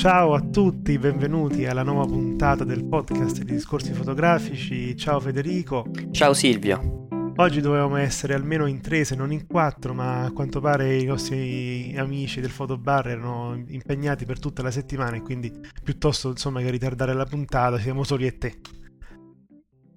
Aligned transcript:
Ciao 0.00 0.32
a 0.32 0.40
tutti, 0.40 0.98
benvenuti 0.98 1.66
alla 1.66 1.82
nuova 1.82 2.06
puntata 2.06 2.64
del 2.64 2.86
podcast 2.86 3.42
di 3.42 3.52
discorsi 3.52 3.92
fotografici. 3.92 4.96
Ciao 4.96 5.20
Federico. 5.20 5.84
Ciao 6.10 6.32
Silvio. 6.32 7.06
Oggi 7.36 7.60
dovevamo 7.60 7.96
essere 7.96 8.32
almeno 8.32 8.64
in 8.64 8.80
tre, 8.80 9.04
se 9.04 9.14
non 9.14 9.30
in 9.30 9.46
quattro, 9.46 9.92
ma 9.92 10.24
a 10.24 10.32
quanto 10.32 10.58
pare 10.58 10.96
i 10.96 11.04
nostri 11.04 11.94
amici 11.98 12.40
del 12.40 12.48
fotobar 12.48 13.08
erano 13.08 13.62
impegnati 13.66 14.24
per 14.24 14.38
tutta 14.38 14.62
la 14.62 14.70
settimana 14.70 15.16
e 15.16 15.20
quindi 15.20 15.52
piuttosto 15.84 16.30
insomma 16.30 16.62
che 16.62 16.70
ritardare 16.70 17.12
la 17.12 17.26
puntata 17.26 17.78
siamo 17.78 18.02
soli 18.02 18.24
e 18.24 18.38
te. 18.38 18.58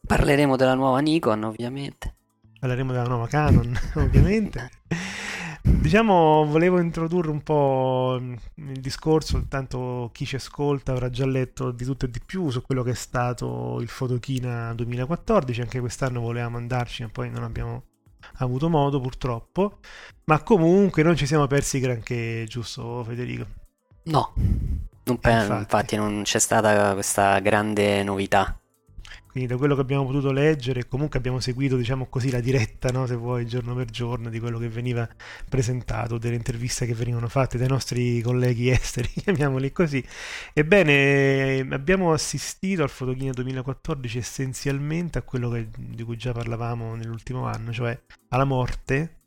Parleremo 0.07 0.57
della 0.57 0.75
nuova 0.75 1.01
Nikon, 1.01 1.43
ovviamente. 1.43 2.15
Parleremo 2.61 2.93
della 2.93 3.05
nuova 3.05 3.27
Canon, 3.27 3.77
ovviamente. 3.97 4.71
Diciamo, 5.63 6.45
volevo 6.47 6.81
introdurre 6.81 7.31
un 7.31 7.43
po' 7.43 8.19
il 8.55 8.81
discorso, 8.81 9.45
tanto 9.49 10.11
chi 10.13 10.25
ci 10.25 10.37
ascolta 10.37 10.93
avrà 10.93 11.11
già 11.11 11.27
letto 11.27 11.71
di 11.71 11.85
tutto 11.85 12.07
e 12.07 12.11
di 12.11 12.21
più 12.25 12.51
su 12.51 12.63
quello 12.63 12.83
che 12.83 12.93
è 12.93 12.95
stato 12.95 13.79
il 13.81 13.89
Fotochina 13.89 14.73
2014, 14.75 15.61
anche 15.61 15.81
quest'anno 15.81 16.21
volevamo 16.21 16.57
andarci, 16.57 17.03
ma 17.03 17.09
poi 17.13 17.31
non 17.31 17.43
abbiamo 17.43 17.85
avuto 18.39 18.69
modo 18.69 19.01
purtroppo, 19.01 19.79
ma 20.25 20.43
comunque 20.43 21.03
non 21.03 21.17
ci 21.17 21.27
siamo 21.27 21.47
persi 21.47 21.79
granché, 21.79 22.45
giusto 22.49 23.05
Federico? 23.05 23.47
No, 24.05 24.33
non 25.05 25.19
pe- 25.19 25.31
Infatti. 25.31 25.61
infatti. 25.61 25.97
non 25.97 26.23
c'è 26.23 26.39
stata 26.39 26.93
questa 26.95 27.39
grande 27.41 28.03
novità. 28.03 28.59
Quindi 29.31 29.49
da 29.49 29.57
quello 29.57 29.75
che 29.77 29.81
abbiamo 29.81 30.05
potuto 30.05 30.33
leggere, 30.33 30.89
comunque 30.89 31.19
abbiamo 31.19 31.39
seguito, 31.41 31.77
diciamo 31.77 32.07
così, 32.07 32.31
la 32.31 32.41
diretta, 32.41 32.91
no, 32.91 33.07
se 33.07 33.15
vuoi, 33.15 33.47
giorno 33.47 33.75
per 33.75 33.87
giorno, 33.87 34.29
di 34.29 34.41
quello 34.41 34.59
che 34.59 34.69
veniva 34.69 35.09
presentato, 35.49 36.19
delle 36.19 36.35
interviste 36.35 36.85
che 36.87 36.95
venivano 36.95 37.29
fatte 37.29 37.57
dai 37.57 37.69
nostri 37.69 38.21
colleghi 38.23 38.71
esteri, 38.71 39.09
chiamiamoli 39.15 39.71
così. 39.73 40.05
Ebbene, 40.53 41.67
abbiamo 41.71 42.13
assistito 42.13 42.83
al 42.83 42.91
Fotochina 42.91 43.33
2014 43.33 44.19
essenzialmente 44.19 45.19
a 45.19 45.23
quello 45.23 45.49
che- 45.51 45.69
di 45.77 46.03
cui 46.03 46.17
già 46.17 46.33
parlavamo 46.33 46.95
nell'ultimo 46.97 47.47
anno, 47.47 47.73
cioè 47.73 47.99
alla 48.31 48.45
morte 48.45 49.20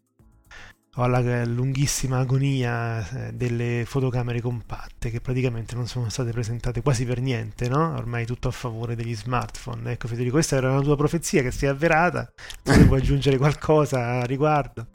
o 0.96 1.02
alla 1.04 1.44
lunghissima 1.46 2.20
agonia 2.20 3.28
eh, 3.28 3.34
delle 3.34 3.84
fotocamere 3.86 4.42
compatte 4.42 5.10
che 5.10 5.22
praticamente 5.22 5.74
non 5.76 5.88
sono 5.88 6.10
state 6.10 6.32
presentate 6.32 6.82
quasi 6.82 7.06
per 7.06 7.20
niente, 7.20 7.68
no? 7.68 7.96
Ormai 7.96 8.26
tutto 8.26 8.48
a 8.48 8.52
favore 8.52 8.96
degli 8.96 9.16
smartphone. 9.16 9.92
Ecco 9.92 10.08
Federico, 10.08 10.34
questa 10.34 10.58
era 10.58 10.72
una 10.72 10.82
tua 10.82 10.96
profezia 10.96 11.42
che 11.42 11.52
si 11.52 11.66
è 11.66 11.70
avverata. 11.70 12.32
Se 12.62 12.84
vuoi 12.84 13.00
aggiungere 13.02 13.38
qualcosa 13.38 14.20
a 14.20 14.26
riguardo. 14.26 14.88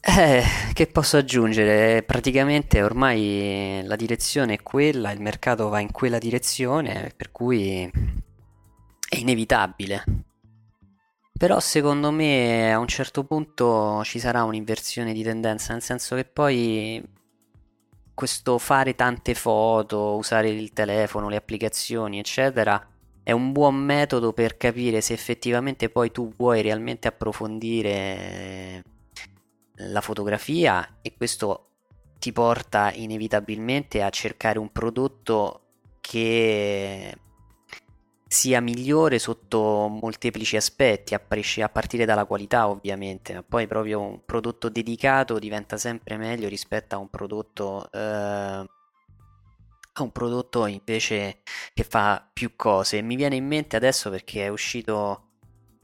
Eh, 0.00 0.42
che 0.72 0.86
posso 0.86 1.18
aggiungere? 1.18 2.02
Praticamente 2.02 2.82
ormai 2.82 3.82
la 3.84 3.94
direzione 3.94 4.54
è 4.54 4.62
quella, 4.62 5.12
il 5.12 5.20
mercato 5.20 5.68
va 5.68 5.80
in 5.80 5.92
quella 5.92 6.18
direzione, 6.18 7.12
per 7.14 7.30
cui 7.30 7.90
è 9.08 9.16
inevitabile. 9.16 10.04
Però 11.38 11.58
secondo 11.60 12.10
me 12.10 12.72
a 12.72 12.78
un 12.78 12.86
certo 12.86 13.24
punto 13.24 14.02
ci 14.04 14.18
sarà 14.18 14.44
un'inversione 14.44 15.12
di 15.12 15.22
tendenza, 15.22 15.72
nel 15.72 15.82
senso 15.82 16.14
che 16.14 16.24
poi 16.24 17.02
questo 18.14 18.58
fare 18.58 18.94
tante 18.94 19.34
foto, 19.34 20.16
usare 20.16 20.50
il 20.50 20.72
telefono, 20.72 21.28
le 21.28 21.36
applicazioni, 21.36 22.18
eccetera, 22.18 22.86
è 23.24 23.32
un 23.32 23.52
buon 23.52 23.76
metodo 23.76 24.32
per 24.32 24.56
capire 24.56 25.00
se 25.00 25.12
effettivamente 25.14 25.88
poi 25.88 26.10
tu 26.10 26.32
vuoi 26.36 26.62
realmente 26.62 27.08
approfondire 27.08 28.82
la 29.76 30.00
fotografia 30.00 30.98
e 31.02 31.14
questo 31.16 31.68
ti 32.18 32.32
porta 32.32 32.92
inevitabilmente 32.92 34.02
a 34.02 34.10
cercare 34.10 34.58
un 34.58 34.70
prodotto 34.70 35.60
che 36.00 37.16
sia 38.32 38.62
migliore 38.62 39.18
sotto 39.18 39.88
molteplici 39.88 40.56
aspetti, 40.56 41.12
a, 41.12 41.20
presci- 41.20 41.60
a 41.60 41.68
partire 41.68 42.06
dalla 42.06 42.24
qualità 42.24 42.66
ovviamente, 42.66 43.34
ma 43.34 43.42
poi 43.42 43.66
proprio 43.66 44.00
un 44.00 44.24
prodotto 44.24 44.70
dedicato 44.70 45.38
diventa 45.38 45.76
sempre 45.76 46.16
meglio 46.16 46.48
rispetto 46.48 46.94
a 46.94 46.98
un 46.98 47.10
prodotto 47.10 47.90
eh, 47.92 47.98
a 49.94 50.02
un 50.02 50.10
prodotto 50.12 50.64
invece 50.64 51.40
che 51.74 51.84
fa 51.84 52.26
più 52.32 52.56
cose. 52.56 53.02
Mi 53.02 53.16
viene 53.16 53.36
in 53.36 53.46
mente 53.46 53.76
adesso 53.76 54.08
perché 54.08 54.46
è 54.46 54.48
uscito, 54.48 55.28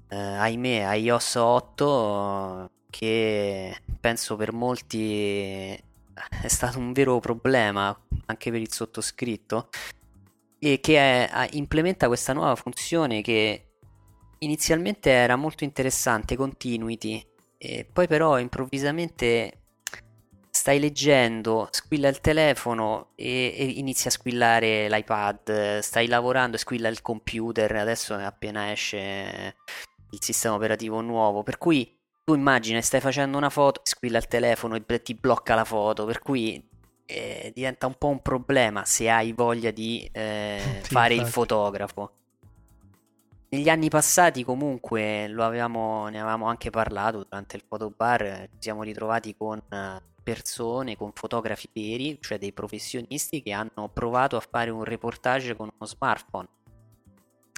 eh, 0.08 0.16
ahimè, 0.16 0.94
iOS 0.94 1.34
8 1.34 2.70
che 2.88 3.76
penso 4.00 4.36
per 4.36 4.52
molti 4.52 5.72
è 6.42 6.48
stato 6.48 6.78
un 6.78 6.92
vero 6.94 7.20
problema 7.20 7.94
anche 8.24 8.50
per 8.50 8.60
il 8.62 8.72
sottoscritto 8.72 9.68
e 10.58 10.81
che 10.81 10.99
è, 10.99 11.49
implementa 11.52 12.06
questa 12.06 12.32
nuova 12.32 12.55
funzione 12.56 13.22
che 13.22 13.64
inizialmente 14.38 15.10
era 15.10 15.37
molto 15.37 15.64
interessante, 15.64 16.37
continuity, 16.37 17.25
poi 17.93 18.06
però 18.06 18.38
improvvisamente 18.38 19.58
stai 20.50 20.81
leggendo, 20.81 21.69
squilla 21.70 22.08
il 22.08 22.20
telefono 22.20 23.12
e, 23.14 23.55
e 23.56 23.64
inizia 23.64 24.10
a 24.10 24.12
squillare 24.12 24.88
l'iPad, 24.88 25.78
stai 25.78 26.06
lavorando 26.08 26.56
e 26.56 26.58
squilla 26.58 26.88
il 26.88 27.00
computer, 27.00 27.76
adesso 27.76 28.14
appena 28.14 28.70
esce 28.72 29.56
il 30.10 30.19
sistema 30.20 30.55
operativo 30.55 31.00
nuovo, 31.00 31.43
per 31.43 31.58
cui 31.58 31.96
tu 32.25 32.34
immagini 32.34 32.82
stai 32.82 33.00
facendo 33.00 33.37
una 33.37 33.50
foto, 33.50 33.81
squilla 33.84 34.19
il 34.19 34.26
telefono 34.26 34.76
e 34.76 35.02
ti 35.02 35.14
blocca 35.14 35.55
la 35.55 35.64
foto, 35.64 36.05
per 36.05 36.19
cui 36.19 36.62
eh, 37.08 37.50
diventa 37.55 37.87
un 37.87 37.94
po' 37.96 38.08
un 38.08 38.20
problema 38.20 38.84
se 38.84 39.08
hai 39.08 39.32
voglia 39.32 39.70
di 39.70 40.06
eh, 40.12 40.60
sì, 40.82 40.93
fare 40.93 41.14
infatti. 41.14 41.28
il 41.28 41.32
fotografo. 41.32 42.12
Negli 43.50 43.70
anni 43.70 43.88
passati 43.88 44.44
comunque 44.44 45.25
avevamo, 45.25 46.08
ne 46.08 46.20
avevamo 46.20 46.46
anche 46.46 46.69
parlato 46.69 47.25
durante 47.25 47.56
il 47.56 47.62
fotobar, 47.66 48.49
ci 48.50 48.56
siamo 48.58 48.82
ritrovati 48.82 49.34
con 49.34 49.62
persone, 50.22 50.96
con 50.96 51.12
fotografi 51.14 51.70
veri, 51.72 52.19
cioè 52.20 52.37
dei 52.37 52.52
professionisti 52.52 53.40
che 53.40 53.52
hanno 53.52 53.88
provato 53.90 54.37
a 54.37 54.40
fare 54.40 54.69
un 54.69 54.84
reportage 54.84 55.56
con 55.56 55.70
uno 55.75 55.87
smartphone. 55.87 56.49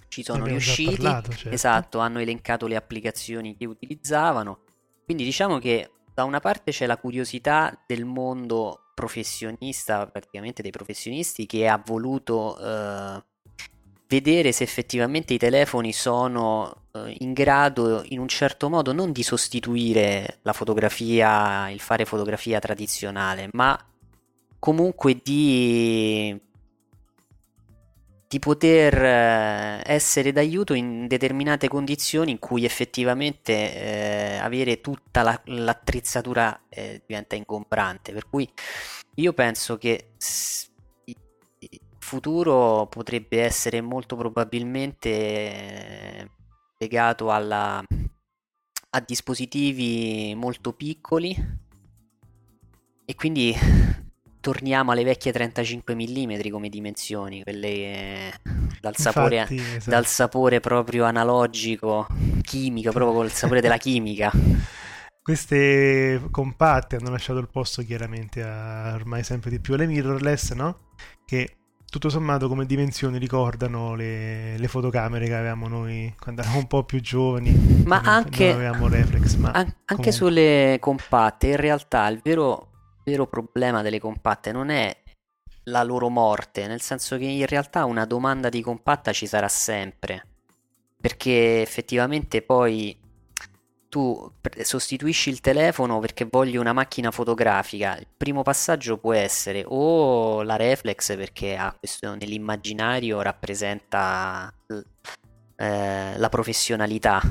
Ci 0.06 0.22
sono 0.22 0.44
riusciti, 0.44 0.94
parlato, 0.94 1.32
certo. 1.32 1.50
esatto, 1.50 1.98
hanno 1.98 2.20
elencato 2.20 2.68
le 2.68 2.76
applicazioni 2.76 3.56
che 3.56 3.66
utilizzavano. 3.66 4.60
Quindi 5.04 5.24
diciamo 5.24 5.58
che 5.58 5.90
da 6.14 6.22
una 6.22 6.38
parte 6.38 6.70
c'è 6.70 6.86
la 6.86 6.96
curiosità 6.96 7.76
del 7.84 8.04
mondo 8.04 8.89
professionista, 9.00 10.06
praticamente 10.06 10.60
dei 10.60 10.70
professionisti, 10.70 11.46
che 11.46 11.66
ha 11.66 11.82
voluto 11.82 12.58
eh, 12.58 13.24
vedere 14.06 14.52
se 14.52 14.62
effettivamente 14.62 15.32
i 15.32 15.38
telefoni 15.38 15.92
sono 15.92 16.84
eh, 16.92 17.16
in 17.20 17.32
grado 17.32 18.02
in 18.08 18.18
un 18.18 18.28
certo 18.28 18.68
modo 18.68 18.92
non 18.92 19.10
di 19.10 19.22
sostituire 19.22 20.40
la 20.42 20.52
fotografia, 20.52 21.70
il 21.70 21.80
fare 21.80 22.04
fotografia 22.04 22.58
tradizionale, 22.58 23.48
ma 23.52 23.78
comunque 24.58 25.18
di, 25.22 26.38
di 28.30 28.38
poter 28.38 28.94
eh, 28.94 29.82
essere 29.84 30.30
d'aiuto 30.30 30.72
in 30.72 31.08
determinate 31.08 31.66
condizioni 31.66 32.30
in 32.30 32.38
cui 32.38 32.64
effettivamente 32.64 33.74
eh, 33.74 34.36
avere 34.36 34.80
tutta 34.80 35.22
la, 35.22 35.40
l'attrezzatura 35.46 36.60
eh, 36.68 37.02
diventa 37.04 37.34
ingombrante. 37.34 38.12
Per 38.12 38.28
cui 38.28 38.48
io 39.16 39.32
penso 39.32 39.78
che 39.78 40.10
futuro 41.98 42.86
potrebbe 42.86 43.42
essere 43.42 43.80
molto 43.80 44.14
probabilmente 44.14 45.08
eh, 45.08 46.30
legato 46.78 47.32
alla, 47.32 47.82
a 48.90 49.00
dispositivi 49.04 50.34
molto 50.36 50.72
piccoli 50.72 51.34
e 53.04 53.14
quindi 53.16 53.52
torniamo 54.40 54.90
alle 54.90 55.04
vecchie 55.04 55.32
35 55.32 55.94
mm 55.94 56.50
come 56.50 56.68
dimensioni, 56.68 57.42
quelle 57.42 58.32
dal 58.80 58.96
sapore, 58.96 59.36
Infatti, 59.36 59.56
esatto. 59.56 59.90
dal 59.90 60.06
sapore 60.06 60.60
proprio 60.60 61.04
analogico, 61.04 62.06
chimico, 62.42 62.90
proprio 62.90 63.16
col 63.16 63.30
sapore 63.30 63.60
della 63.60 63.76
chimica. 63.76 64.32
Queste 65.22 66.20
compatte 66.30 66.96
hanno 66.96 67.10
lasciato 67.10 67.38
il 67.38 67.48
posto 67.50 67.82
chiaramente 67.82 68.42
a 68.42 68.92
ormai 68.94 69.22
sempre 69.22 69.50
di 69.50 69.60
più 69.60 69.74
alle 69.74 69.86
mirrorless, 69.86 70.52
no? 70.54 70.88
Che 71.24 71.56
tutto 71.90 72.08
sommato 72.08 72.48
come 72.48 72.66
dimensioni 72.66 73.18
ricordano 73.18 73.94
le, 73.96 74.56
le, 74.56 74.68
fotocamere 74.68 75.26
che 75.26 75.34
avevamo 75.34 75.66
noi 75.66 76.14
quando 76.18 76.40
eravamo 76.40 76.62
un 76.62 76.66
po' 76.68 76.84
più 76.84 77.00
giovani. 77.00 77.82
Ma 77.84 78.00
anche, 78.00 78.54
reflex, 78.54 79.34
ma 79.34 79.50
an- 79.50 79.74
anche 79.86 80.12
sulle 80.12 80.78
compatte, 80.80 81.48
in 81.48 81.56
realtà 81.56 82.06
il 82.06 82.20
vero, 82.22 82.69
vero 83.04 83.26
problema 83.26 83.82
delle 83.82 83.98
compatte 83.98 84.52
non 84.52 84.70
è 84.70 84.96
la 85.64 85.82
loro 85.82 86.08
morte, 86.08 86.66
nel 86.66 86.80
senso 86.80 87.16
che 87.16 87.24
in 87.24 87.46
realtà 87.46 87.84
una 87.84 88.04
domanda 88.04 88.48
di 88.48 88.62
compatta 88.62 89.12
ci 89.12 89.26
sarà 89.26 89.48
sempre. 89.48 90.26
Perché 91.00 91.62
effettivamente 91.62 92.42
poi 92.42 92.98
tu 93.88 94.32
sostituisci 94.62 95.30
il 95.30 95.40
telefono 95.40 95.98
perché 95.98 96.26
voglio 96.30 96.60
una 96.60 96.72
macchina 96.72 97.10
fotografica, 97.10 97.96
il 97.98 98.06
primo 98.16 98.42
passaggio 98.42 98.98
può 98.98 99.12
essere 99.12 99.64
o 99.66 100.42
la 100.42 100.56
reflex 100.56 101.16
perché 101.16 101.56
ha 101.56 101.74
questo 101.76 102.14
nell'immaginario 102.14 103.20
rappresenta 103.20 104.52
eh, 105.56 106.12
la 106.16 106.28
professionalità. 106.28 107.20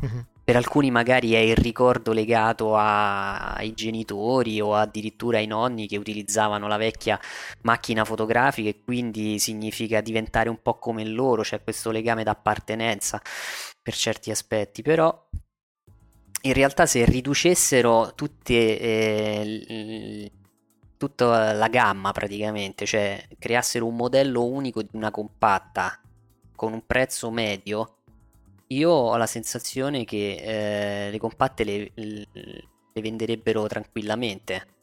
Per 0.50 0.58
alcuni 0.58 0.90
magari 0.90 1.34
è 1.34 1.38
il 1.38 1.54
ricordo 1.54 2.10
legato 2.10 2.74
a, 2.74 3.52
ai 3.52 3.72
genitori 3.72 4.60
o 4.60 4.74
addirittura 4.74 5.38
ai 5.38 5.46
nonni 5.46 5.86
che 5.86 5.96
utilizzavano 5.96 6.66
la 6.66 6.76
vecchia 6.76 7.20
macchina 7.60 8.04
fotografica 8.04 8.68
e 8.68 8.80
quindi 8.82 9.38
significa 9.38 10.00
diventare 10.00 10.48
un 10.48 10.60
po' 10.60 10.76
come 10.80 11.04
loro, 11.04 11.42
c'è 11.42 11.62
questo 11.62 11.92
legame 11.92 12.24
d'appartenenza 12.24 13.22
per 13.80 13.94
certi 13.94 14.32
aspetti, 14.32 14.82
però 14.82 15.28
in 16.42 16.52
realtà 16.52 16.84
se 16.84 17.04
riducessero 17.04 18.14
tutte, 18.16 18.80
eh, 18.80 20.32
tutta 20.96 21.52
la 21.52 21.68
gamma 21.68 22.10
praticamente, 22.10 22.86
cioè 22.86 23.24
creassero 23.38 23.86
un 23.86 23.94
modello 23.94 24.44
unico 24.44 24.82
di 24.82 24.88
una 24.94 25.12
compatta 25.12 26.00
con 26.56 26.72
un 26.72 26.84
prezzo 26.84 27.30
medio, 27.30 27.99
io 28.72 28.90
ho 28.90 29.16
la 29.16 29.26
sensazione 29.26 30.04
che 30.04 31.06
eh, 31.06 31.10
le 31.10 31.18
compatte 31.18 31.64
le, 31.64 31.90
le 31.94 33.00
venderebbero 33.00 33.66
tranquillamente 33.66 34.78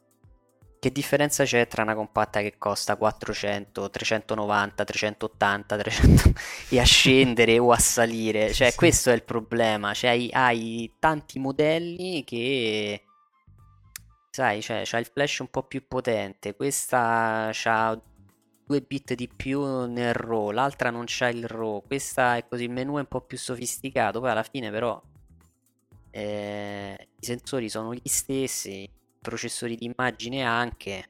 che 0.79 0.91
differenza 0.91 1.43
c'è 1.43 1.67
tra 1.67 1.81
una 1.81 1.95
compatta 1.95 2.41
che 2.41 2.55
costa 2.57 2.95
400, 2.95 3.89
390, 3.89 4.83
380, 4.83 5.77
300 5.77 6.33
e 6.69 6.79
a 6.79 6.83
scendere 6.83 7.57
o 7.57 7.71
a 7.71 7.79
salire? 7.79 8.53
Cioè, 8.53 8.69
sì. 8.69 8.77
questo 8.77 9.09
è 9.09 9.13
il 9.13 9.23
problema. 9.23 9.93
Cioè, 9.93 10.11
hai, 10.11 10.29
hai 10.31 10.93
tanti 10.99 11.39
modelli 11.39 12.23
che 12.23 13.03
sai, 14.29 14.61
cioè, 14.61 14.83
c'ha 14.85 14.99
il 14.99 15.09
flash 15.11 15.39
un 15.39 15.49
po' 15.49 15.63
più 15.63 15.87
potente, 15.87 16.55
questa 16.55 17.51
ha 17.51 17.99
2 18.67 18.81
bit 18.81 19.13
di 19.13 19.29
più 19.33 19.85
nel 19.85 20.13
RAW, 20.13 20.51
l'altra 20.51 20.89
non 20.89 21.05
c'ha 21.07 21.29
il 21.29 21.47
RAW, 21.47 21.83
questa 21.87 22.35
è 22.35 22.45
così, 22.47 22.65
il 22.65 22.71
menu 22.71 22.97
è 22.97 22.99
un 22.99 23.05
po' 23.05 23.21
più 23.21 23.37
sofisticato, 23.37 24.19
poi 24.19 24.29
alla 24.29 24.43
fine 24.43 24.69
però 24.69 25.01
eh, 26.11 27.07
i 27.19 27.25
sensori 27.25 27.69
sono 27.69 27.93
gli 27.93 28.01
stessi, 28.03 28.89
processori 29.21 29.75
di 29.75 29.85
immagine 29.85 30.43
anche. 30.43 31.09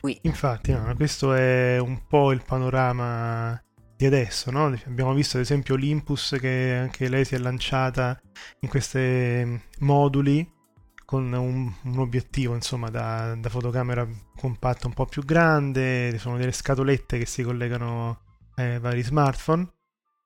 Qui. 0.00 0.18
Infatti, 0.22 0.72
no, 0.72 0.94
questo 0.94 1.32
è 1.32 1.78
un 1.78 2.06
po' 2.06 2.32
il 2.32 2.42
panorama 2.44 3.58
di 3.96 4.04
adesso, 4.04 4.50
no? 4.50 4.66
Abbiamo 4.86 5.14
visto 5.14 5.38
ad 5.38 5.42
esempio 5.42 5.74
l'Impus 5.74 6.36
che 6.38 6.76
anche 6.82 7.08
lei 7.08 7.24
si 7.24 7.34
è 7.34 7.38
lanciata 7.38 8.20
in 8.60 8.68
questi 8.68 9.58
moduli 9.78 10.54
con 11.06 11.32
un, 11.32 11.72
un 11.84 11.98
obiettivo 11.98 12.54
insomma 12.54 12.90
da, 12.90 13.34
da, 13.36 13.48
fotocamera 13.48 14.06
compatta 14.36 14.88
un 14.88 14.92
po' 14.92 15.06
più 15.06 15.24
grande, 15.24 16.18
sono 16.18 16.36
delle 16.36 16.52
scatolette 16.52 17.16
che 17.16 17.26
si 17.26 17.42
collegano 17.42 18.20
ai 18.56 18.78
vari 18.80 19.02
smartphone. 19.02 19.70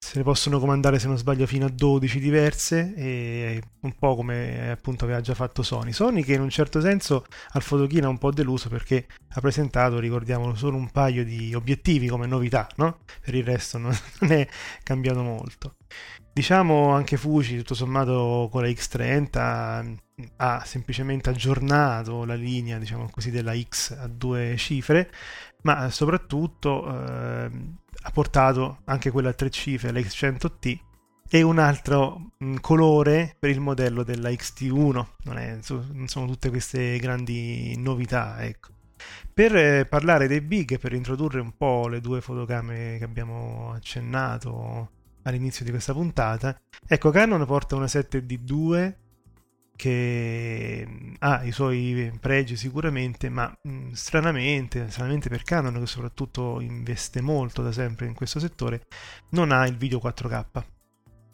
Se 0.02 0.16
ne 0.16 0.24
possono 0.24 0.58
comandare 0.58 0.98
se 0.98 1.08
non 1.08 1.18
sbaglio 1.18 1.46
fino 1.46 1.66
a 1.66 1.68
12 1.68 2.18
diverse 2.20 2.94
e 2.96 3.62
un 3.82 3.94
po' 3.98 4.16
come 4.16 4.70
appunto 4.70 5.04
aveva 5.04 5.20
già 5.20 5.34
fatto 5.34 5.62
Sony. 5.62 5.92
Sony 5.92 6.22
che 6.22 6.32
in 6.32 6.40
un 6.40 6.48
certo 6.48 6.80
senso 6.80 7.26
al 7.50 7.62
Photokina 7.62 8.06
è 8.06 8.08
un 8.08 8.16
po' 8.16 8.32
deluso 8.32 8.70
perché 8.70 9.06
ha 9.34 9.40
presentato 9.40 9.98
ricordiamolo 9.98 10.54
solo 10.54 10.78
un 10.78 10.90
paio 10.90 11.22
di 11.22 11.54
obiettivi 11.54 12.08
come 12.08 12.26
novità 12.26 12.66
no? 12.76 13.00
per 13.20 13.34
il 13.34 13.44
resto 13.44 13.76
non 13.76 13.94
è 14.20 14.48
cambiato 14.82 15.22
molto 15.22 15.74
diciamo 16.32 16.90
anche 16.92 17.16
Fuji 17.16 17.56
tutto 17.58 17.74
sommato 17.74 18.48
con 18.50 18.62
la 18.62 18.68
X30 18.68 19.96
ha 20.36 20.62
semplicemente 20.64 21.30
aggiornato 21.30 22.24
la 22.24 22.34
linea 22.34 22.78
diciamo 22.78 23.08
così 23.10 23.30
della 23.30 23.58
X 23.58 23.96
a 23.98 24.06
due 24.06 24.54
cifre 24.56 25.10
ma 25.62 25.90
soprattutto 25.90 26.86
eh, 26.86 27.50
ha 28.02 28.10
portato 28.10 28.80
anche 28.84 29.10
quella 29.10 29.30
a 29.30 29.34
tre 29.34 29.50
cifre, 29.50 29.92
la 29.92 30.00
X100T, 30.00 30.78
e 31.32 31.42
un 31.42 31.58
altro 31.58 32.32
mh, 32.38 32.56
colore 32.56 33.36
per 33.38 33.50
il 33.50 33.60
modello 33.60 34.02
della 34.02 34.30
XT1. 34.30 35.06
Non, 35.24 35.38
è, 35.38 35.58
non, 35.92 36.08
sono 36.08 36.26
tutte 36.26 36.50
queste 36.50 36.98
grandi 36.98 37.74
novità, 37.76 38.42
ecco. 38.42 38.70
Per 39.32 39.56
eh, 39.56 39.86
parlare 39.86 40.26
dei 40.26 40.40
big, 40.40 40.78
per 40.78 40.92
introdurre 40.92 41.40
un 41.40 41.56
po' 41.56 41.88
le 41.88 42.00
due 42.00 42.20
fotocamere 42.20 42.98
che 42.98 43.04
abbiamo 43.04 43.72
accennato 43.72 44.90
all'inizio 45.22 45.64
di 45.64 45.70
questa 45.70 45.92
puntata, 45.92 46.58
ecco 46.86 47.10
Canon 47.10 47.44
porta 47.46 47.76
una 47.76 47.86
7D2 47.86 48.94
che 49.80 50.86
mm, 50.86 51.14
ha 51.20 51.42
i 51.42 51.52
suoi 51.52 52.12
pregi 52.20 52.54
sicuramente, 52.56 53.30
ma 53.30 53.50
mh, 53.62 53.70
mm, 53.70 53.90
stranamente, 53.92 54.90
stranamente 54.90 55.30
per 55.30 55.42
Canon 55.42 55.78
che 55.78 55.86
soprattutto 55.86 56.60
investe 56.60 57.22
molto 57.22 57.62
da 57.62 57.72
sempre 57.72 58.06
in 58.06 58.12
questo 58.12 58.38
settore, 58.38 58.82
non 59.30 59.52
ha 59.52 59.66
il 59.66 59.76
video 59.78 59.98
4K 59.98 60.64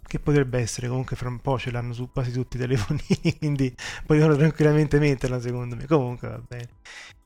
che 0.06 0.20
potrebbe 0.20 0.60
essere 0.60 0.86
comunque 0.86 1.16
fra 1.16 1.28
un 1.28 1.40
po' 1.40 1.58
ce 1.58 1.72
l'hanno 1.72 1.92
su 1.92 2.08
quasi 2.12 2.30
tutti 2.30 2.56
i 2.56 2.60
telefonini 2.60 3.36
quindi 3.38 3.74
potevano 4.06 4.36
tranquillamente 4.36 5.00
metterla 5.00 5.40
secondo 5.40 5.74
me. 5.74 5.86
Comunque 5.86 6.28
va 6.28 6.40
bene. 6.46 6.68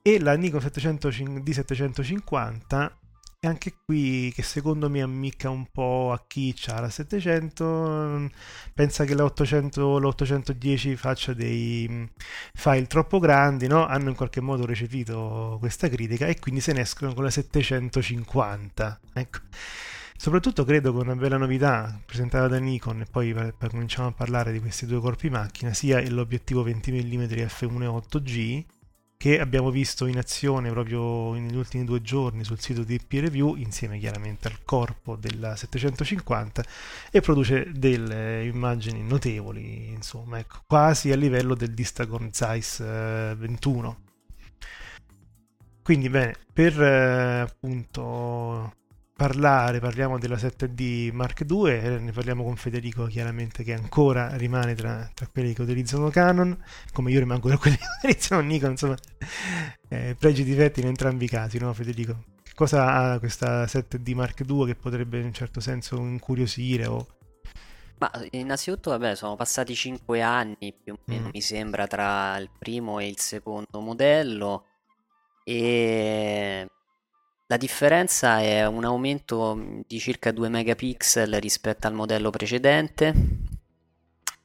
E 0.01 0.19
la 0.19 0.35
Nikon 0.35 0.63
700 0.63 1.09
D750 1.09 2.91
e 3.43 3.49
anche 3.49 3.73
qui 3.87 4.31
che 4.35 4.43
secondo 4.43 4.91
me 4.91 5.01
ammicca 5.01 5.49
un 5.49 5.65
po' 5.73 6.13
a 6.13 6.23
chi 6.27 6.55
ha 6.67 6.79
la 6.79 6.91
700 6.91 8.31
pensa 8.75 9.05
che 9.07 9.15
la 9.15 9.25
800 9.25 9.99
l'810 9.99 10.95
faccia 10.95 11.33
dei 11.33 11.87
mm, 11.89 12.05
file 12.53 12.87
troppo 12.87 13.19
grandi 13.19 13.67
no? 13.67 13.87
hanno 13.87 14.11
in 14.11 14.15
qualche 14.15 14.43
modo 14.43 14.67
recepito 14.67 15.57
questa 15.59 15.89
critica 15.89 16.27
e 16.27 16.39
quindi 16.39 16.61
se 16.61 16.75
ne 16.75 16.83
escono 16.83 17.15
con 17.15 17.25
la 17.25 17.31
750 17.31 19.01
ecco 19.15 19.39
soprattutto 20.19 20.65
credo 20.65 20.93
che 20.93 20.99
una 20.99 21.17
bella 21.17 21.39
novità 21.39 21.99
presentata 22.05 22.47
da 22.47 22.59
Nikon 22.59 23.01
e 23.01 23.07
poi 23.11 23.33
per, 23.33 23.55
per 23.57 23.71
cominciamo 23.71 24.09
a 24.09 24.13
parlare 24.13 24.53
di 24.53 24.61
questi 24.61 24.85
due 24.85 25.01
corpi 25.01 25.31
macchina 25.31 25.73
sia 25.73 25.99
l'obiettivo 26.11 26.63
20 26.63 26.93
mm 26.93 27.23
f1.8G 27.23 28.65
che 29.21 29.39
abbiamo 29.39 29.71
visto 29.71 30.07
in 30.07 30.17
azione 30.17 30.71
proprio 30.71 31.35
negli 31.35 31.55
ultimi 31.55 31.85
due 31.85 32.01
giorni 32.01 32.43
sul 32.43 32.59
sito 32.59 32.85
di 32.85 32.99
Peer 33.07 33.25
Review 33.25 33.55
insieme 33.57 33.99
chiaramente 33.99 34.49
al 34.49 34.65
corpo 34.65 35.15
della 35.15 35.57
750 35.57 36.65
e 37.11 37.21
produce 37.21 37.71
delle 37.71 38.47
immagini 38.47 39.03
notevoli 39.03 39.91
insomma 39.91 40.39
ecco, 40.39 40.61
quasi 40.67 41.13
a 41.13 41.17
livello 41.17 41.55
del 41.55 41.75
Distagon 41.75 42.33
Zeiss 42.33 42.83
21 42.83 43.91
eh, 43.91 44.65
quindi 45.83 46.09
bene 46.09 46.37
per 46.51 46.81
eh, 46.81 47.41
appunto 47.41 48.73
parlare, 49.21 49.81
parliamo 49.81 50.19
della 50.19 50.37
7D 50.37 51.13
Mark 51.13 51.45
II, 51.47 51.71
eh, 51.71 51.99
ne 51.99 52.11
parliamo 52.11 52.43
con 52.43 52.57
Federico 52.57 53.05
chiaramente 53.05 53.63
che 53.63 53.75
ancora 53.75 54.35
rimane 54.39 54.75
tra, 54.75 55.11
tra, 55.13 55.29
quelli 55.31 55.53
che 55.53 55.61
utilizzano 55.61 56.09
Canon, 56.09 56.59
come 56.95 57.11
io 57.11 57.19
rimango 57.19 57.49
tra 57.49 57.59
quelli 57.59 57.77
che 58.01 58.07
utilizzano 58.07 58.41
Nikon, 58.41 58.71
insomma, 58.71 58.97
eh, 59.91 60.17
pregi 60.19 60.41
e 60.41 60.45
difetti 60.47 60.81
in 60.81 60.87
entrambi 60.87 61.27
i 61.27 61.29
casi, 61.29 61.59
no 61.59 61.71
Federico? 61.75 62.25
Che 62.43 62.53
cosa 62.55 62.87
ha 62.95 63.19
questa 63.19 63.65
7D 63.65 64.15
Mark 64.15 64.43
II 64.49 64.65
che 64.65 64.75
potrebbe 64.75 65.19
in 65.19 65.27
un 65.27 65.35
certo 65.35 65.61
senso 65.61 65.97
incuriosire 65.97 66.87
o... 66.87 67.07
Ma 67.99 68.11
innanzitutto, 68.31 68.89
vabbè, 68.89 69.17
sono 69.17 69.37
passati 69.37 69.75
5 69.75 70.23
anni 70.23 70.75
più 70.83 70.95
o 70.95 70.99
meno, 71.05 71.27
mm. 71.27 71.31
mi 71.31 71.43
sembra, 71.43 71.87
tra 71.87 72.39
il 72.39 72.49
primo 72.59 72.99
e 73.01 73.09
il 73.09 73.19
secondo 73.19 73.81
modello 73.81 74.65
e 75.45 76.67
la 77.51 77.57
differenza 77.57 78.41
è 78.41 78.65
un 78.65 78.85
aumento 78.85 79.83
di 79.85 79.99
circa 79.99 80.31
2 80.31 80.49
megapixel 80.49 81.41
rispetto 81.41 81.89
al 81.89 81.95
modello 81.95 82.31
precedente, 82.31 83.13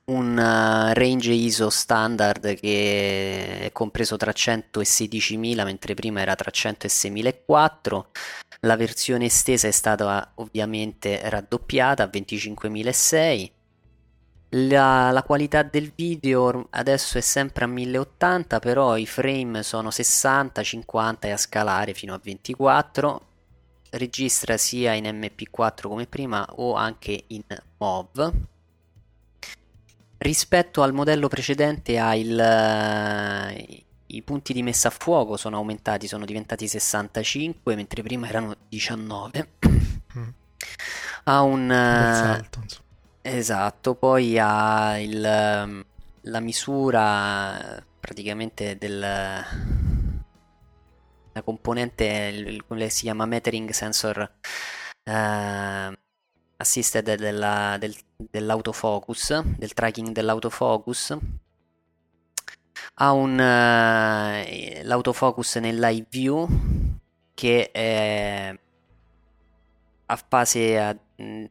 un 0.06 0.32
uh, 0.32 0.92
range 0.92 1.32
ISO 1.32 1.70
standard 1.70 2.56
che 2.56 3.60
è 3.60 3.72
compreso 3.72 4.18
tra 4.18 4.32
100 4.32 4.82
e 4.82 4.84
16.000 4.84 5.64
mentre 5.64 5.94
prima 5.94 6.22
era 6.22 6.34
tra 6.34 6.50
100 6.50 6.88
e 6.88 6.90
6.004 6.90 8.02
la 8.62 8.76
versione 8.76 9.26
estesa 9.26 9.68
è 9.68 9.72
stata 9.72 10.32
ovviamente 10.36 11.30
raddoppiata 11.30 12.04
a 12.04 12.10
25.006 12.12 13.50
la, 14.50 15.12
la, 15.12 15.24
qualità 15.24 15.64
del 15.64 15.92
video 15.94 16.68
adesso 16.70 17.18
è 17.18 17.22
sempre 17.22 17.66
a 17.66 17.68
1080, 17.68 18.60
però 18.60 18.96
i 18.96 19.06
frame 19.06 19.64
sono 19.64 19.92
60, 19.92 20.64
50 20.64 21.28
e 21.28 21.32
a 21.32 21.38
scalare 21.38 21.94
fino 21.94 22.14
a 22.14 22.20
24. 22.22 23.28
Registra 23.92 24.58
sia 24.58 24.94
in 24.94 25.06
MP4 25.06 25.88
come 25.88 26.06
prima 26.06 26.46
o 26.56 26.76
anche 26.76 27.26
in 27.28 27.44
MOV. 27.78 28.34
Rispetto 30.18 30.82
al 30.82 30.94
modello 30.94 31.28
precedente 31.28 32.00
ha 32.00 32.16
il, 32.16 33.84
i 34.08 34.22
punti 34.22 34.54
di 34.54 34.64
messa 34.64 34.88
a 34.88 34.92
fuoco 34.92 35.38
sono 35.38 35.58
aumentati, 35.58 36.08
sono 36.08 36.26
diventati 36.26 36.68
65, 36.68 37.76
mentre 37.76 38.02
prima 38.02 38.28
erano 38.28 38.56
19. 38.70 39.50
Mm. 40.18 40.28
Ha 41.26 41.42
un... 41.42 41.68
Salto, 41.70 42.64
Esatto, 43.28 43.96
poi 43.96 44.38
ha 44.38 45.00
il, 45.00 45.26
ehm, 45.26 45.84
la 46.22 46.40
misura 46.40 47.84
praticamente 48.00 48.78
del 48.78 49.00
la 49.00 49.44
componente 51.44 52.06
il, 52.06 52.64
si 52.92 53.02
chiama 53.02 53.26
metering 53.26 53.72
sensor 53.72 54.32
eh, 55.04 55.98
assisted 56.58 57.16
della, 57.16 57.78
del, 57.80 57.96
dell'autofocus 58.16 59.42
del 59.42 59.74
tracking 59.74 60.12
dell'autofocus. 60.12 61.18
Ha 62.94 63.12
un 63.12 63.34
uh, 63.34 64.84
l'autofocus 64.84 65.56
nell'eye 65.56 66.06
view 66.08 66.48
che 67.34 67.72
è 67.72 68.56
a 70.06 70.16
fase 70.16 70.80
a 70.80 70.96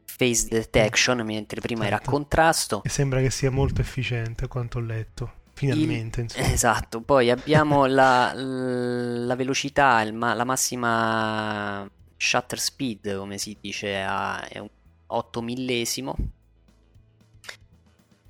face 0.05 0.47
detection 0.47 1.21
mentre 1.21 1.59
prima 1.59 1.81
certo. 1.81 1.95
era 1.95 1.97
certo. 1.97 2.11
contrasto 2.11 2.81
e 2.83 2.89
sembra 2.89 3.19
che 3.21 3.31
sia 3.31 3.49
molto 3.49 3.81
efficiente 3.81 4.45
a 4.45 4.47
quanto 4.47 4.77
ho 4.77 4.81
letto 4.81 5.31
finalmente 5.53 6.21
il... 6.21 6.31
esatto 6.35 7.01
poi 7.01 7.31
abbiamo 7.31 7.85
la, 7.87 8.31
la 8.33 9.35
velocità 9.35 10.09
ma... 10.11 10.33
la 10.33 10.43
massima 10.43 11.89
shutter 12.15 12.59
speed 12.59 13.17
come 13.17 13.37
si 13.37 13.57
dice 13.59 14.01
a... 14.01 14.47
è 14.47 14.59
un 14.59 14.69
8 15.07 15.41
millesimo 15.41 16.15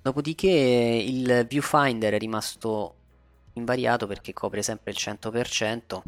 dopodiché 0.02 0.50
il 0.50 1.46
viewfinder 1.50 2.14
è 2.14 2.18
rimasto 2.18 2.96
invariato 3.54 4.08
perché 4.08 4.32
copre 4.34 4.62
sempre 4.62 4.92
il 4.92 4.98
100% 5.00 6.02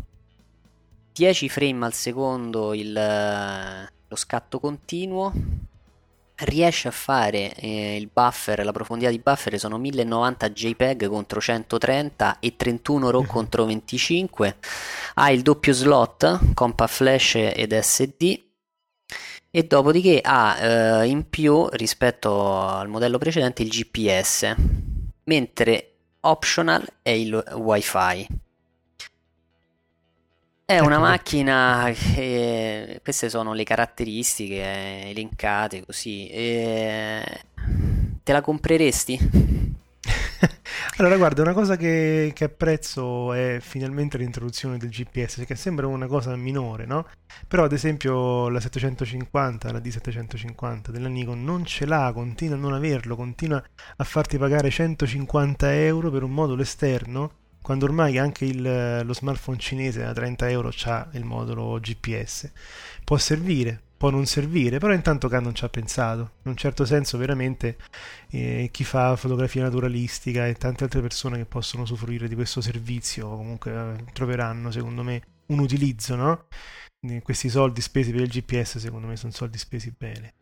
10 1.14 1.50
frame 1.50 1.86
al 1.86 1.94
secondo 1.94 2.74
il 2.74 2.94
lo 4.08 4.16
scatto 4.16 4.60
continuo 4.60 5.34
riesce 6.40 6.88
a 6.88 6.92
fare 6.92 7.54
eh, 7.56 7.96
il 7.96 8.10
buffer, 8.12 8.64
la 8.64 8.72
profondità 8.72 9.10
di 9.10 9.20
buffer 9.20 9.58
sono 9.58 9.78
1090 9.78 10.50
JPEG 10.52 11.08
contro 11.08 11.42
130 11.42 12.40
e 12.40 12.56
31 12.56 13.10
RAW 13.10 13.26
contro 13.26 13.66
25 13.66 14.58
ha 15.16 15.32
il 15.32 15.42
doppio 15.42 15.74
slot 15.74 16.54
Compact 16.54 16.92
Flash 16.94 17.36
ed 17.36 17.78
SD 17.78 18.40
e 19.50 19.64
dopodiché 19.64 20.20
ha 20.24 20.58
eh, 20.60 21.08
in 21.08 21.28
più 21.28 21.68
rispetto 21.72 22.62
al 22.62 22.88
modello 22.88 23.18
precedente 23.18 23.64
il 23.64 23.70
GPS 23.70 24.54
mentre 25.24 25.94
optional 26.22 26.86
è 27.02 27.10
il 27.10 27.44
wifi 27.56 28.46
è 30.70 30.80
una 30.80 30.96
ecco. 30.96 31.04
macchina 31.04 31.94
che 31.94 33.00
queste 33.02 33.30
sono 33.30 33.54
le 33.54 33.64
caratteristiche 33.64 35.08
elencate 35.12 35.86
così. 35.86 36.28
E... 36.28 37.24
Te 38.22 38.32
la 38.34 38.42
compreresti? 38.42 39.18
allora, 40.98 41.16
guarda, 41.16 41.42
una 41.42 41.54
cosa 41.54 41.78
che, 41.78 42.34
che, 42.36 42.44
apprezzo 42.44 43.32
è 43.32 43.60
finalmente 43.62 44.18
l'introduzione 44.18 44.78
del 44.78 44.90
GPS, 44.90 45.46
che 45.46 45.56
sembra 45.56 45.88
una 45.88 46.08
cosa 46.08 46.36
minore, 46.36 46.86
no? 46.86 47.08
Però, 47.48 47.64
ad 47.64 47.72
esempio, 47.72 48.50
la 48.50 48.60
750, 48.60 49.72
la 49.72 49.80
D750 49.80 50.90
della 50.90 51.08
Nikon 51.08 51.46
non 51.46 51.64
ce 51.64 51.86
l'ha, 51.86 52.12
continua 52.14 52.58
a 52.58 52.60
non 52.60 52.74
averlo, 52.74 53.16
continua 53.16 53.64
a 53.96 54.04
farti 54.04 54.38
pagare 54.38 54.70
150 54.70 55.74
euro 55.76 56.12
per 56.12 56.24
un 56.24 56.32
modulo 56.32 56.62
esterno 56.62 57.46
quando 57.68 57.84
ormai 57.84 58.18
anche 58.18 58.46
il, 58.46 59.02
lo 59.04 59.14
smartphone 59.14 59.58
cinese 59.58 60.06
a 60.06 60.14
30 60.14 60.50
euro 60.52 60.72
ha 60.86 61.10
il 61.12 61.26
modulo 61.26 61.78
GPS. 61.82 62.50
Può 63.04 63.18
servire, 63.18 63.78
può 63.98 64.10
non 64.10 64.26
servire, 64.26 64.78
però 64.78 64.94
intanto 64.94 65.28
Canon 65.28 65.54
ci 65.54 65.66
ha 65.66 65.68
pensato. 65.68 66.32
In 66.44 66.52
un 66.52 66.56
certo 66.56 66.86
senso 66.86 67.18
veramente 67.18 67.76
eh, 68.30 68.70
chi 68.72 68.86
fa 68.86 69.18
fotografia 69.18 69.64
naturalistica 69.64 70.48
e 70.48 70.54
tante 70.54 70.86
altre 70.86 71.02
persone 71.02 71.40
che 71.40 71.46
possono 71.46 71.84
usufruire 71.84 72.30
di 72.30 72.36
questo 72.36 72.62
servizio 72.62 73.28
comunque 73.36 73.72
eh, 73.74 74.14
troveranno 74.14 74.72
secondo 74.72 75.04
me 75.04 75.22
un 75.48 75.60
utilizzo, 75.60 76.16
no? 76.16 76.46
Questi 77.22 77.50
soldi 77.50 77.82
spesi 77.82 78.12
per 78.14 78.22
il 78.22 78.30
GPS 78.30 78.78
secondo 78.78 79.08
me 79.08 79.18
sono 79.18 79.34
soldi 79.34 79.58
spesi 79.58 79.94
bene. 79.98 80.36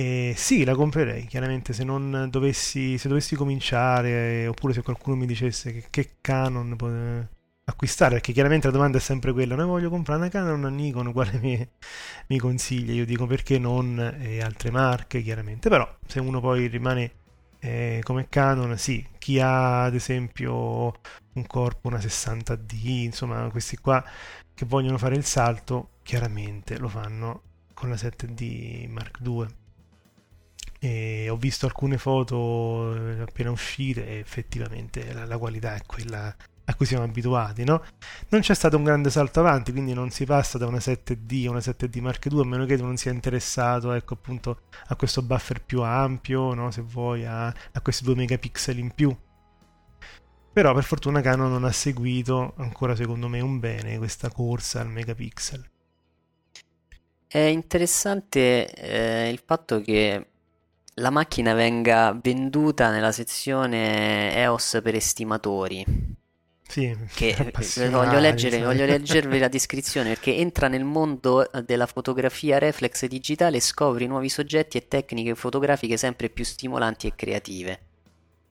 E 0.00 0.32
sì, 0.34 0.64
la 0.64 0.74
comprerei, 0.74 1.26
chiaramente 1.26 1.74
se 1.74 1.84
non 1.84 2.28
dovessi, 2.30 2.96
se 2.96 3.06
dovessi 3.06 3.36
cominciare, 3.36 4.46
oppure 4.46 4.72
se 4.72 4.80
qualcuno 4.80 5.14
mi 5.16 5.26
dicesse 5.26 5.74
che, 5.74 5.84
che 5.90 6.10
Canon 6.22 7.28
acquistare, 7.64 8.14
perché 8.14 8.32
chiaramente 8.32 8.66
la 8.66 8.72
domanda 8.72 8.96
è 8.96 9.00
sempre 9.00 9.32
quella, 9.34 9.56
noi 9.56 9.66
voglio 9.66 9.90
comprare 9.90 10.20
una 10.20 10.30
Canon 10.30 10.58
una 10.58 10.70
Nikon, 10.70 11.12
quale 11.12 11.38
mi, 11.38 11.68
mi 12.28 12.38
consiglia? 12.38 12.94
Io 12.94 13.04
dico 13.04 13.26
perché 13.26 13.58
non 13.58 13.98
e 14.18 14.40
altre 14.40 14.70
marche, 14.70 15.20
chiaramente, 15.22 15.68
però 15.68 15.86
se 16.06 16.18
uno 16.18 16.40
poi 16.40 16.66
rimane 16.68 17.12
eh, 17.58 18.00
come 18.02 18.26
Canon, 18.30 18.78
sì, 18.78 19.06
chi 19.18 19.38
ha 19.38 19.84
ad 19.84 19.94
esempio 19.94 20.94
un 21.34 21.46
corpo, 21.46 21.88
una 21.88 21.98
60D, 21.98 23.02
insomma 23.04 23.50
questi 23.50 23.76
qua 23.76 24.02
che 24.54 24.64
vogliono 24.64 24.96
fare 24.96 25.14
il 25.16 25.24
salto, 25.26 25.90
chiaramente 26.02 26.78
lo 26.78 26.88
fanno 26.88 27.42
con 27.74 27.90
la 27.90 27.96
7D 27.96 28.88
Mark 28.88 29.18
II. 29.22 29.59
E 30.80 31.28
ho 31.28 31.36
visto 31.36 31.66
alcune 31.66 31.98
foto 31.98 32.94
eh, 32.94 33.20
appena 33.20 33.50
uscite 33.50 34.06
e 34.06 34.18
effettivamente 34.18 35.12
la, 35.12 35.26
la 35.26 35.36
qualità 35.38 35.74
è 35.74 35.82
quella 35.84 36.34
a 36.70 36.74
cui 36.74 36.86
siamo 36.86 37.04
abituati, 37.04 37.64
no? 37.64 37.82
Non 38.28 38.40
c'è 38.40 38.54
stato 38.54 38.76
un 38.76 38.84
grande 38.84 39.10
salto 39.10 39.40
avanti, 39.40 39.72
quindi 39.72 39.92
non 39.92 40.10
si 40.10 40.24
passa 40.24 40.56
da 40.56 40.66
una 40.66 40.78
7D 40.78 41.46
a 41.46 41.50
una 41.50 41.58
7D 41.58 42.00
Mark 42.00 42.24
II, 42.30 42.40
a 42.40 42.44
meno 42.44 42.64
che 42.64 42.76
tu 42.76 42.84
non 42.84 42.96
sia 42.96 43.10
interessato, 43.10 43.92
ecco, 43.92 44.14
appunto, 44.14 44.62
a 44.86 44.96
questo 44.96 45.22
buffer 45.22 45.62
più 45.62 45.82
ampio, 45.82 46.54
no? 46.54 46.70
Se 46.70 46.80
vuoi, 46.80 47.26
a, 47.26 47.46
a 47.46 47.80
questi 47.82 48.04
2 48.04 48.14
megapixel 48.14 48.78
in 48.78 48.92
più. 48.94 49.14
Però 50.52 50.74
per 50.74 50.84
fortuna 50.84 51.20
Canon 51.20 51.50
non 51.50 51.64
ha 51.64 51.72
seguito 51.72 52.54
ancora 52.56 52.96
secondo 52.96 53.28
me 53.28 53.40
un 53.40 53.60
bene 53.60 53.98
questa 53.98 54.30
corsa 54.30 54.80
al 54.80 54.88
megapixel. 54.88 55.68
È 57.26 57.38
interessante 57.38 58.68
eh, 58.74 59.30
il 59.30 59.40
fatto 59.44 59.80
che 59.80 60.29
la 60.94 61.10
macchina 61.10 61.54
venga 61.54 62.18
venduta 62.20 62.90
nella 62.90 63.12
sezione 63.12 64.34
EOS 64.34 64.80
per 64.82 64.94
estimatori. 64.94 66.18
Sì, 66.70 66.96
che 67.14 67.30
eh, 67.30 67.88
voglio, 67.88 68.20
leggere, 68.20 68.62
voglio 68.62 68.84
leggervi 68.84 69.40
la 69.40 69.48
descrizione 69.48 70.10
perché 70.10 70.36
entra 70.36 70.68
nel 70.68 70.84
mondo 70.84 71.50
della 71.66 71.86
fotografia 71.86 72.58
reflex 72.58 73.06
digitale 73.06 73.56
e 73.56 73.60
scopri 73.60 74.06
nuovi 74.06 74.28
soggetti 74.28 74.76
e 74.76 74.86
tecniche 74.86 75.34
fotografiche 75.34 75.96
sempre 75.96 76.28
più 76.28 76.44
stimolanti 76.44 77.08
e 77.08 77.14
creative. 77.16 77.80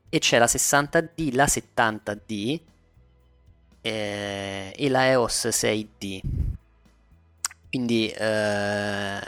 E 0.09 0.19
c'è 0.19 0.37
la 0.37 0.47
60D, 0.47 1.33
la 1.33 1.45
70D 1.45 2.59
eh, 3.81 4.73
e 4.75 4.89
la 4.89 5.07
EOS 5.07 5.47
6D. 5.47 6.19
Quindi 7.69 8.09
eh, 8.09 9.19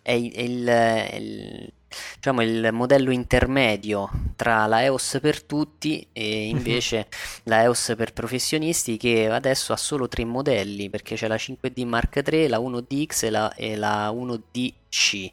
è 0.00 0.12
il, 0.12 0.66
è 0.66 1.14
il 1.14 1.72
diciamo, 2.14 2.42
il 2.42 2.68
modello 2.72 3.10
intermedio 3.10 4.10
tra 4.36 4.66
la 4.66 4.82
EOS 4.82 5.18
per 5.20 5.42
tutti 5.42 6.06
e 6.12 6.48
mhm. 6.50 6.56
invece 6.56 7.08
la 7.44 7.62
EOS 7.62 7.94
per 7.96 8.12
professionisti 8.12 8.96
che 8.96 9.28
adesso 9.28 9.72
ha 9.72 9.76
solo 9.76 10.08
tre 10.08 10.24
modelli 10.24 10.90
perché 10.90 11.14
c'è 11.16 11.28
la 11.28 11.36
5D 11.36 11.86
Mark 11.86 12.22
III, 12.26 12.48
la 12.48 12.58
1DX 12.58 13.24
e 13.24 13.30
la, 13.30 13.54
e 13.54 13.76
la 13.76 14.10
1DC. 14.10 15.32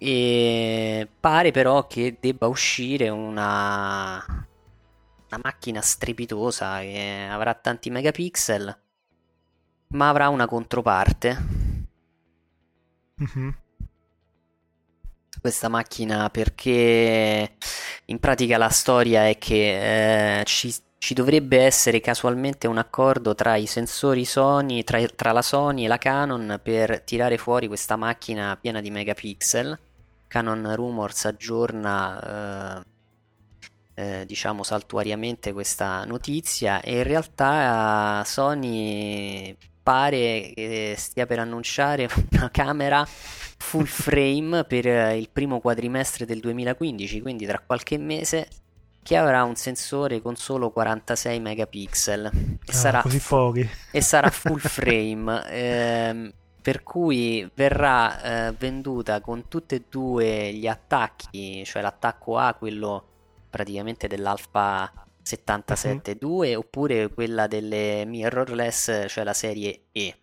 E 0.00 1.08
pare 1.18 1.50
però 1.50 1.86
che 1.86 2.16
debba 2.20 2.46
uscire 2.46 3.08
una, 3.08 4.24
una 4.24 5.40
macchina 5.42 5.80
strepitosa 5.80 6.78
che 6.80 7.26
avrà 7.28 7.54
tanti 7.54 7.90
megapixel 7.90 8.78
ma 9.88 10.08
avrà 10.08 10.28
una 10.28 10.46
controparte. 10.46 11.66
Mm-hmm 13.20 13.50
questa 15.40 15.68
macchina 15.68 16.30
perché 16.30 17.56
in 18.06 18.18
pratica 18.18 18.58
la 18.58 18.68
storia 18.68 19.28
è 19.28 19.38
che 19.38 20.40
eh, 20.40 20.44
ci, 20.44 20.74
ci, 20.98 21.14
dovrebbe 21.14 21.62
essere 21.62 22.00
casualmente 22.00 22.66
un 22.66 22.78
accordo 22.78 23.34
tra 23.34 23.56
i 23.56 23.66
sensori 23.66 24.24
Sony, 24.24 24.84
tra, 24.84 25.04
tra, 25.08 25.32
la 25.32 25.42
Sony 25.42 25.84
e 25.84 25.88
la 25.88 25.98
Canon 25.98 26.60
per 26.62 27.02
tirare 27.02 27.38
fuori 27.38 27.66
questa 27.66 27.96
macchina 27.96 28.56
piena 28.60 28.80
di 28.80 28.90
megapixel. 28.90 29.78
Canon 30.28 30.74
Rumors 30.74 31.24
aggiorna 31.24 32.82
eh, 33.94 34.20
eh, 34.20 34.26
diciamo 34.26 34.62
saltuariamente 34.62 35.52
questa 35.52 36.04
notizia 36.04 36.80
e 36.80 36.98
in 36.98 37.02
realtà 37.02 38.22
Sony 38.24 39.56
pare 39.88 40.52
che 40.54 40.94
stia 40.98 41.24
per 41.24 41.38
annunciare 41.38 42.10
una 42.32 42.50
camera 42.50 43.06
full 43.06 43.86
frame 43.86 44.64
per 44.64 44.86
eh, 44.86 45.16
il 45.16 45.30
primo 45.32 45.60
quadrimestre 45.60 46.26
del 46.26 46.40
2015, 46.40 47.22
quindi 47.22 47.46
tra 47.46 47.58
qualche 47.64 47.96
mese, 47.96 48.48
che 49.02 49.16
avrà 49.16 49.44
un 49.44 49.56
sensore 49.56 50.20
con 50.20 50.36
solo 50.36 50.70
46 50.70 51.40
megapixel 51.40 52.24
e, 52.26 52.58
ah, 52.66 52.72
sarà, 52.72 53.02
e 53.90 54.02
sarà 54.02 54.28
full 54.28 54.58
frame. 54.58 55.48
ehm, 55.48 56.32
per 56.60 56.82
cui 56.82 57.50
verrà 57.54 58.48
eh, 58.48 58.54
venduta 58.58 59.22
con 59.22 59.48
tutti 59.48 59.74
e 59.74 59.84
due 59.88 60.52
gli 60.52 60.66
attacchi, 60.66 61.64
cioè 61.64 61.80
l'attacco 61.80 62.36
A, 62.36 62.52
quello 62.52 63.04
praticamente 63.48 64.06
dell'Alpha 64.06 65.07
77.2, 65.36 66.24
uh-huh. 66.24 66.58
oppure 66.58 67.08
quella 67.08 67.46
delle 67.46 68.04
mirrorless, 68.06 69.06
cioè 69.08 69.24
la 69.24 69.34
serie 69.34 69.86
E 69.92 70.14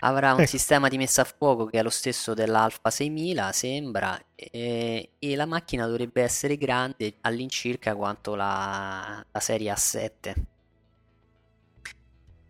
avrà 0.00 0.32
un 0.32 0.40
ecco. 0.40 0.50
sistema 0.50 0.88
di 0.88 0.98
messa 0.98 1.22
a 1.22 1.24
fuoco 1.24 1.66
che 1.66 1.78
è 1.78 1.82
lo 1.82 1.90
stesso 1.90 2.34
dell'Alfa 2.34 2.90
6000, 2.90 3.52
sembra, 3.52 4.20
e, 4.34 5.10
e, 5.18 5.36
la 5.36 5.46
macchina 5.46 5.86
dovrebbe 5.86 6.22
essere 6.22 6.56
grande 6.56 7.14
all'incirca 7.22 7.94
quanto 7.94 8.34
la, 8.34 9.24
la 9.30 9.40
serie 9.40 9.72
A7. 9.72 10.32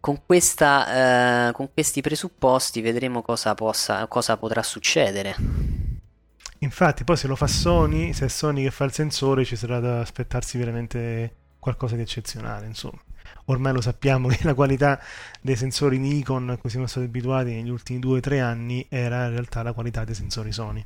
Con, 0.01 0.23
questa, 0.27 1.49
eh, 1.49 1.53
con, 1.53 1.73
questi 1.73 2.03
presupposti 2.03 2.81
vedremo 2.83 3.23
cosa, 3.23 3.55
possa, 3.55 4.07
cosa 4.07 4.37
potrà 4.37 4.63
succedere. 4.63 5.35
Infatti, 6.65 7.05
poi 7.05 7.17
se 7.17 7.27
lo 7.27 7.37
fa 7.37 7.47
Sony, 7.47 8.13
se 8.13 8.25
è 8.25 8.29
Sony 8.29 8.65
che 8.65 8.71
fa 8.71 8.85
il 8.85 8.93
sensore, 8.93 9.45
ci 9.45 9.55
sarà 9.55 9.81
da 9.81 10.01
aspettarsi 10.01 10.59
veramente 10.59 11.37
qualcosa 11.59 11.95
di 11.95 12.03
eccezionale, 12.03 12.67
insomma 12.67 13.01
ormai 13.47 13.73
lo 13.73 13.81
sappiamo 13.81 14.29
che 14.33 14.39
la 14.43 14.55
qualità 14.55 15.01
dei 15.41 15.57
sensori 15.57 15.99
Nikon 15.99 16.51
a 16.51 16.57
cui 16.57 16.71
siamo 16.71 16.87
stati 16.87 17.07
abituati 17.07 17.53
negli 17.53 17.71
ultimi 17.71 17.99
2-3 17.99 18.41
anni 18.41 18.87
era 18.89 19.25
in 19.27 19.31
realtà 19.31 19.63
la 19.63 19.73
qualità 19.73 20.05
dei 20.05 20.15
sensori 20.15 20.53
Sony. 20.53 20.85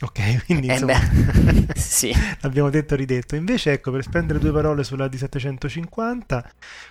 Ok, 0.00 0.44
quindi 0.44 0.66
eh 0.66 0.72
insomma, 0.72 0.98
sì. 1.74 2.12
l'abbiamo 2.40 2.68
detto 2.68 2.94
e 2.94 2.96
ridetto. 2.96 3.36
Invece, 3.36 3.72
ecco, 3.72 3.90
per 3.90 4.02
spendere 4.02 4.38
due 4.38 4.52
parole 4.52 4.82
sulla 4.84 5.06
D750, 5.06 6.44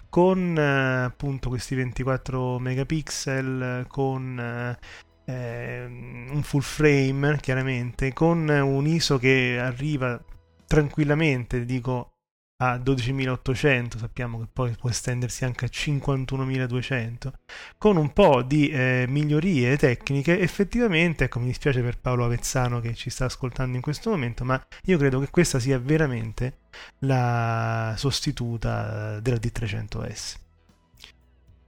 con 0.10 0.58
eh, 0.58 1.04
appunto 1.04 1.50
questi 1.50 1.76
24 1.76 2.60
megapixel, 2.60 3.86
con 3.88 4.40
eh, 4.40 4.78
un 5.26 6.42
full 6.44 6.62
frame, 6.62 7.38
chiaramente, 7.40 8.14
con 8.14 8.48
un 8.48 8.88
ISO 8.88 9.18
che 9.18 9.58
arriva 9.60 10.22
tranquillamente, 10.68 11.66
dico 11.66 12.14
a 12.64 12.78
12.800, 12.78 13.98
sappiamo 13.98 14.40
che 14.40 14.48
poi 14.52 14.76
può 14.80 14.90
estendersi 14.90 15.44
anche 15.44 15.66
a 15.66 15.70
51.200, 15.72 17.32
con 17.78 17.98
un 17.98 18.14
po' 18.14 18.42
di 18.42 18.70
eh, 18.70 19.06
migliorie 19.10 19.76
tecniche, 19.78 20.40
effettivamente, 20.40 21.26
ecco 21.26 21.40
mi 21.40 21.48
dispiace 21.48 21.82
per 21.82 22.00
Paolo 22.00 22.24
Avezzano 22.24 22.80
che 22.80 22.94
ci 22.94 23.10
sta 23.10 23.26
ascoltando 23.26 23.76
in 23.76 23.82
questo 23.82 24.10
momento, 24.12 24.46
ma 24.46 24.64
io 24.86 24.98
credo 24.98 25.20
che 25.20 25.30
questa 25.30 25.60
sia 25.60 25.78
veramente 25.78 26.60
la 27.00 27.94
sostituta 27.98 29.20
della 29.20 29.38
D300S. 29.38 30.43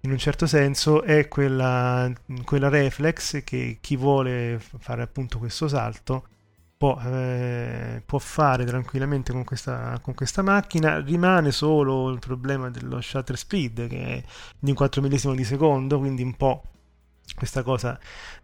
In 0.05 0.11
un 0.11 0.19
certo 0.19 0.45
senso 0.45 1.01
è 1.01 1.27
quella, 1.27 2.11
quella 2.43 2.69
reflex 2.69 3.43
che 3.43 3.79
chi 3.81 3.97
vuole 3.97 4.59
fare 4.59 5.01
appunto 5.01 5.39
questo 5.39 5.67
salto 5.67 6.27
può, 6.77 6.99
eh, 7.03 8.03
può 8.05 8.19
fare 8.19 8.65
tranquillamente 8.65 9.31
con 9.31 9.43
questa, 9.43 9.97
con 10.03 10.13
questa, 10.13 10.43
macchina. 10.43 10.99
Rimane 10.99 11.51
solo 11.51 12.11
il 12.11 12.19
problema 12.19 12.69
dello 12.69 13.01
shutter 13.01 13.35
speed 13.35 13.87
che 13.87 14.05
è 14.05 14.23
di 14.59 14.69
un 14.69 14.75
4 14.75 15.01
millesimo 15.01 15.33
di 15.33 15.43
secondo, 15.43 15.97
quindi 15.97 16.21
un 16.21 16.35
po' 16.35 16.61
questa 17.35 17.63
cosa 17.63 17.99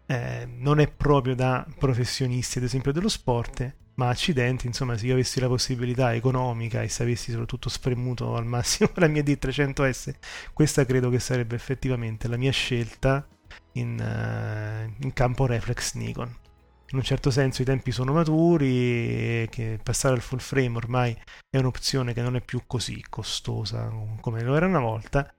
eh, 0.06 0.48
non 0.58 0.80
è 0.80 0.88
proprio 0.88 1.36
da 1.36 1.64
professionisti, 1.78 2.58
ad 2.58 2.64
esempio, 2.64 2.90
dello 2.90 3.08
sport. 3.08 3.72
Ma 3.94 4.08
accidenti, 4.08 4.66
insomma, 4.66 4.96
se 4.96 5.06
io 5.06 5.12
avessi 5.12 5.38
la 5.38 5.48
possibilità 5.48 6.14
economica 6.14 6.82
e 6.82 6.88
se 6.88 7.02
avessi 7.02 7.30
soprattutto 7.30 7.68
spremuto 7.68 8.36
al 8.36 8.46
massimo 8.46 8.90
la 8.96 9.06
mia 9.06 9.22
D300S, 9.22 10.14
questa 10.52 10.86
credo 10.86 11.10
che 11.10 11.18
sarebbe 11.18 11.54
effettivamente 11.54 12.28
la 12.28 12.36
mia 12.36 12.52
scelta 12.52 13.26
in, 13.72 13.98
uh, 13.98 15.04
in 15.04 15.12
campo 15.12 15.46
reflex 15.46 15.94
Nikon. 15.94 16.40
In 16.92 16.98
un 16.98 17.04
certo 17.04 17.30
senso 17.30 17.62
i 17.62 17.64
tempi 17.64 17.90
sono 17.90 18.12
maturi 18.12 19.48
che 19.50 19.78
passare 19.82 20.14
al 20.14 20.20
full 20.20 20.40
frame 20.40 20.76
ormai 20.76 21.16
è 21.48 21.56
un'opzione 21.56 22.12
che 22.12 22.20
non 22.20 22.36
è 22.36 22.42
più 22.42 22.64
così 22.66 23.02
costosa 23.08 23.90
come 24.20 24.42
lo 24.42 24.54
era 24.54 24.66
una 24.66 24.80
volta 24.80 25.34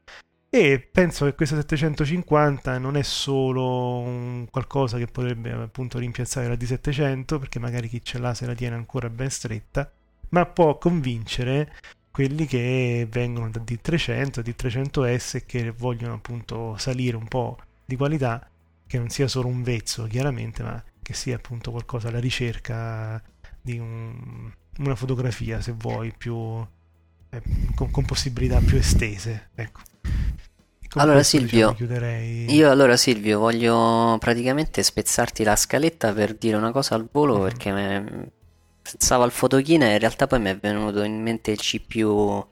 e 0.55 0.79
penso 0.79 1.25
che 1.25 1.33
questa 1.33 1.55
750 1.55 2.77
non 2.77 2.95
è 2.95 3.01
solo 3.01 4.45
qualcosa 4.51 4.99
che 4.99 5.07
potrebbe 5.07 5.51
appunto 5.51 5.97
rimpiazzare 5.97 6.47
la 6.47 6.53
D700 6.53 7.39
perché 7.39 7.57
magari 7.57 7.89
chi 7.89 8.03
ce 8.03 8.19
l'ha 8.19 8.35
se 8.35 8.45
la 8.45 8.53
tiene 8.53 8.75
ancora 8.75 9.09
ben 9.09 9.31
stretta 9.31 9.91
ma 10.29 10.45
può 10.45 10.77
convincere 10.77 11.73
quelli 12.11 12.45
che 12.45 13.07
vengono 13.09 13.49
da 13.49 13.61
D300, 13.61 14.41
D300S 14.41 15.37
e 15.37 15.45
che 15.47 15.71
vogliono 15.71 16.13
appunto 16.13 16.77
salire 16.77 17.17
un 17.17 17.27
po' 17.27 17.57
di 17.83 17.95
qualità, 17.95 18.47
che 18.85 18.99
non 18.99 19.09
sia 19.09 19.27
solo 19.27 19.47
un 19.47 19.63
vezzo 19.63 20.05
chiaramente, 20.05 20.61
ma 20.61 20.83
che 21.01 21.13
sia 21.13 21.35
appunto 21.35 21.71
qualcosa 21.71 22.09
alla 22.09 22.19
ricerca 22.19 23.19
di 23.59 23.79
un, 23.79 24.51
una 24.77 24.95
fotografia, 24.95 25.59
se 25.61 25.71
vuoi, 25.71 26.13
più 26.15 26.63
eh, 27.29 27.41
con, 27.73 27.89
con, 27.89 28.05
possibilità 28.05 28.59
più 28.59 28.77
estese. 28.77 29.49
Ecco. 29.55 29.81
Allora 30.95 31.15
questo, 31.15 31.37
Silvio, 31.37 31.75
diciamo, 31.77 32.51
io 32.51 32.69
allora 32.69 32.95
Silvio 32.97 33.39
voglio 33.39 34.17
praticamente 34.19 34.83
spezzarti 34.83 35.43
la 35.43 35.55
scaletta 35.55 36.13
per 36.13 36.35
dire 36.35 36.55
una 36.55 36.71
cosa 36.71 36.95
al 36.95 37.07
volo 37.11 37.35
mm-hmm. 37.35 37.43
perché 37.43 37.71
me, 37.71 38.31
pensavo 38.81 39.23
al 39.23 39.31
fotochina 39.31 39.87
e 39.87 39.93
in 39.93 39.99
realtà 39.99 40.27
poi 40.27 40.39
mi 40.39 40.49
è 40.49 40.57
venuto 40.57 41.03
in 41.03 41.21
mente 41.21 41.51
il 41.51 41.59
CPU 41.59 42.45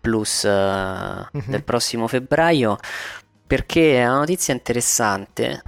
Plus 0.00 0.42
uh, 0.42 0.48
mm-hmm. 0.48 1.48
del 1.48 1.64
prossimo 1.64 2.06
febbraio 2.06 2.78
perché 3.46 3.96
è 3.96 4.06
una 4.06 4.18
notizia 4.18 4.54
interessante 4.54 5.62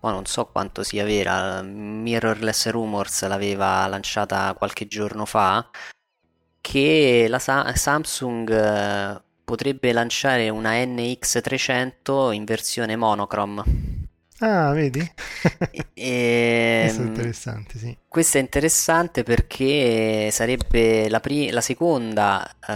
ma 0.00 0.10
non 0.10 0.26
so 0.26 0.46
quanto 0.46 0.82
sia 0.82 1.04
vera 1.04 1.62
Mirrorless 1.62 2.70
Rumors 2.70 3.26
l'aveva 3.26 3.86
lanciata 3.86 4.54
qualche 4.56 4.86
giorno 4.86 5.24
fa 5.26 5.68
che 6.60 7.26
la 7.28 7.38
Sa- 7.38 7.72
Samsung 7.74 8.48
uh, 8.48 9.20
potrebbe 9.48 9.92
lanciare 9.92 10.50
una 10.50 10.74
NX300 10.74 12.32
in 12.32 12.44
versione 12.44 12.96
monochrome 12.96 13.62
Ah, 14.40 14.72
vedi? 14.72 15.00
e, 15.94 16.76
questo 16.78 17.02
è 17.02 17.04
interessante, 17.06 17.78
sì. 17.78 17.96
Questo 18.06 18.38
è 18.38 18.40
interessante 18.40 19.22
perché 19.22 20.30
sarebbe 20.30 21.08
la, 21.08 21.20
pri- 21.20 21.50
la, 21.50 21.60
seconda, 21.60 22.48
uh, 22.60 22.70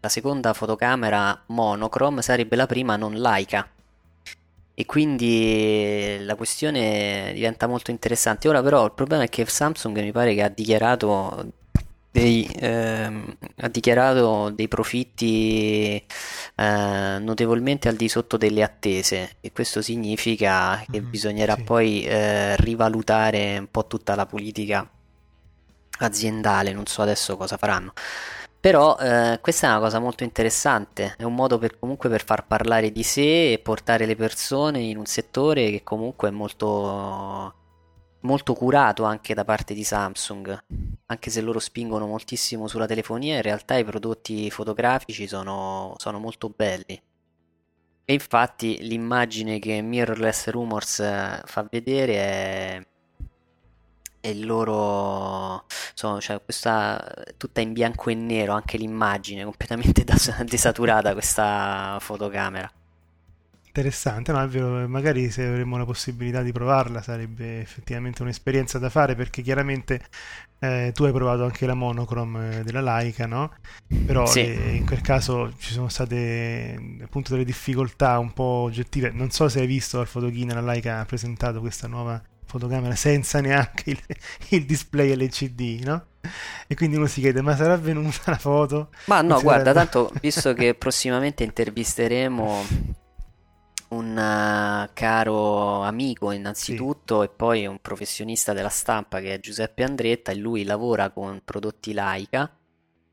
la 0.00 0.08
seconda 0.08 0.52
fotocamera 0.54 1.44
monochrome, 1.48 2.22
sarebbe 2.22 2.56
la 2.56 2.66
prima 2.66 2.96
non 2.96 3.14
laica. 3.18 3.68
E 4.76 4.86
quindi 4.86 6.16
la 6.20 6.34
questione 6.34 7.32
diventa 7.32 7.66
molto 7.68 7.90
interessante. 7.92 8.48
Ora 8.48 8.60
però 8.62 8.84
il 8.86 8.92
problema 8.92 9.22
è 9.22 9.28
che 9.28 9.44
Samsung 9.46 10.00
mi 10.00 10.10
pare 10.10 10.34
che 10.34 10.42
ha 10.42 10.48
dichiarato 10.48 11.52
dei, 12.14 12.48
ehm, 12.60 13.36
ha 13.56 13.68
dichiarato 13.68 14.50
dei 14.50 14.68
profitti 14.68 16.00
eh, 16.54 17.18
notevolmente 17.18 17.88
al 17.88 17.96
di 17.96 18.08
sotto 18.08 18.36
delle 18.36 18.62
attese 18.62 19.38
e 19.40 19.50
questo 19.50 19.82
significa 19.82 20.80
che 20.88 21.00
mm, 21.00 21.10
bisognerà 21.10 21.56
sì. 21.56 21.62
poi 21.62 22.04
eh, 22.04 22.54
rivalutare 22.58 23.58
un 23.58 23.68
po' 23.68 23.88
tutta 23.88 24.14
la 24.14 24.26
politica 24.26 24.88
aziendale, 25.98 26.72
non 26.72 26.86
so 26.86 27.02
adesso 27.02 27.36
cosa 27.36 27.56
faranno. 27.56 27.92
Però 28.60 28.96
eh, 28.96 29.40
questa 29.42 29.66
è 29.66 29.70
una 29.70 29.80
cosa 29.80 29.98
molto 29.98 30.22
interessante, 30.22 31.14
è 31.18 31.24
un 31.24 31.34
modo 31.34 31.58
per, 31.58 31.80
comunque 31.80 32.08
per 32.08 32.24
far 32.24 32.46
parlare 32.46 32.92
di 32.92 33.02
sé 33.02 33.54
e 33.54 33.58
portare 33.58 34.06
le 34.06 34.14
persone 34.14 34.78
in 34.78 34.98
un 34.98 35.06
settore 35.06 35.70
che 35.70 35.82
comunque 35.82 36.28
è 36.28 36.30
molto 36.30 37.54
molto 38.24 38.54
curato 38.54 39.04
anche 39.04 39.34
da 39.34 39.44
parte 39.44 39.74
di 39.74 39.84
Samsung, 39.84 40.64
anche 41.06 41.30
se 41.30 41.40
loro 41.40 41.58
spingono 41.58 42.06
moltissimo 42.06 42.66
sulla 42.66 42.86
telefonia, 42.86 43.36
in 43.36 43.42
realtà 43.42 43.76
i 43.76 43.84
prodotti 43.84 44.50
fotografici 44.50 45.26
sono, 45.26 45.94
sono 45.96 46.18
molto 46.18 46.52
belli. 46.54 47.00
E 48.06 48.12
infatti 48.12 48.78
l'immagine 48.82 49.58
che 49.58 49.80
Mirrorless 49.80 50.48
Rumors 50.48 51.00
eh, 51.00 51.40
fa 51.44 51.66
vedere 51.70 52.14
è, 52.14 52.86
è 54.20 54.28
il 54.28 54.44
loro 54.44 55.64
sono, 55.94 56.20
cioè 56.20 56.42
questa 56.42 57.02
tutta 57.38 57.62
in 57.62 57.72
bianco 57.72 58.10
e 58.10 58.14
nero 58.14 58.52
anche 58.52 58.76
l'immagine 58.76 59.44
completamente 59.44 60.04
desaturata 60.44 61.14
questa 61.14 61.96
fotocamera 62.00 62.70
Interessante, 63.76 64.30
no, 64.30 64.48
vero, 64.48 64.88
magari 64.88 65.32
se 65.32 65.44
avremmo 65.44 65.76
la 65.76 65.84
possibilità 65.84 66.42
di 66.42 66.52
provarla 66.52 67.02
sarebbe 67.02 67.60
effettivamente 67.60 68.22
un'esperienza 68.22 68.78
da 68.78 68.88
fare 68.88 69.16
perché 69.16 69.42
chiaramente 69.42 70.00
eh, 70.60 70.92
tu 70.94 71.02
hai 71.02 71.10
provato 71.10 71.42
anche 71.42 71.66
la 71.66 71.74
monochrome 71.74 72.62
della 72.62 72.80
Leica, 72.80 73.26
no? 73.26 73.52
Però 74.06 74.26
sì. 74.26 74.42
eh, 74.42 74.76
in 74.76 74.86
quel 74.86 75.00
caso 75.00 75.52
ci 75.58 75.72
sono 75.72 75.88
state 75.88 77.00
appunto 77.02 77.32
delle 77.32 77.44
difficoltà 77.44 78.16
un 78.20 78.32
po' 78.32 78.62
oggettive. 78.62 79.10
Non 79.10 79.32
so 79.32 79.48
se 79.48 79.58
hai 79.58 79.66
visto 79.66 79.98
al 79.98 80.06
fotochina 80.06 80.54
la 80.54 80.60
Leica 80.60 81.00
ha 81.00 81.04
presentato 81.04 81.58
questa 81.58 81.88
nuova 81.88 82.22
fotocamera 82.46 82.94
senza 82.94 83.40
neanche 83.40 83.90
il, 83.90 84.00
il 84.50 84.66
display 84.66 85.16
LCD, 85.16 85.82
no? 85.82 86.04
E 86.68 86.76
quindi 86.76 86.94
uno 86.94 87.06
si 87.06 87.20
chiede, 87.20 87.42
ma 87.42 87.56
sarà 87.56 87.76
venuta 87.76 88.20
la 88.26 88.38
foto? 88.38 88.90
Ma 89.06 89.20
no, 89.20 89.42
guarda, 89.42 89.72
tanto 89.72 90.12
visto 90.20 90.54
che 90.54 90.74
prossimamente 90.74 91.42
intervisteremo 91.42 93.02
un 93.94 94.16
uh, 94.16 94.90
caro 94.92 95.82
amico 95.82 96.30
innanzitutto 96.30 97.20
sì. 97.20 97.26
e 97.26 97.28
poi 97.30 97.66
un 97.66 97.78
professionista 97.80 98.52
della 98.52 98.68
stampa 98.68 99.20
che 99.20 99.34
è 99.34 99.40
Giuseppe 99.40 99.84
Andretta 99.84 100.32
e 100.32 100.36
lui 100.36 100.64
lavora 100.64 101.10
con 101.10 101.40
prodotti 101.44 101.92
Laika. 101.92 102.50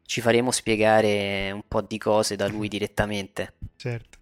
Ci 0.04 0.20
faremo 0.20 0.52
spiegare 0.52 1.52
un 1.52 1.64
po' 1.68 1.82
di 1.82 1.98
cose 1.98 2.36
da 2.36 2.48
lui 2.48 2.68
direttamente. 2.68 3.54
Certo. 3.78 4.18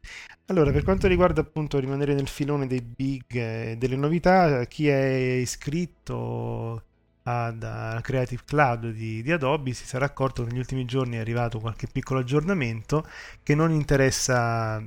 Allora, 0.45 0.71
per 0.71 0.83
quanto 0.83 1.07
riguarda 1.07 1.41
appunto 1.41 1.79
rimanere 1.79 2.13
nel 2.13 2.27
filone 2.27 2.67
dei 2.67 2.81
big 2.81 3.23
e 3.35 3.71
eh, 3.71 3.77
delle 3.77 3.95
novità, 3.95 4.65
chi 4.65 4.87
è 4.87 5.05
iscritto 5.05 6.83
ad 7.23 8.01
Creative 8.01 8.41
Cloud 8.45 8.91
di, 8.91 9.21
di, 9.21 9.31
Adobe 9.31 9.73
si 9.73 9.85
sarà 9.85 10.05
accorto 10.05 10.43
che 10.43 10.49
negli 10.49 10.59
ultimi 10.59 10.85
giorni 10.85 11.17
è 11.17 11.19
arrivato 11.19 11.59
qualche 11.59 11.87
piccolo 11.91 12.21
aggiornamento 12.21 13.05
che 13.43 13.53
non 13.53 13.71
interessa 13.71 14.81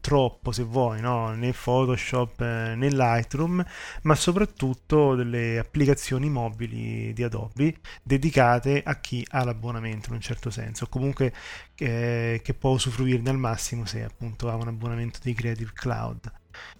troppo 0.00 0.52
se 0.52 0.62
vuoi 0.62 1.00
no? 1.00 1.34
né 1.34 1.52
Photoshop 1.52 2.40
eh, 2.40 2.74
né 2.76 2.88
Lightroom 2.90 3.64
ma 4.02 4.14
soprattutto 4.14 5.14
delle 5.14 5.58
applicazioni 5.58 6.28
mobili 6.28 7.12
di 7.12 7.22
Adobe 7.22 7.76
dedicate 8.02 8.82
a 8.84 8.98
chi 9.00 9.24
ha 9.30 9.44
l'abbonamento 9.44 10.08
in 10.08 10.14
un 10.16 10.20
certo 10.20 10.50
senso 10.50 10.84
o 10.84 10.88
comunque 10.88 11.32
eh, 11.76 12.40
che 12.42 12.54
può 12.54 12.70
usufruirne 12.70 13.30
al 13.30 13.38
massimo 13.38 13.84
se 13.84 14.02
appunto 14.04 14.48
ha 14.48 14.54
un 14.54 14.68
abbonamento 14.68 15.20
di 15.22 15.34
Creative 15.34 15.70
Cloud 15.74 16.32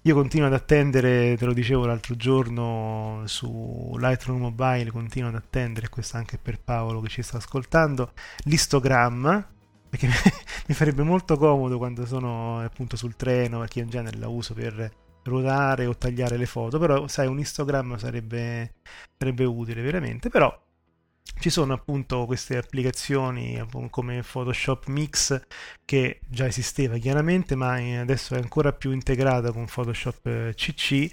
io 0.02 0.14
continuo 0.14 0.46
ad 0.46 0.54
attendere, 0.54 1.36
te 1.36 1.44
lo 1.44 1.52
dicevo 1.52 1.86
l'altro 1.86 2.16
giorno 2.16 3.22
su 3.26 3.96
Lightroom 3.98 4.40
Mobile, 4.40 4.90
continuo 4.90 5.28
ad 5.28 5.36
attendere, 5.36 5.88
questo 5.88 6.16
anche 6.16 6.38
per 6.38 6.58
Paolo 6.60 7.00
che 7.00 7.08
ci 7.08 7.22
sta 7.22 7.36
ascoltando, 7.36 8.12
l'histogram 8.44 9.46
perché 9.88 10.08
mi 10.66 10.74
farebbe 10.74 11.02
molto 11.02 11.36
comodo 11.36 11.78
quando 11.78 12.06
sono 12.06 12.60
appunto 12.60 12.96
sul 12.96 13.16
treno 13.16 13.60
perché 13.60 13.80
in 13.80 13.88
genere 13.88 14.18
la 14.18 14.28
uso 14.28 14.54
per 14.54 14.90
ruotare 15.24 15.86
o 15.86 15.96
tagliare 15.96 16.36
le 16.36 16.46
foto. 16.46 16.78
Però 16.78 17.06
sai 17.08 17.26
un 17.26 17.38
Instagram 17.38 17.96
sarebbe, 17.98 18.74
sarebbe 19.16 19.44
utile 19.44 19.82
veramente. 19.82 20.28
Però 20.28 20.66
ci 21.40 21.50
sono 21.50 21.72
appunto 21.72 22.24
queste 22.26 22.56
applicazioni 22.56 23.64
come 23.90 24.22
Photoshop 24.22 24.86
Mix 24.86 25.40
che 25.84 26.20
già 26.26 26.46
esisteva 26.46 26.96
chiaramente 26.96 27.54
ma 27.54 27.74
adesso 28.00 28.34
è 28.34 28.38
ancora 28.38 28.72
più 28.72 28.90
integrata 28.90 29.52
con 29.52 29.66
Photoshop 29.66 30.54
CC 30.54 31.08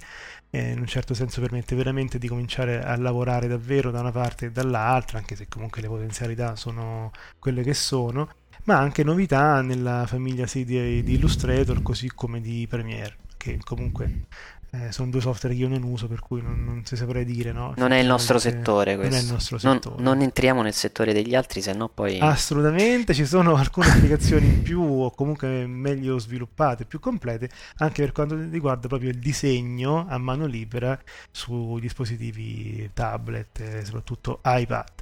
e 0.50 0.70
in 0.72 0.80
un 0.80 0.86
certo 0.86 1.14
senso 1.14 1.40
permette 1.40 1.76
veramente 1.76 2.18
di 2.18 2.26
cominciare 2.26 2.82
a 2.82 2.96
lavorare 2.96 3.46
davvero 3.46 3.90
da 3.90 4.00
una 4.00 4.10
parte 4.10 4.46
e 4.46 4.50
dall'altra 4.50 5.18
anche 5.18 5.36
se 5.36 5.46
comunque 5.48 5.80
le 5.80 5.88
potenzialità 5.88 6.56
sono 6.56 7.12
quelle 7.38 7.62
che 7.62 7.74
sono 7.74 8.28
ma 8.66 8.78
anche 8.78 9.02
novità 9.04 9.60
nella 9.62 10.06
famiglia 10.06 10.46
sì, 10.46 10.64
di, 10.64 11.02
di 11.02 11.14
Illustrator 11.14 11.82
così 11.82 12.10
come 12.14 12.40
di 12.40 12.66
Premiere, 12.68 13.16
che 13.36 13.58
comunque 13.64 14.26
eh, 14.70 14.90
sono 14.90 15.08
due 15.10 15.20
software 15.20 15.54
che 15.54 15.60
io 15.60 15.68
non 15.68 15.84
uso, 15.84 16.08
per 16.08 16.18
cui 16.18 16.42
non, 16.42 16.64
non 16.64 16.84
si 16.84 16.96
saprei 16.96 17.24
dire. 17.24 17.52
No? 17.52 17.74
Non 17.76 17.92
è 17.92 17.98
il 17.98 18.06
nostro 18.06 18.38
settore 18.40 18.96
questo. 18.96 19.14
Non 19.14 19.20
è 19.20 19.22
il 19.22 19.32
nostro 19.32 19.58
settore. 19.58 19.94
Non, 20.02 20.04
non 20.04 20.22
entriamo 20.22 20.62
nel 20.62 20.74
settore 20.74 21.12
degli 21.12 21.34
altri, 21.36 21.62
se 21.62 21.72
no 21.74 21.88
poi... 21.88 22.18
Assolutamente, 22.18 23.14
ci 23.14 23.24
sono 23.24 23.54
alcune 23.54 23.86
applicazioni 23.88 24.46
in 24.46 24.62
più 24.62 24.82
o 24.82 25.10
comunque 25.12 25.66
meglio 25.66 26.18
sviluppate, 26.18 26.86
più 26.86 26.98
complete, 26.98 27.48
anche 27.76 28.02
per 28.02 28.12
quanto 28.12 28.36
riguarda 28.36 28.88
proprio 28.88 29.10
il 29.10 29.18
disegno 29.18 30.06
a 30.08 30.18
mano 30.18 30.46
libera 30.46 31.00
su 31.30 31.78
dispositivi 31.78 32.90
tablet, 32.92 33.60
e 33.60 33.84
soprattutto 33.84 34.40
iPad. 34.44 34.92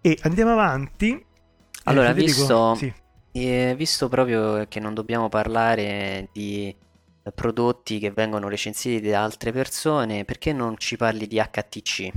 E 0.00 0.18
andiamo 0.22 0.50
avanti 0.50 1.30
allora, 1.84 2.10
eh, 2.10 2.14
visto, 2.14 2.74
sì. 2.74 2.92
eh, 3.32 3.74
visto 3.76 4.08
proprio 4.08 4.66
che 4.68 4.80
non 4.80 4.94
dobbiamo 4.94 5.28
parlare 5.28 6.28
di 6.32 6.74
prodotti 7.34 7.98
che 7.98 8.10
vengono 8.10 8.48
recensiti 8.48 9.08
da 9.08 9.22
altre 9.22 9.52
persone, 9.52 10.24
perché 10.24 10.52
non 10.52 10.76
ci 10.78 10.96
parli 10.96 11.26
di 11.26 11.36
HTC? 11.36 12.10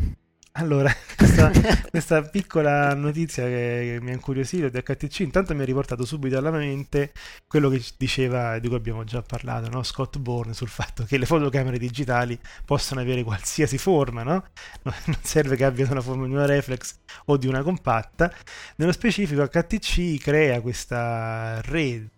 Allora, 0.58 0.90
questa, 1.18 1.52
questa 1.90 2.22
piccola 2.22 2.94
notizia 2.94 3.44
che, 3.44 3.98
mi 4.02 4.12
ha 4.12 4.14
incuriosito 4.14 4.70
di 4.70 4.82
HTC 4.82 5.20
intanto 5.20 5.54
mi 5.54 5.62
ha 5.64 5.66
riportato 5.66 6.06
subito 6.06 6.38
alla 6.38 6.50
mente 6.50 7.12
quello 7.46 7.70
che 7.70 7.84
diceva, 7.98 8.58
di 8.60 8.68
cui 8.70 8.78
abbiamo 8.78 9.04
già 9.04 9.22
parlato, 9.22 9.70
no? 9.70 9.84
Scott 9.84 10.18
Bourne, 10.18 10.54
sul 10.54 10.70
fatto 10.70 11.04
che 11.04 11.18
le 11.18 11.26
fotocamere 11.26 11.78
digitali 11.78 12.40
possono 12.64 13.02
avere 13.02 13.24
qualsiasi 13.24 13.78
forma, 13.78 14.24
no? 14.24 14.46
Non 14.84 15.18
serve 15.22 15.58
che 15.58 15.66
abbiano 15.66 15.94
la 15.94 16.02
forma 16.02 16.26
di 16.26 16.34
una 16.34 16.46
reflex 16.46 17.00
o 17.26 17.36
di 17.38 17.48
una 17.48 17.62
compatta. 17.62 18.34
Nello 18.78 18.94
specifico 18.94 19.46
HTC 19.48 20.20
crea 20.22 20.62
questa 20.62 21.60
rete 21.64 22.12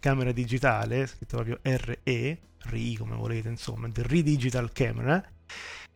camera 0.00 0.32
digitale, 0.32 1.06
scritto 1.06 1.36
proprio 1.36 1.58
RE, 1.62 2.38
RI 2.58 2.96
come 2.96 3.16
volete, 3.16 3.48
insomma, 3.48 3.88
The 3.90 4.02
Re-Digital 4.06 4.72
Camera, 4.72 5.22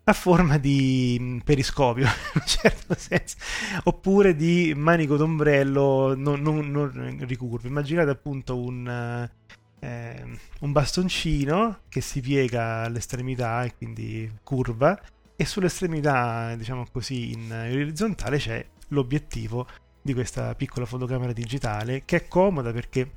a 0.05 0.13
forma 0.13 0.59
di 0.59 1.17
mm, 1.21 1.39
periscopio, 1.39 2.05
in 2.35 2.41
un 2.41 2.47
certo 2.47 2.95
senso, 2.97 3.37
oppure 3.85 4.35
di 4.37 4.73
manico 4.77 5.17
d'ombrello 5.17 6.15
non, 6.15 6.41
non, 6.41 6.71
non 6.71 7.25
ricurvo. 7.27 7.67
Immaginate 7.67 8.11
appunto 8.11 8.57
un, 8.59 9.29
eh, 9.81 10.39
un 10.61 10.73
bastoncino 10.73 11.81
che 11.89 12.01
si 12.01 12.21
piega 12.21 12.83
all'estremità 12.83 13.65
e 13.65 13.75
quindi 13.77 14.31
curva, 14.43 15.01
e 15.37 15.45
sull'estremità, 15.45 16.55
diciamo 16.55 16.87
così, 16.93 17.33
in 17.33 17.51
orizzontale 17.51 18.39
c'è 18.39 18.65
l'obiettivo 18.89 19.67
di 20.01 20.13
questa 20.13 20.55
piccola 20.55 20.87
fotocamera 20.87 21.33
digitale 21.33 22.05
che 22.05 22.17
è 22.17 22.29
comoda 22.29 22.73
perché 22.73 23.11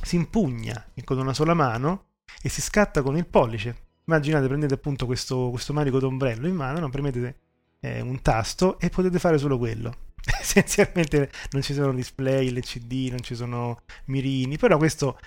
si 0.00 0.16
impugna 0.16 0.86
con 1.02 1.18
una 1.18 1.34
sola 1.34 1.54
mano 1.54 2.06
e 2.40 2.48
si 2.48 2.60
scatta 2.60 3.02
con 3.02 3.16
il 3.16 3.26
pollice. 3.26 3.82
Immaginate, 4.06 4.46
prendete 4.46 4.74
appunto 4.74 5.06
questo, 5.06 5.48
questo 5.50 5.72
manico 5.72 5.98
d'ombrello 5.98 6.46
in 6.46 6.54
mano, 6.54 6.78
non 6.78 6.90
premete 6.90 7.36
eh, 7.80 8.00
un 8.00 8.20
tasto 8.20 8.78
e 8.78 8.90
potete 8.90 9.18
fare 9.18 9.38
solo 9.38 9.56
quello. 9.58 9.94
Essenzialmente 10.40 11.30
non 11.52 11.62
ci 11.62 11.72
sono 11.72 11.92
display, 11.94 12.50
LCD, 12.50 13.10
non 13.10 13.20
ci 13.20 13.34
sono 13.34 13.80
mirini, 14.06 14.58
però 14.58 14.76
questo 14.76 15.18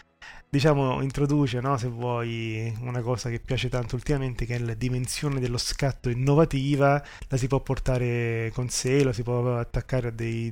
diciamo 0.50 1.02
introduce, 1.02 1.60
no, 1.60 1.78
se 1.78 1.88
vuoi, 1.88 2.74
una 2.82 3.02
cosa 3.02 3.30
che 3.30 3.40
piace 3.40 3.70
tanto 3.70 3.96
ultimamente 3.96 4.46
che 4.46 4.56
è 4.56 4.60
la 4.60 4.74
dimensione 4.74 5.40
dello 5.40 5.58
scatto 5.58 6.10
innovativa, 6.10 7.04
la 7.28 7.38
si 7.38 7.48
può 7.48 7.60
portare 7.62 8.52
con 8.54 8.70
sé, 8.70 9.04
la 9.04 9.14
si 9.14 9.24
può 9.24 9.58
attaccare 9.58 10.10
a, 10.10 10.12
dei, 10.12 10.50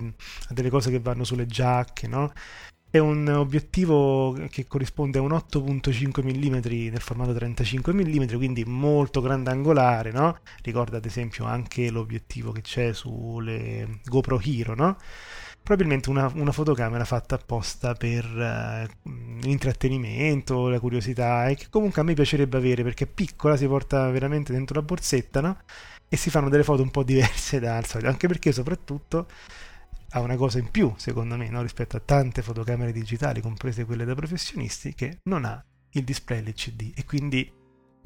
a 0.50 0.54
delle 0.54 0.70
cose 0.70 0.92
che 0.92 1.00
vanno 1.00 1.24
sulle 1.24 1.46
giacche, 1.46 2.08
no? 2.08 2.32
È 2.96 3.00
un 3.00 3.28
obiettivo 3.28 4.38
che 4.50 4.68
corrisponde 4.68 5.18
a 5.18 5.22
un 5.22 5.32
8.5 5.32 6.24
mm 6.24 6.92
nel 6.92 7.02
formato 7.02 7.34
35 7.34 7.92
mm, 7.92 8.38
quindi 8.38 8.64
molto 8.64 9.20
grandangolare, 9.20 10.14
no? 10.14 10.38
Ricorda 10.62 10.96
ad 10.96 11.04
esempio 11.04 11.44
anche 11.44 11.92
l'obiettivo 11.92 12.54
che 12.54 12.62
c'è 12.62 12.94
sulle 12.94 14.00
GoPro 14.06 14.40
Hero, 14.42 14.76
no? 14.76 14.96
Probabilmente 15.62 16.10
una, 16.10 16.32
una 16.36 16.54
fotocamera 16.54 17.04
fatta 17.04 17.36
apposta 17.36 17.96
per 17.96 18.24
uh, 18.24 19.10
l'intrattenimento, 19.42 20.70
la 20.70 20.80
curiosità 20.80 21.50
e 21.50 21.56
che 21.56 21.66
comunque 21.70 22.00
a 22.00 22.06
me 22.06 22.14
piacerebbe 22.14 22.56
avere 22.56 22.82
perché 22.82 23.04
è 23.04 23.08
piccola, 23.08 23.58
si 23.58 23.68
porta 23.68 24.10
veramente 24.10 24.54
dentro 24.54 24.80
la 24.80 24.86
borsetta, 24.86 25.42
no? 25.42 25.58
E 26.08 26.16
si 26.16 26.30
fanno 26.30 26.48
delle 26.48 26.64
foto 26.64 26.82
un 26.82 26.92
po' 26.92 27.04
diverse 27.04 27.60
dal 27.60 27.86
solito, 27.86 28.08
anche 28.08 28.30
perché 28.30 28.54
soprattutto 28.54 29.28
ha 30.16 30.22
una 30.22 30.38
cosa 30.38 30.60
in 30.60 30.72
più, 30.72 30.94
secondo 30.96 31.36
me, 31.36 31.50
no? 31.50 31.62
rispetto 31.62 31.98
a 31.98 32.02
tante 32.04 32.42
fotocamere 32.42 32.94
digitali, 32.94 33.42
comprese 33.42 33.84
quelle 33.84 34.06
da 34.06 34.16
professionisti, 34.16 34.94
che 34.94 35.20
non 35.24 35.44
ha 35.44 35.64
il 35.92 36.04
display 36.06 36.42
LCD 36.42 36.94
e 36.96 37.04
quindi 37.04 37.52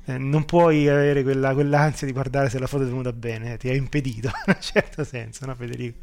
eh, 0.05 0.17
non 0.17 0.43
puoi 0.45 0.89
avere 0.89 1.21
quella, 1.21 1.53
quell'ansia 1.53 2.07
di 2.07 2.13
guardare 2.13 2.49
se 2.49 2.57
la 2.57 2.65
foto 2.65 2.83
è 2.83 2.87
venuta 2.87 3.13
bene, 3.13 3.53
eh, 3.53 3.57
ti 3.57 3.69
ha 3.69 3.75
impedito, 3.75 4.27
in 4.47 4.53
un 4.55 4.59
certo 4.61 5.03
senso, 5.03 5.45
no 5.45 5.53
Federico? 5.53 5.97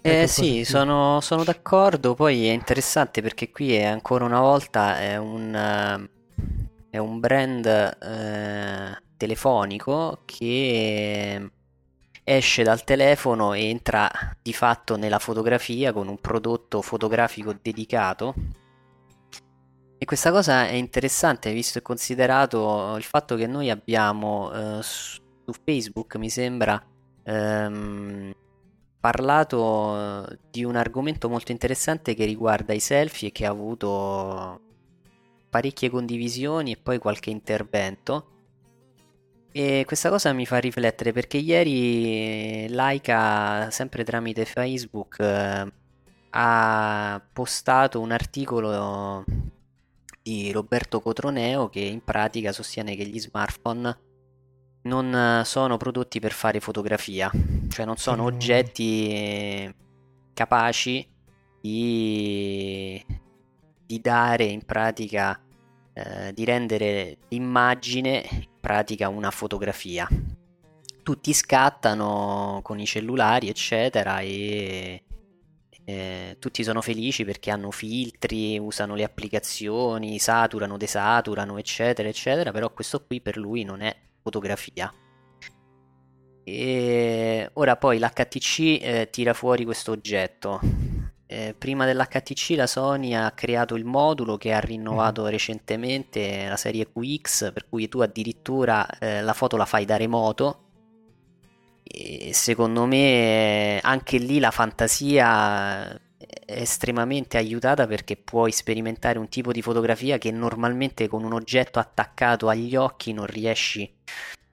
Eh 0.00 0.26
sì, 0.28 0.64
sono, 0.64 1.20
sono, 1.20 1.42
d'accordo, 1.42 2.14
poi 2.14 2.46
è 2.46 2.52
interessante 2.52 3.20
perché 3.20 3.50
qui 3.50 3.74
è 3.74 3.84
ancora 3.84 4.24
una 4.24 4.40
volta 4.40 4.98
è 5.00 5.16
un, 5.16 6.08
è 6.88 6.98
un 6.98 7.20
brand 7.20 7.66
eh, 7.66 9.02
telefonico 9.16 10.22
che 10.24 11.50
esce 12.24 12.62
dal 12.62 12.84
telefono 12.84 13.52
e 13.52 13.68
entra 13.68 14.10
di 14.40 14.52
fatto 14.52 14.96
nella 14.96 15.18
fotografia 15.18 15.92
con 15.92 16.08
un 16.08 16.18
prodotto 16.20 16.82
fotografico 16.82 17.54
dedicato. 17.60 18.34
E 19.98 20.04
questa 20.04 20.30
cosa 20.30 20.66
è 20.66 20.72
interessante 20.72 21.52
visto 21.52 21.78
e 21.78 21.82
considerato 21.82 22.96
il 22.96 23.04
fatto 23.04 23.36
che 23.36 23.46
noi 23.46 23.70
abbiamo 23.70 24.52
eh, 24.52 24.82
su 24.82 25.52
Facebook, 25.64 26.16
mi 26.16 26.28
sembra, 26.28 26.84
ehm, 27.22 28.34
parlato 28.98 30.26
di 30.50 30.64
un 30.64 30.76
argomento 30.76 31.28
molto 31.28 31.52
interessante 31.52 32.14
che 32.14 32.24
riguarda 32.24 32.72
i 32.72 32.80
selfie 32.80 33.28
e 33.28 33.32
che 33.32 33.46
ha 33.46 33.50
avuto 33.50 34.60
parecchie 35.50 35.90
condivisioni 35.90 36.72
e 36.72 36.76
poi 36.76 36.98
qualche 36.98 37.30
intervento 37.30 38.31
e 39.52 39.84
questa 39.86 40.08
cosa 40.08 40.32
mi 40.32 40.46
fa 40.46 40.58
riflettere 40.58 41.12
perché 41.12 41.36
ieri 41.36 42.68
Laika, 42.70 43.70
sempre 43.70 44.02
tramite 44.02 44.44
Facebook, 44.44 45.20
eh, 45.20 45.72
ha 46.30 47.22
postato 47.32 48.00
un 48.00 48.10
articolo 48.10 49.24
di 50.22 50.50
Roberto 50.52 51.00
Cotroneo 51.00 51.68
che 51.68 51.80
in 51.80 52.02
pratica 52.02 52.52
sostiene 52.52 52.96
che 52.96 53.06
gli 53.06 53.20
smartphone 53.20 53.98
non 54.82 55.42
sono 55.44 55.76
prodotti 55.76 56.18
per 56.18 56.32
fare 56.32 56.58
fotografia, 56.58 57.30
cioè 57.68 57.84
non 57.84 57.96
sono 57.96 58.24
oggetti 58.24 59.72
capaci 60.32 61.06
di, 61.60 63.04
di 63.86 64.00
dare 64.00 64.44
in 64.44 64.64
pratica, 64.64 65.38
eh, 65.94 66.32
di 66.32 66.44
rendere 66.44 67.18
l'immagine 67.28 68.48
pratica 68.60 69.08
una 69.08 69.30
fotografia. 69.30 70.08
Tutti 71.02 71.32
scattano 71.32 72.60
con 72.62 72.78
i 72.78 72.86
cellulari, 72.86 73.48
eccetera, 73.48 74.20
e 74.20 75.02
eh, 75.84 76.36
tutti 76.38 76.62
sono 76.62 76.80
felici 76.80 77.24
perché 77.24 77.50
hanno 77.50 77.70
filtri, 77.70 78.58
usano 78.58 78.94
le 78.94 79.04
applicazioni, 79.04 80.18
saturano, 80.18 80.76
desaturano, 80.76 81.58
eccetera, 81.58 82.08
eccetera, 82.08 82.52
però 82.52 82.72
questo 82.72 83.04
qui 83.04 83.20
per 83.20 83.36
lui 83.36 83.64
non 83.64 83.80
è 83.80 83.94
fotografia. 84.22 84.92
E 86.44 87.50
ora 87.52 87.76
poi 87.76 87.98
l'HTC 87.98 88.58
eh, 88.80 89.08
tira 89.10 89.32
fuori 89.32 89.64
questo 89.64 89.92
oggetto 89.92 90.91
eh, 91.32 91.54
prima 91.56 91.86
dell'HTC 91.86 92.50
la 92.56 92.66
Sony 92.66 93.14
ha 93.14 93.30
creato 93.30 93.74
il 93.74 93.86
modulo 93.86 94.36
che 94.36 94.52
ha 94.52 94.60
rinnovato 94.60 95.22
mm. 95.22 95.26
recentemente 95.26 96.46
la 96.46 96.58
serie 96.58 96.92
QX, 96.92 97.52
per 97.52 97.68
cui 97.70 97.88
tu 97.88 98.00
addirittura 98.00 98.86
eh, 98.98 99.22
la 99.22 99.32
foto 99.32 99.56
la 99.56 99.64
fai 99.64 99.86
da 99.86 99.96
remoto. 99.96 100.58
E 101.82 102.32
secondo 102.34 102.84
me 102.84 103.80
anche 103.80 104.18
lì 104.18 104.38
la 104.38 104.50
fantasia 104.50 105.94
è 105.94 106.60
estremamente 106.60 107.38
aiutata 107.38 107.86
perché 107.86 108.16
puoi 108.16 108.52
sperimentare 108.52 109.18
un 109.18 109.28
tipo 109.28 109.52
di 109.52 109.62
fotografia 109.62 110.18
che 110.18 110.30
normalmente 110.30 111.08
con 111.08 111.24
un 111.24 111.32
oggetto 111.32 111.78
attaccato 111.78 112.48
agli 112.48 112.76
occhi 112.76 113.12
non 113.14 113.26
riesci 113.26 113.90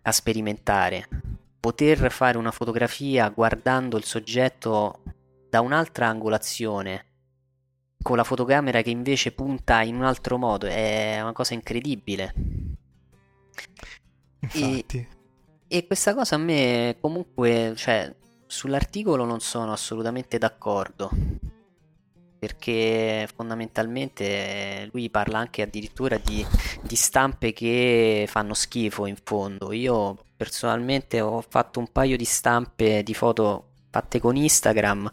a 0.03 0.11
sperimentare. 0.13 1.07
Poter 1.59 2.09
fare 2.09 2.37
una 2.37 2.51
fotografia 2.51 3.27
guardando 3.29 3.97
il 3.97 4.05
soggetto 4.05 5.01
da 5.49 5.61
un'altra 5.61 6.07
angolazione 6.07 7.05
con 8.01 8.15
la 8.15 8.23
fotocamera 8.23 8.81
che 8.81 8.91
invece 8.91 9.31
punta 9.33 9.81
in 9.81 9.95
un 9.95 10.03
altro 10.03 10.37
modo 10.37 10.67
è 10.67 11.19
una 11.21 11.33
cosa 11.33 11.53
incredibile. 11.53 12.33
Infatti. 14.39 14.97
E, 14.97 15.07
e 15.67 15.87
questa 15.87 16.13
cosa 16.13 16.35
a 16.35 16.39
me 16.39 16.97
comunque, 17.01 17.73
cioè, 17.75 18.15
sull'articolo 18.45 19.25
non 19.25 19.39
sono 19.41 19.73
assolutamente 19.73 20.37
d'accordo. 20.37 21.09
Perché 22.39 23.27
fondamentalmente 23.35 24.87
lui 24.93 25.09
parla 25.09 25.39
anche 25.39 25.61
addirittura 25.61 26.17
di, 26.17 26.45
di 26.81 26.95
stampe 26.95 27.51
che 27.51 28.25
fanno 28.29 28.53
schifo 28.53 29.05
in 29.07 29.17
fondo. 29.21 29.73
Io 29.73 30.17
personalmente 30.37 31.19
ho 31.19 31.41
fatto 31.41 31.79
un 31.79 31.91
paio 31.91 32.15
di 32.15 32.23
stampe 32.23 33.03
di 33.03 33.13
foto 33.13 33.68
fatte 33.89 34.19
con 34.19 34.35
Instagram. 34.35 35.11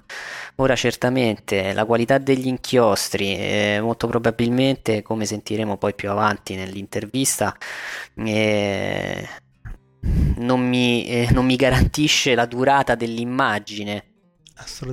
Ora 0.56 0.74
certamente 0.74 1.72
la 1.72 1.84
qualità 1.84 2.18
degli 2.18 2.46
inchiostri, 2.46 3.36
eh, 3.36 3.78
molto 3.80 4.06
probabilmente, 4.06 5.02
come 5.02 5.24
sentiremo 5.24 5.76
poi 5.76 5.94
più 5.94 6.10
avanti 6.10 6.54
nell'intervista, 6.54 7.56
eh, 8.14 9.28
non, 10.36 10.66
mi, 10.66 11.06
eh, 11.06 11.28
non 11.32 11.44
mi 11.44 11.56
garantisce 11.56 12.34
la 12.34 12.46
durata 12.46 12.94
dell'immagine. 12.94 14.12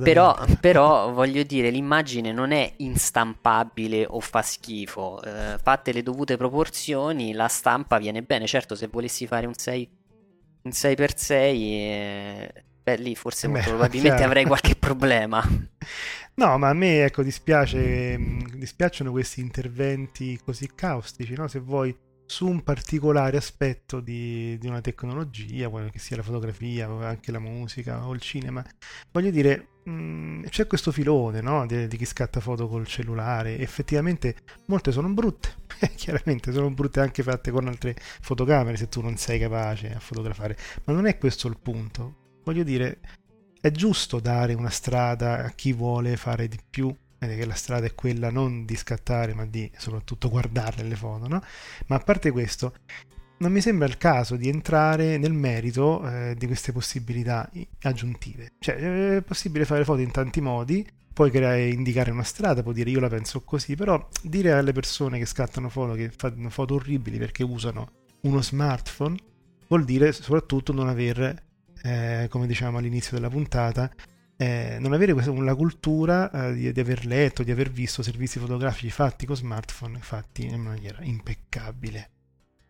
Però, 0.02 0.36
però, 0.60 1.10
voglio 1.10 1.42
dire, 1.42 1.70
l'immagine 1.70 2.32
non 2.32 2.50
è 2.50 2.74
instampabile 2.78 4.04
o 4.06 4.20
fa 4.20 4.42
schifo. 4.42 5.22
Eh, 5.22 5.56
fatte 5.62 5.92
le 5.92 6.02
dovute 6.02 6.36
proporzioni, 6.36 7.32
la 7.32 7.48
stampa 7.48 7.96
viene 7.96 8.22
bene. 8.22 8.46
Certo, 8.46 8.74
se 8.74 8.88
volessi 8.88 9.26
fare 9.26 9.46
un 9.46 9.54
6 9.54 10.02
un 10.64 10.70
6x6, 10.70 11.32
eh, 11.32 12.64
beh, 12.84 12.96
lì 12.96 13.14
forse 13.16 13.48
Beh, 13.48 13.48
molto 13.48 13.70
probabilmente 13.70 14.16
chiaro. 14.16 14.24
avrei 14.26 14.44
qualche 14.44 14.76
problema. 14.78 15.42
No, 16.36 16.58
ma 16.58 16.68
a 16.68 16.74
me 16.74 17.04
ecco 17.04 17.22
dispiace, 17.22 18.16
dispiacciono 18.54 19.10
questi 19.12 19.40
interventi 19.40 20.38
così 20.44 20.68
caustici, 20.74 21.34
no? 21.34 21.46
Se 21.46 21.60
vuoi, 21.60 21.96
su 22.26 22.48
un 22.48 22.62
particolare 22.62 23.36
aspetto 23.36 24.00
di, 24.00 24.58
di 24.58 24.66
una 24.66 24.80
tecnologia, 24.80 25.70
che 25.90 25.98
sia 25.98 26.16
la 26.16 26.22
fotografia 26.22 26.90
o 26.90 27.02
anche 27.04 27.30
la 27.30 27.38
musica 27.38 28.04
o 28.06 28.12
il 28.14 28.20
cinema. 28.20 28.64
Voglio 29.12 29.30
dire, 29.30 29.68
mh, 29.84 30.44
c'è 30.48 30.66
questo 30.66 30.90
filone, 30.90 31.40
no? 31.40 31.66
Di, 31.66 31.86
di 31.86 31.96
chi 31.96 32.04
scatta 32.04 32.40
foto 32.40 32.66
col 32.68 32.86
cellulare. 32.86 33.58
Effettivamente 33.58 34.36
molte 34.66 34.90
sono 34.90 35.08
brutte, 35.12 35.54
chiaramente 35.94 36.52
sono 36.52 36.70
brutte 36.70 36.98
anche 37.00 37.22
fatte 37.22 37.50
con 37.52 37.68
altre 37.68 37.94
fotocamere 38.20 38.76
se 38.76 38.88
tu 38.88 39.00
non 39.02 39.16
sei 39.16 39.38
capace 39.38 39.92
a 39.94 40.00
fotografare. 40.00 40.56
Ma 40.84 40.92
non 40.94 41.06
è 41.06 41.16
questo 41.18 41.46
il 41.48 41.58
punto. 41.62 42.22
Voglio 42.44 42.62
dire, 42.62 43.00
è 43.60 43.70
giusto 43.70 44.20
dare 44.20 44.54
una 44.54 44.70
strada 44.70 45.44
a 45.44 45.50
chi 45.50 45.72
vuole 45.72 46.16
fare 46.16 46.46
di 46.46 46.58
più, 46.68 46.94
vede 47.18 47.36
che 47.36 47.46
la 47.46 47.54
strada 47.54 47.86
è 47.86 47.94
quella 47.94 48.30
non 48.30 48.64
di 48.64 48.76
scattare, 48.76 49.34
ma 49.34 49.46
di 49.46 49.70
soprattutto 49.76 50.28
guardarle 50.28 50.82
le 50.82 50.96
foto, 50.96 51.26
no? 51.26 51.42
Ma 51.86 51.96
a 51.96 52.00
parte 52.00 52.30
questo, 52.30 52.74
non 53.38 53.50
mi 53.50 53.60
sembra 53.60 53.86
il 53.86 53.96
caso 53.96 54.36
di 54.36 54.48
entrare 54.48 55.16
nel 55.16 55.32
merito 55.32 56.06
eh, 56.06 56.34
di 56.36 56.46
queste 56.46 56.72
possibilità 56.72 57.50
aggiuntive. 57.82 58.52
Cioè, 58.58 59.16
è 59.16 59.22
possibile 59.22 59.64
fare 59.64 59.84
foto 59.84 60.00
in 60.00 60.10
tanti 60.10 60.40
modi, 60.40 60.86
puoi 61.12 61.30
creare, 61.30 61.68
indicare 61.68 62.10
una 62.10 62.22
strada, 62.22 62.62
puoi 62.62 62.74
dire 62.74 62.90
io 62.90 63.00
la 63.00 63.08
penso 63.08 63.40
così, 63.42 63.74
però 63.76 64.08
dire 64.22 64.52
alle 64.52 64.72
persone 64.72 65.18
che 65.18 65.26
scattano 65.26 65.68
foto, 65.68 65.94
che 65.94 66.10
fanno 66.14 66.50
foto 66.50 66.74
orribili 66.74 67.18
perché 67.18 67.42
usano 67.42 67.90
uno 68.22 68.42
smartphone, 68.42 69.16
vuol 69.68 69.84
dire 69.84 70.12
soprattutto 70.12 70.72
non 70.72 70.88
aver 70.88 71.42
eh, 71.84 72.28
come 72.30 72.46
diciamo 72.46 72.78
all'inizio 72.78 73.12
della 73.16 73.28
puntata, 73.28 73.90
eh, 74.36 74.78
non 74.80 74.94
avere 74.94 75.12
questa, 75.12 75.32
la 75.32 75.54
cultura 75.54 76.30
eh, 76.30 76.54
di, 76.54 76.72
di 76.72 76.80
aver 76.80 77.04
letto, 77.04 77.42
di 77.42 77.50
aver 77.50 77.70
visto 77.70 78.02
servizi 78.02 78.38
fotografici 78.38 78.90
fatti 78.90 79.26
con 79.26 79.36
smartphone, 79.36 79.98
fatti 80.00 80.46
in 80.46 80.60
maniera 80.60 80.98
impeccabile. 81.02 82.10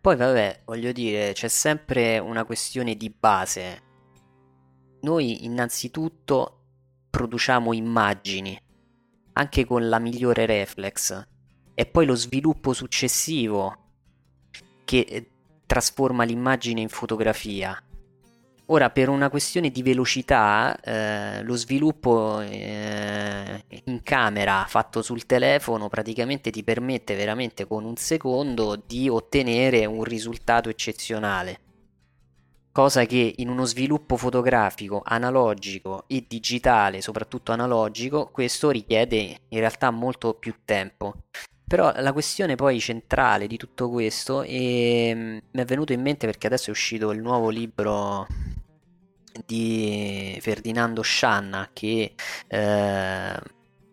Poi 0.01 0.17
vabbè, 0.17 0.63
voglio 0.65 0.93
dire, 0.93 1.33
c'è 1.33 1.49
sempre 1.49 2.19
una 2.19 2.45
questione 2.45 2.97
di 2.97 3.15
base. 3.17 3.83
Noi 5.03 5.45
innanzitutto 5.45 6.61
produciamo 7.09 7.73
immagini, 7.73 8.61
anche 9.35 9.65
con 9.65 9.89
la 9.89 9.99
migliore 10.01 10.45
reflex, 10.45 11.27
e 11.73 11.87
poi 11.87 12.05
lo 12.05 12.17
sviluppo 12.17 12.73
successivo 12.73 13.77
che 14.85 15.07
eh, 15.09 15.31
trasforma 15.67 16.25
l'immagine 16.25 16.81
in 16.81 16.89
fotografia. 16.89 17.81
Ora, 18.69 18.89
per 18.89 19.11
una 19.11 19.29
questione 19.29 19.69
di 19.69 19.83
velocità, 19.83 20.75
eh, 20.81 21.43
lo 21.43 21.55
sviluppo 21.55 22.41
eh, 22.41 23.63
in 23.85 24.03
camera 24.03 24.65
fatto 24.67 25.03
sul 25.03 25.27
telefono 25.27 25.91
praticamente 25.91 26.51
ti 26.51 26.65
permette 26.65 27.15
veramente 27.15 27.67
con 27.67 27.85
un 27.85 27.97
secondo 27.97 28.83
di 28.87 29.11
ottenere 29.11 29.85
un 29.85 30.03
risultato 30.03 30.71
eccezionale. 30.71 31.61
Cosa 32.73 33.05
che 33.05 33.35
in 33.37 33.51
uno 33.51 33.67
sviluppo 33.67 34.17
fotografico 34.17 35.03
analogico 35.05 36.05
e 36.07 36.25
digitale, 36.27 37.03
soprattutto 37.03 37.53
analogico, 37.53 38.31
questo 38.33 38.71
richiede 38.71 39.41
in 39.47 39.59
realtà 39.59 39.91
molto 39.91 40.33
più 40.35 40.55
tempo. 40.65 41.17
Però 41.67 41.93
la 41.97 42.13
questione 42.15 42.57
poi 42.57 42.81
centrale 42.81 43.47
di 43.47 43.59
tutto 43.59 43.91
questo 43.91 44.43
e 44.43 45.13
mm, 45.15 45.39
mi 45.51 45.61
è 45.61 45.65
venuto 45.67 45.93
in 45.93 46.01
mente 46.01 46.25
perché 46.27 46.47
adesso 46.47 46.69
è 46.69 46.71
uscito 46.71 47.11
il 47.11 47.21
nuovo 47.21 47.51
libro 47.51 48.27
di 49.45 50.37
Ferdinando 50.41 51.03
Scianna 51.03 51.71
che 51.73 52.15
eh, 52.49 52.59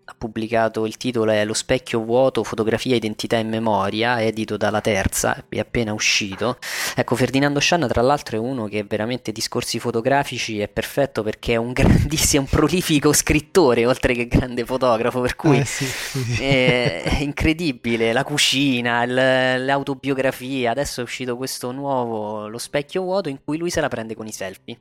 ha 0.04 0.16
pubblicato 0.18 0.86
il 0.86 0.98
titolo 0.98 1.32
è 1.32 1.46
Lo 1.46 1.54
specchio 1.54 2.04
vuoto, 2.04 2.44
fotografia, 2.44 2.96
identità 2.96 3.38
e 3.38 3.44
memoria, 3.44 4.22
edito 4.22 4.58
dalla 4.58 4.82
Terza, 4.82 5.46
è 5.48 5.60
appena 5.60 5.94
uscito. 5.94 6.58
Ecco, 6.96 7.16
Ferdinando 7.16 7.60
Scianna 7.60 7.88
tra 7.88 8.02
l'altro 8.02 8.36
è 8.36 8.40
uno 8.40 8.66
che 8.68 8.84
veramente 8.84 9.32
discorsi 9.32 9.80
fotografici 9.80 10.60
è 10.60 10.68
perfetto 10.68 11.24
perché 11.24 11.54
è 11.54 11.56
un 11.56 11.72
grandissimo, 11.74 12.42
un 12.44 12.50
prolifico 12.50 13.14
scrittore 13.14 13.86
oltre 13.86 14.14
che 14.14 14.28
grande 14.28 14.66
fotografo, 14.66 15.22
per 15.22 15.36
cui 15.36 15.60
Eh, 15.60 15.66
sì, 15.66 15.96
sì, 16.02 16.42
è 16.44 17.04
è 17.04 17.22
incredibile, 17.22 18.12
la 18.14 18.24
cucina, 18.24 19.04
il- 19.04 19.66
l'autobiografia, 19.66 20.72
adesso 20.72 21.00
è 21.02 21.04
uscito 21.04 21.38
questo 21.38 21.72
nuovo, 21.72 22.48
Lo 22.48 22.58
specchio 22.58 23.02
vuoto, 23.04 23.30
in 23.30 23.40
cui 23.44 23.58
lui 23.58 23.70
se 23.70 23.82
la 23.82 23.88
prende 23.88 24.16
con 24.16 24.28
i 24.28 24.32
selfie, 24.32 24.80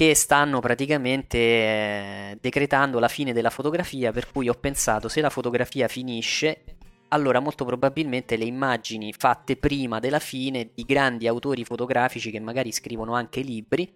che 0.00 0.14
stanno 0.14 0.60
praticamente 0.60 1.36
eh, 1.36 2.38
decretando 2.40 2.98
la 2.98 3.08
fine 3.08 3.34
della 3.34 3.50
fotografia, 3.50 4.12
per 4.12 4.30
cui 4.32 4.48
ho 4.48 4.54
pensato 4.54 5.10
se 5.10 5.20
la 5.20 5.28
fotografia 5.28 5.88
finisce, 5.88 6.64
allora 7.08 7.38
molto 7.38 7.66
probabilmente 7.66 8.38
le 8.38 8.46
immagini 8.46 9.12
fatte 9.12 9.58
prima 9.58 9.98
della 9.98 10.18
fine 10.18 10.70
di 10.74 10.84
grandi 10.84 11.26
autori 11.26 11.66
fotografici 11.66 12.30
che 12.30 12.40
magari 12.40 12.72
scrivono 12.72 13.12
anche 13.12 13.42
libri, 13.42 13.92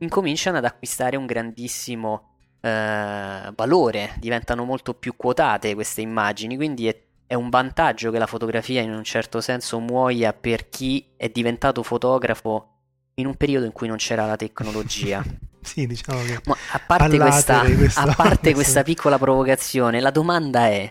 incominciano 0.00 0.58
ad 0.58 0.66
acquistare 0.66 1.16
un 1.16 1.24
grandissimo 1.24 2.34
eh, 2.60 3.50
valore, 3.56 4.16
diventano 4.18 4.64
molto 4.66 4.92
più 4.92 5.16
quotate 5.16 5.72
queste 5.72 6.02
immagini, 6.02 6.56
quindi 6.56 6.86
è, 6.86 7.02
è 7.26 7.32
un 7.32 7.48
vantaggio 7.48 8.10
che 8.10 8.18
la 8.18 8.26
fotografia 8.26 8.82
in 8.82 8.92
un 8.92 9.04
certo 9.04 9.40
senso 9.40 9.80
muoia 9.80 10.34
per 10.34 10.68
chi 10.68 11.14
è 11.16 11.30
diventato 11.30 11.82
fotografo 11.82 12.79
in 13.20 13.26
un 13.26 13.36
periodo 13.36 13.66
in 13.66 13.72
cui 13.72 13.86
non 13.86 13.96
c'era 13.96 14.26
la 14.26 14.36
tecnologia. 14.36 15.24
Sì, 15.62 15.86
diciamo 15.86 16.22
che 16.22 16.40
Ma 16.46 16.56
a 16.72 16.80
parte, 16.86 17.18
questa, 17.18 17.60
a 17.60 18.14
parte 18.14 18.54
questa 18.54 18.82
piccola 18.82 19.18
provocazione, 19.18 20.00
la 20.00 20.10
domanda 20.10 20.68
è: 20.68 20.90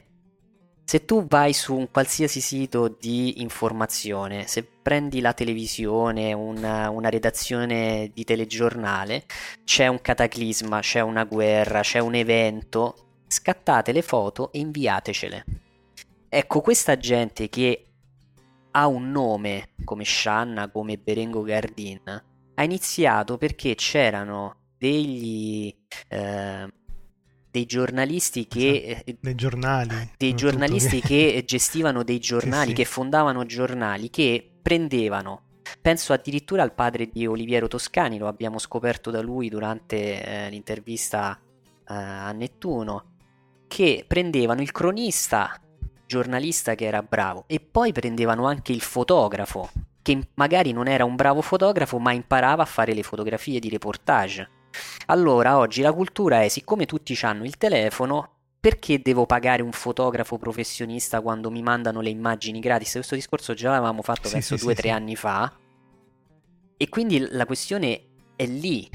se 0.84 1.06
tu 1.06 1.26
vai 1.28 1.54
su 1.54 1.76
un 1.76 1.90
qualsiasi 1.90 2.40
sito 2.40 2.88
di 3.00 3.42
informazione, 3.42 4.46
se 4.46 4.64
prendi 4.64 5.22
la 5.22 5.34
televisione, 5.34 6.34
una, 6.34 6.92
una 6.92 7.10
redazione 7.10 8.12
di 8.14 8.24
telegiornale, 8.24 9.26
c'è 9.64 9.88
un 9.88 10.02
cataclisma, 10.02 10.82
c'è 10.82 11.00
una 11.00 11.26
guerra, 11.26 11.82
c'è 11.82 11.98
un 11.98 12.14
evento, 12.14 13.22
scattate 13.28 13.92
le 13.92 14.02
foto 14.04 14.52
e 14.52 14.60
inviatecele. 14.60 15.46
Ecco, 16.28 16.62
questa 16.62 16.96
gente 16.98 17.50
che 17.50 17.89
ha 18.72 18.88
un 18.88 19.12
nome 19.12 19.70
come 19.84 20.04
Shanna, 20.06 20.70
come 20.70 20.98
Berengo 20.98 21.42
Gardin, 21.42 22.02
ha 22.56 22.64
iniziato 22.64 23.38
perché 23.38 23.76
c'erano 23.76 24.56
degli 24.78 25.76
eh, 26.08 26.68
dei 27.52 27.66
giornalisti 27.66 28.48
che 28.48 29.04
eh, 29.06 29.18
nei 29.22 29.36
giornali. 29.36 30.12
dei 30.18 30.36
giornalisti 30.36 31.02
che 31.02 31.44
gestivano 31.48 32.04
dei 32.04 32.20
giornali, 32.20 32.70
sì. 32.70 32.76
che 32.76 32.86
fondavano 32.86 33.46
giornali, 33.46 34.10
che 34.10 34.52
prendevano, 34.62 35.46
penso 35.82 36.14
addirittura 36.14 36.64
al 36.64 36.74
padre 36.74 37.10
di 37.12 37.26
Oliviero 37.26 37.68
Toscani, 37.68 38.18
lo 38.18 38.28
abbiamo 38.28 38.60
scoperto 38.60 39.10
da 39.10 39.22
lui 39.22 39.50
durante 39.50 40.24
eh, 40.24 40.50
l'intervista 40.50 41.40
eh, 41.40 41.94
a 41.94 42.32
Nettuno, 42.32 43.16
che 43.68 44.06
prendevano 44.08 44.62
il 44.62 44.72
cronista, 44.72 45.60
giornalista 46.10 46.74
che 46.74 46.86
era 46.86 47.04
bravo, 47.04 47.44
e 47.46 47.60
poi 47.60 47.92
prendevano 47.92 48.48
anche 48.48 48.72
il 48.72 48.82
fotografo, 48.82 49.70
che 50.02 50.30
magari 50.34 50.72
non 50.72 50.88
era 50.88 51.06
un 51.06 51.16
bravo 51.16 51.42
fotografo, 51.42 52.00
ma 52.00 52.14
imparava 52.14 52.64
a 52.64 52.66
fare 52.66 52.96
le 52.96 53.04
fotografie 53.04 53.60
di 53.60 53.70
reportage. 53.70 54.50
Allora, 55.06 55.60
oggi 55.60 55.82
la 55.82 55.94
cultura 55.94 56.42
è, 56.42 56.48
siccome 56.48 56.88
tutti 56.88 57.16
hanno 57.22 57.44
il 57.44 57.58
telefono, 57.58 58.38
perché 58.60 59.02
devo 59.02 59.28
pagare 59.28 59.62
un 59.62 59.72
fotografo 59.72 60.40
professionista 60.40 61.22
quando 61.22 61.52
mi 61.52 61.62
mandano 61.62 62.02
le 62.02 62.10
immagini 62.10 62.60
gratis? 62.60 62.94
Questo 62.94 63.16
discorso 63.16 63.54
già 63.54 63.70
l'avevamo 63.70 64.02
fatto, 64.02 64.28
Sì, 64.28 64.34
penso, 64.34 64.58
sì, 64.58 64.64
due 64.64 64.74
o 64.74 64.76
sì, 64.76 64.82
tre 64.82 64.90
anni 64.90 65.16
fa. 65.16 65.54
E 66.76 66.90
quindi 66.90 67.20
la 67.30 67.46
questione 67.46 68.02
è 68.36 68.48
lì. 68.48 68.90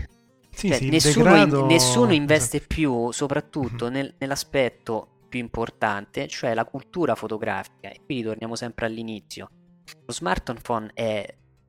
Cioè, 0.51 0.81
nessuno, 0.81 1.31
degrado- 1.31 1.61
in- 1.61 1.67
nessuno 1.67 2.13
investe 2.13 2.57
esatto. 2.59 2.75
più, 2.75 3.11
soprattutto 3.13 3.89
nel- 3.89 4.15
nell'aspetto 4.19 5.14
più 5.35 5.43
importante, 5.43 6.29
cioè 6.29 6.55
la 6.55 6.65
cultura 6.65 7.17
fotografica. 7.17 7.91
E 7.91 8.03
qui 8.05 8.23
torniamo 8.23 8.55
sempre 8.55 8.87
all'inizio. 8.87 9.51
Lo 10.07 10.13
smartphone 10.13 10.93
è, 10.95 11.27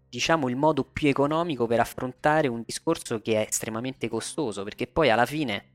diciamo, 0.08 0.50
il 0.50 0.56
modo 0.56 0.84
più 0.84 1.08
economico 1.08 1.66
per 1.66 1.80
affrontare 1.80 2.48
un 2.48 2.62
discorso 2.64 3.20
che 3.22 3.42
è 3.42 3.48
estremamente 3.50 4.08
costoso, 4.08 4.62
perché 4.62 4.86
poi 4.86 5.10
alla 5.10 5.26
fine 5.26 5.72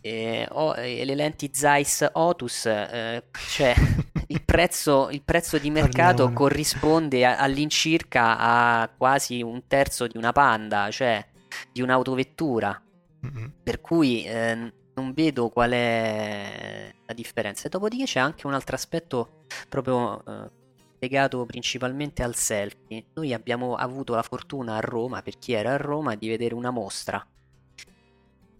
eh, 0.00 0.48
ho- 0.50 0.74
eh, 0.76 1.04
le 1.04 1.14
lenti 1.14 1.50
Zeiss 1.52 2.08
Otus, 2.10 2.64
eh, 2.64 3.24
cioè 3.50 3.74
il 4.28 4.42
prezzo, 4.42 5.10
il 5.10 5.22
prezzo 5.22 5.58
di 5.58 5.68
mercato 5.68 6.24
Parliamone. 6.24 6.34
corrisponde 6.34 7.26
a- 7.26 7.36
all'incirca 7.36 8.38
a 8.38 8.88
quasi 8.96 9.42
un 9.42 9.66
terzo 9.66 10.06
di 10.06 10.16
una 10.16 10.32
Panda, 10.32 10.90
cioè 10.90 11.22
di 11.70 11.82
un'autovettura. 11.82 12.82
Mm-mm. 13.26 13.52
Per 13.62 13.80
cui 13.82 14.24
eh, 14.24 14.72
non 14.94 15.12
vedo 15.12 15.48
qual 15.48 15.70
è 15.72 16.94
la 17.04 17.12
differenza. 17.12 17.66
E 17.66 17.70
dopodiché 17.70 18.04
c'è 18.04 18.20
anche 18.20 18.46
un 18.46 18.54
altro 18.54 18.76
aspetto 18.76 19.42
proprio 19.68 20.24
eh, 20.24 20.50
legato 20.98 21.44
principalmente 21.44 22.22
al 22.22 22.34
selfie. 22.34 23.06
Noi 23.14 23.32
abbiamo 23.32 23.74
avuto 23.74 24.14
la 24.14 24.22
fortuna 24.22 24.76
a 24.76 24.80
Roma, 24.80 25.22
per 25.22 25.38
chi 25.38 25.52
era 25.52 25.72
a 25.72 25.76
Roma, 25.76 26.14
di 26.14 26.28
vedere 26.28 26.54
una 26.54 26.70
mostra 26.70 27.24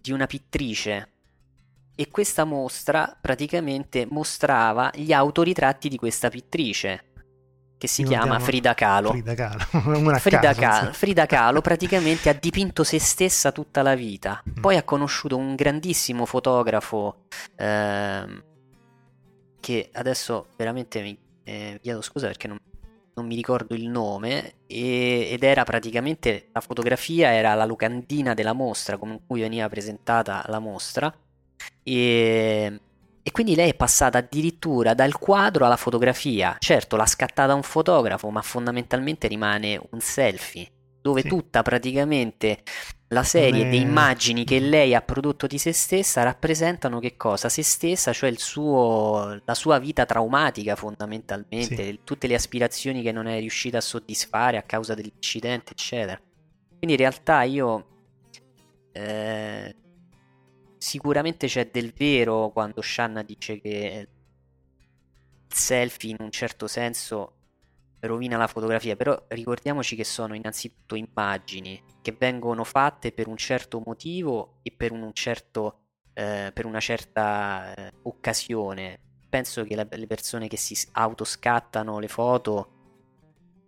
di 0.05 0.11
una 0.11 0.27
pittrice 0.27 1.09
e 1.95 2.09
questa 2.09 2.43
mostra 2.43 3.17
praticamente 3.19 4.05
mostrava 4.07 4.91
gli 4.93 5.11
autoritratti 5.11 5.89
di 5.89 5.97
questa 5.97 6.29
pittrice 6.29 7.13
che 7.77 7.87
si 7.87 8.03
chiama 8.03 8.39
Frida 8.39 8.73
Kahlo. 8.73 9.11
Frida 9.11 9.33
Kahlo, 9.33 10.17
Frida, 10.19 10.53
Kahlo 10.53 10.93
Frida 10.93 11.25
Kahlo 11.25 11.61
praticamente 11.61 12.29
ha 12.29 12.33
dipinto 12.33 12.83
se 12.83 12.99
stessa 12.99 13.51
tutta 13.51 13.81
la 13.81 13.95
vita. 13.95 14.41
Mm. 14.47 14.61
Poi 14.61 14.77
ha 14.77 14.83
conosciuto 14.83 15.37
un 15.37 15.55
grandissimo 15.55 16.25
fotografo 16.25 17.25
ehm, 17.55 18.43
che 19.59 19.89
adesso 19.93 20.47
veramente 20.55 21.01
mi 21.01 21.17
eh, 21.43 21.79
chiedo 21.81 22.01
scusa 22.01 22.27
perché 22.27 22.47
non, 22.47 22.59
non, 23.13 23.25
mi 23.25 23.35
ricordo 23.35 23.75
il 23.75 23.87
nome 23.87 24.55
e, 24.67 25.29
ed 25.31 25.43
era 25.43 25.63
praticamente 25.63 26.49
la 26.51 26.61
fotografia 26.61 27.33
era 27.33 27.53
la 27.53 27.65
locandina 27.65 28.33
della 28.33 28.53
mostra 28.53 28.97
con 28.97 29.21
cui 29.25 29.41
veniva 29.41 29.67
presentata 29.69 30.43
la 30.47 30.59
mostra 30.59 31.13
e 31.83 32.79
e 33.27 33.31
quindi 33.31 33.55
lei 33.55 33.71
è 33.71 33.73
passata 33.73 34.19
addirittura 34.19 34.93
dal 34.93 35.17
quadro 35.17 35.65
alla 35.65 35.77
fotografia. 35.77 36.57
Certo, 36.59 36.95
l'ha 36.95 37.07
scattata 37.07 37.55
un 37.55 37.63
fotografo, 37.63 38.29
ma 38.29 38.43
fondamentalmente 38.43 39.27
rimane 39.27 39.81
un 39.89 39.99
selfie, 39.99 40.69
dove 41.01 41.21
sì. 41.21 41.29
tutta 41.29 41.63
praticamente 41.63 42.61
la 43.07 43.23
serie 43.23 43.63
Come... 43.63 43.69
di 43.71 43.81
immagini 43.81 44.43
che 44.43 44.59
lei 44.59 44.93
ha 44.93 45.01
prodotto 45.01 45.47
di 45.47 45.57
se 45.57 45.73
stessa 45.73 46.21
rappresentano 46.21 46.99
che 46.99 47.17
cosa? 47.17 47.49
Se 47.49 47.63
stessa, 47.63 48.13
cioè 48.13 48.31
suo, 48.37 49.41
la 49.43 49.55
sua 49.55 49.79
vita 49.79 50.05
traumatica 50.05 50.75
fondamentalmente, 50.75 51.83
sì. 51.83 51.99
tutte 52.03 52.27
le 52.27 52.35
aspirazioni 52.35 53.01
che 53.01 53.11
non 53.11 53.25
è 53.25 53.39
riuscita 53.39 53.79
a 53.79 53.81
soddisfare 53.81 54.57
a 54.57 54.61
causa 54.61 54.93
dell'incidente, 54.93 55.71
eccetera. 55.71 56.21
Quindi 56.77 56.91
in 56.91 56.97
realtà 56.97 57.41
io... 57.41 57.87
Eh, 58.91 59.75
sicuramente 60.85 61.47
c'è 61.47 61.71
del 61.71 61.91
vero 61.93 62.51
quando 62.51 62.79
Shanna 62.79 63.23
dice 63.23 63.59
che 63.59 64.07
il 64.07 65.55
selfie 65.55 66.11
in 66.11 66.17
un 66.19 66.29
certo 66.29 66.67
senso 66.67 67.33
rovina 68.01 68.37
la 68.37 68.45
fotografia, 68.45 68.95
però 68.95 69.19
ricordiamoci 69.29 69.95
che 69.95 70.03
sono 70.03 70.35
innanzitutto 70.35 70.93
immagini 70.93 71.81
che 72.03 72.15
vengono 72.17 72.63
fatte 72.63 73.11
per 73.11 73.27
un 73.27 73.35
certo 73.35 73.81
motivo 73.83 74.59
e 74.61 74.71
per, 74.71 74.91
un 74.91 75.11
certo, 75.13 75.79
eh, 76.13 76.51
per 76.53 76.67
una 76.67 76.79
certa 76.79 77.73
eh, 77.73 77.91
occasione. 78.03 78.99
Penso 79.27 79.63
che 79.63 79.75
la, 79.75 79.87
le 79.89 80.05
persone 80.05 80.47
che 80.47 80.57
si 80.57 80.77
autoscattano 80.91 81.97
le 81.97 82.07
foto 82.07 82.69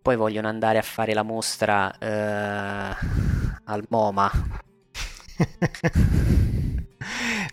poi 0.03 0.15
vogliono 0.15 0.47
andare 0.47 0.77
a 0.77 0.83
fare 0.83 1.15
la 1.15 1.23
mostra 1.23 1.97
eh, 1.97 2.95
al 3.63 3.85
MoMA. 3.89 4.31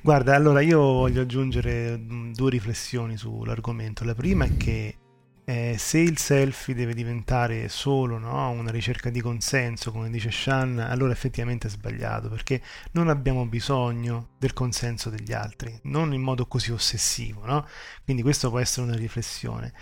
Guarda, 0.04 0.34
allora 0.34 0.60
io 0.60 0.80
voglio 0.80 1.22
aggiungere 1.22 1.96
mm, 1.96 2.32
due 2.32 2.50
riflessioni 2.50 3.16
sull'argomento. 3.16 4.04
La 4.04 4.14
prima 4.14 4.44
è 4.44 4.54
che 4.58 4.98
eh, 5.46 5.76
se 5.78 5.98
il 5.98 6.18
selfie 6.18 6.74
deve 6.74 6.92
diventare 6.92 7.70
solo 7.70 8.18
no, 8.18 8.50
una 8.50 8.70
ricerca 8.70 9.08
di 9.08 9.22
consenso, 9.22 9.92
come 9.92 10.10
dice 10.10 10.30
Shan, 10.30 10.78
allora 10.78 11.12
effettivamente 11.12 11.68
è 11.68 11.70
sbagliato, 11.70 12.28
perché 12.28 12.60
non 12.92 13.08
abbiamo 13.08 13.46
bisogno 13.46 14.32
del 14.38 14.52
consenso 14.52 15.08
degli 15.08 15.32
altri, 15.32 15.74
non 15.84 16.12
in 16.12 16.20
modo 16.20 16.44
così 16.44 16.70
ossessivo, 16.70 17.46
no? 17.46 17.66
Quindi 18.04 18.20
questo 18.20 18.50
può 18.50 18.58
essere 18.58 18.86
una 18.86 18.96
riflessione. 18.96 19.72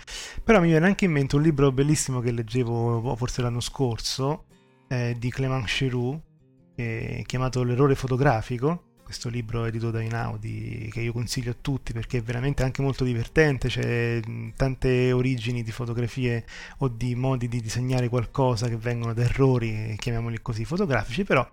Però 0.41 0.61
mi 0.61 0.69
viene 0.69 0.85
anche 0.85 1.03
in 1.03 1.11
mente 1.11 1.35
un 1.35 1.41
libro 1.41 1.69
bellissimo 1.73 2.21
che 2.21 2.31
leggevo 2.31 3.01
boh, 3.01 3.15
forse 3.17 3.41
l'anno 3.41 3.59
scorso, 3.59 4.45
eh, 4.87 5.17
di 5.19 5.29
Clément 5.29 5.65
Cheroux, 5.65 6.17
eh, 6.75 7.23
chiamato 7.27 7.61
L'errore 7.63 7.95
fotografico, 7.95 8.92
questo 9.13 9.29
libro 9.29 9.65
edito 9.65 9.91
da 9.91 10.01
Inaudi 10.01 10.89
che 10.91 11.01
io 11.01 11.13
consiglio 11.13 11.51
a 11.51 11.55
tutti 11.59 11.93
perché 11.93 12.17
è 12.17 12.21
veramente 12.23 12.63
anche 12.63 12.81
molto 12.81 13.03
divertente, 13.03 13.67
c'è 13.67 14.19
tante 14.55 15.11
origini 15.11 15.61
di 15.61 15.71
fotografie 15.71 16.45
o 16.79 16.87
di 16.87 17.13
modi 17.13 17.47
di 17.47 17.61
disegnare 17.61 18.09
qualcosa 18.09 18.67
che 18.67 18.75
vengono 18.75 19.13
da 19.13 19.21
errori, 19.21 19.95
chiamiamoli 19.99 20.41
così, 20.41 20.65
fotografici, 20.65 21.23
però 21.23 21.47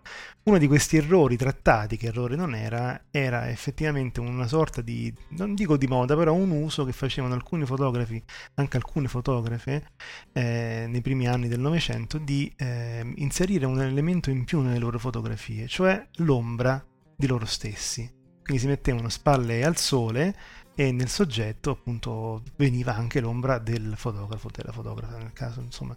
uno 0.45 0.57
di 0.57 0.67
questi 0.67 0.97
errori 0.97 1.37
trattati, 1.37 1.99
che 1.99 2.07
errore 2.07 2.35
non 2.35 2.55
era, 2.55 2.99
era 3.11 3.51
effettivamente 3.51 4.21
una 4.21 4.47
sorta 4.47 4.81
di, 4.81 5.13
non 5.37 5.55
dico 5.55 5.77
di 5.77 5.87
moda, 5.87 6.17
però 6.17 6.33
un 6.33 6.51
uso 6.53 6.87
che 6.87 6.93
facevano 6.93 7.35
alcuni 7.35 7.67
fotografi, 7.67 8.23
anche 8.55 8.79
alcune 8.79 9.09
fotografe, 9.09 9.91
eh, 10.33 10.87
nei 10.89 11.03
primi 11.03 11.29
anni 11.29 11.47
del 11.47 11.61
Novecento, 11.61 12.17
di 12.17 12.51
eh, 12.57 13.07
inserire 13.17 13.67
un 13.67 13.83
elemento 13.83 14.31
in 14.31 14.45
più 14.45 14.61
nelle 14.61 14.79
loro 14.79 14.99
fotografie, 14.99 15.69
cioè 15.69 16.07
l'ombra 16.17 16.83
di 17.21 17.27
loro 17.27 17.45
stessi. 17.45 18.11
Quindi 18.43 18.63
si 18.63 18.67
mettevano 18.67 19.09
spalle 19.11 19.63
al 19.63 19.77
sole 19.77 20.35
e 20.75 20.91
nel 20.91 21.09
soggetto 21.09 21.71
appunto 21.71 22.43
veniva 22.57 22.97
anche 22.97 23.21
l'ombra 23.21 23.59
del 23.59 23.93
fotografo, 23.97 24.49
della 24.51 24.73
fotografa, 24.73 25.19
nel 25.19 25.33
caso 25.33 25.61
insomma 25.61 25.95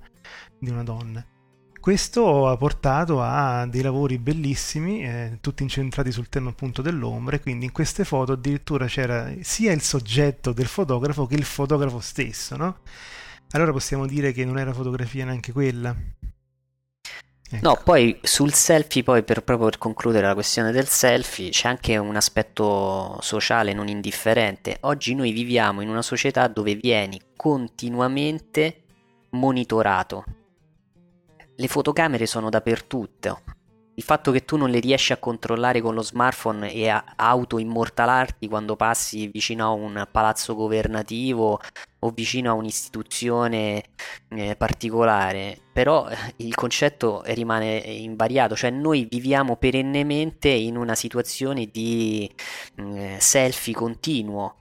di 0.59 0.69
una 0.69 0.83
donna. 0.83 1.25
Questo 1.79 2.47
ha 2.47 2.55
portato 2.57 3.21
a 3.21 3.65
dei 3.65 3.81
lavori 3.81 4.17
bellissimi, 4.17 5.03
eh, 5.03 5.37
tutti 5.41 5.63
incentrati 5.63 6.11
sul 6.11 6.29
tema 6.29 6.49
appunto 6.49 6.81
dell'ombra, 6.81 7.35
e 7.35 7.41
quindi 7.41 7.65
in 7.65 7.71
queste 7.71 8.05
foto 8.05 8.33
addirittura 8.33 8.85
c'era 8.85 9.33
sia 9.41 9.71
il 9.71 9.81
soggetto 9.81 10.53
del 10.53 10.67
fotografo 10.67 11.25
che 11.25 11.35
il 11.35 11.43
fotografo 11.43 11.99
stesso, 11.99 12.55
no? 12.55 12.79
Allora 13.51 13.71
possiamo 13.71 14.05
dire 14.05 14.31
che 14.31 14.45
non 14.45 14.59
era 14.59 14.73
fotografia 14.73 15.25
neanche 15.25 15.51
quella. 15.51 15.95
Ecco. 17.53 17.67
No, 17.67 17.79
poi 17.83 18.17
sul 18.23 18.51
selfie, 18.51 19.03
poi 19.03 19.21
per, 19.21 19.43
proprio 19.43 19.69
per 19.69 19.77
concludere 19.77 20.25
la 20.25 20.33
questione 20.33 20.71
del 20.71 20.87
selfie, 20.87 21.51
c'è 21.51 21.67
anche 21.67 21.97
un 21.97 22.15
aspetto 22.15 23.19
sociale 23.21 23.73
non 23.73 23.87
indifferente. 23.87 24.77
Oggi 24.81 25.13
noi 25.13 25.31
viviamo 25.31 25.81
in 25.81 25.89
una 25.89 26.01
società 26.01 26.47
dove 26.47 26.73
vieni 26.73 27.21
continuamente 27.35 28.81
monitorato. 29.29 30.23
Le 31.55 31.67
fotocamere 31.67 32.25
sono 32.25 32.49
dappertutto, 32.49 33.41
il 33.95 34.03
fatto 34.03 34.31
che 34.31 34.43
tu 34.43 34.57
non 34.57 34.69
le 34.69 34.79
riesci 34.79 35.13
a 35.13 35.17
controllare 35.17 35.81
con 35.81 35.93
lo 35.93 36.01
smartphone 36.01 36.71
e 36.71 36.89
a 36.89 37.03
auto-immortalarti 37.15 38.47
quando 38.47 38.75
passi 38.75 39.27
vicino 39.27 39.65
a 39.65 39.69
un 39.69 40.07
palazzo 40.11 40.55
governativo 40.55 41.59
o 41.99 42.09
vicino 42.09 42.49
a 42.51 42.53
un'istituzione 42.53 43.83
eh, 44.29 44.55
particolare, 44.55 45.57
però 45.71 46.07
eh, 46.09 46.15
il 46.37 46.55
concetto 46.55 47.21
rimane 47.27 47.77
invariato, 47.77 48.55
cioè 48.55 48.71
noi 48.71 49.07
viviamo 49.09 49.57
perennemente 49.57 50.49
in 50.49 50.75
una 50.75 50.95
situazione 50.95 51.67
di 51.71 52.29
eh, 52.77 53.17
selfie 53.19 53.73
continuo, 53.73 54.55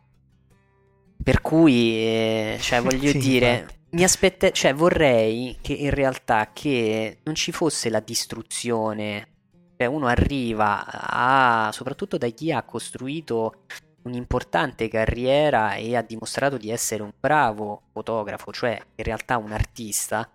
per 1.22 1.40
cui, 1.40 1.96
eh, 1.96 2.58
cioè 2.60 2.80
voglio 2.82 3.10
sì, 3.10 3.18
dire 3.18 3.81
mi 3.92 4.04
aspetta, 4.04 4.50
cioè 4.50 4.74
vorrei 4.74 5.58
che 5.60 5.74
in 5.74 5.90
realtà 5.90 6.50
che 6.52 7.18
non 7.24 7.34
ci 7.34 7.52
fosse 7.52 7.90
la 7.90 8.00
distruzione. 8.00 9.28
Cioè 9.76 9.86
uno 9.86 10.06
arriva 10.06 10.84
a, 10.86 11.70
soprattutto 11.72 12.16
da 12.16 12.28
chi 12.28 12.52
ha 12.52 12.62
costruito 12.62 13.64
un'importante 14.02 14.88
carriera 14.88 15.74
e 15.74 15.96
ha 15.96 16.02
dimostrato 16.02 16.56
di 16.56 16.70
essere 16.70 17.02
un 17.02 17.12
bravo 17.18 17.82
fotografo, 17.92 18.52
cioè 18.52 18.80
in 18.94 19.04
realtà 19.04 19.36
un 19.36 19.52
artista, 19.52 20.28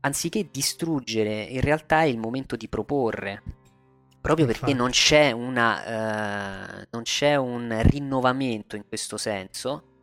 anziché 0.00 0.48
distruggere, 0.50 1.42
in 1.42 1.60
realtà 1.60 2.02
è 2.02 2.06
il 2.06 2.18
momento 2.18 2.56
di 2.56 2.68
proporre. 2.68 3.42
Proprio 4.20 4.46
perché 4.46 4.74
non 4.74 4.90
c'è, 4.90 5.30
una, 5.30 6.80
uh, 6.80 6.86
non 6.90 7.02
c'è 7.02 7.36
un 7.36 7.80
rinnovamento 7.82 8.74
in 8.74 8.86
questo 8.88 9.16
senso, 9.16 9.95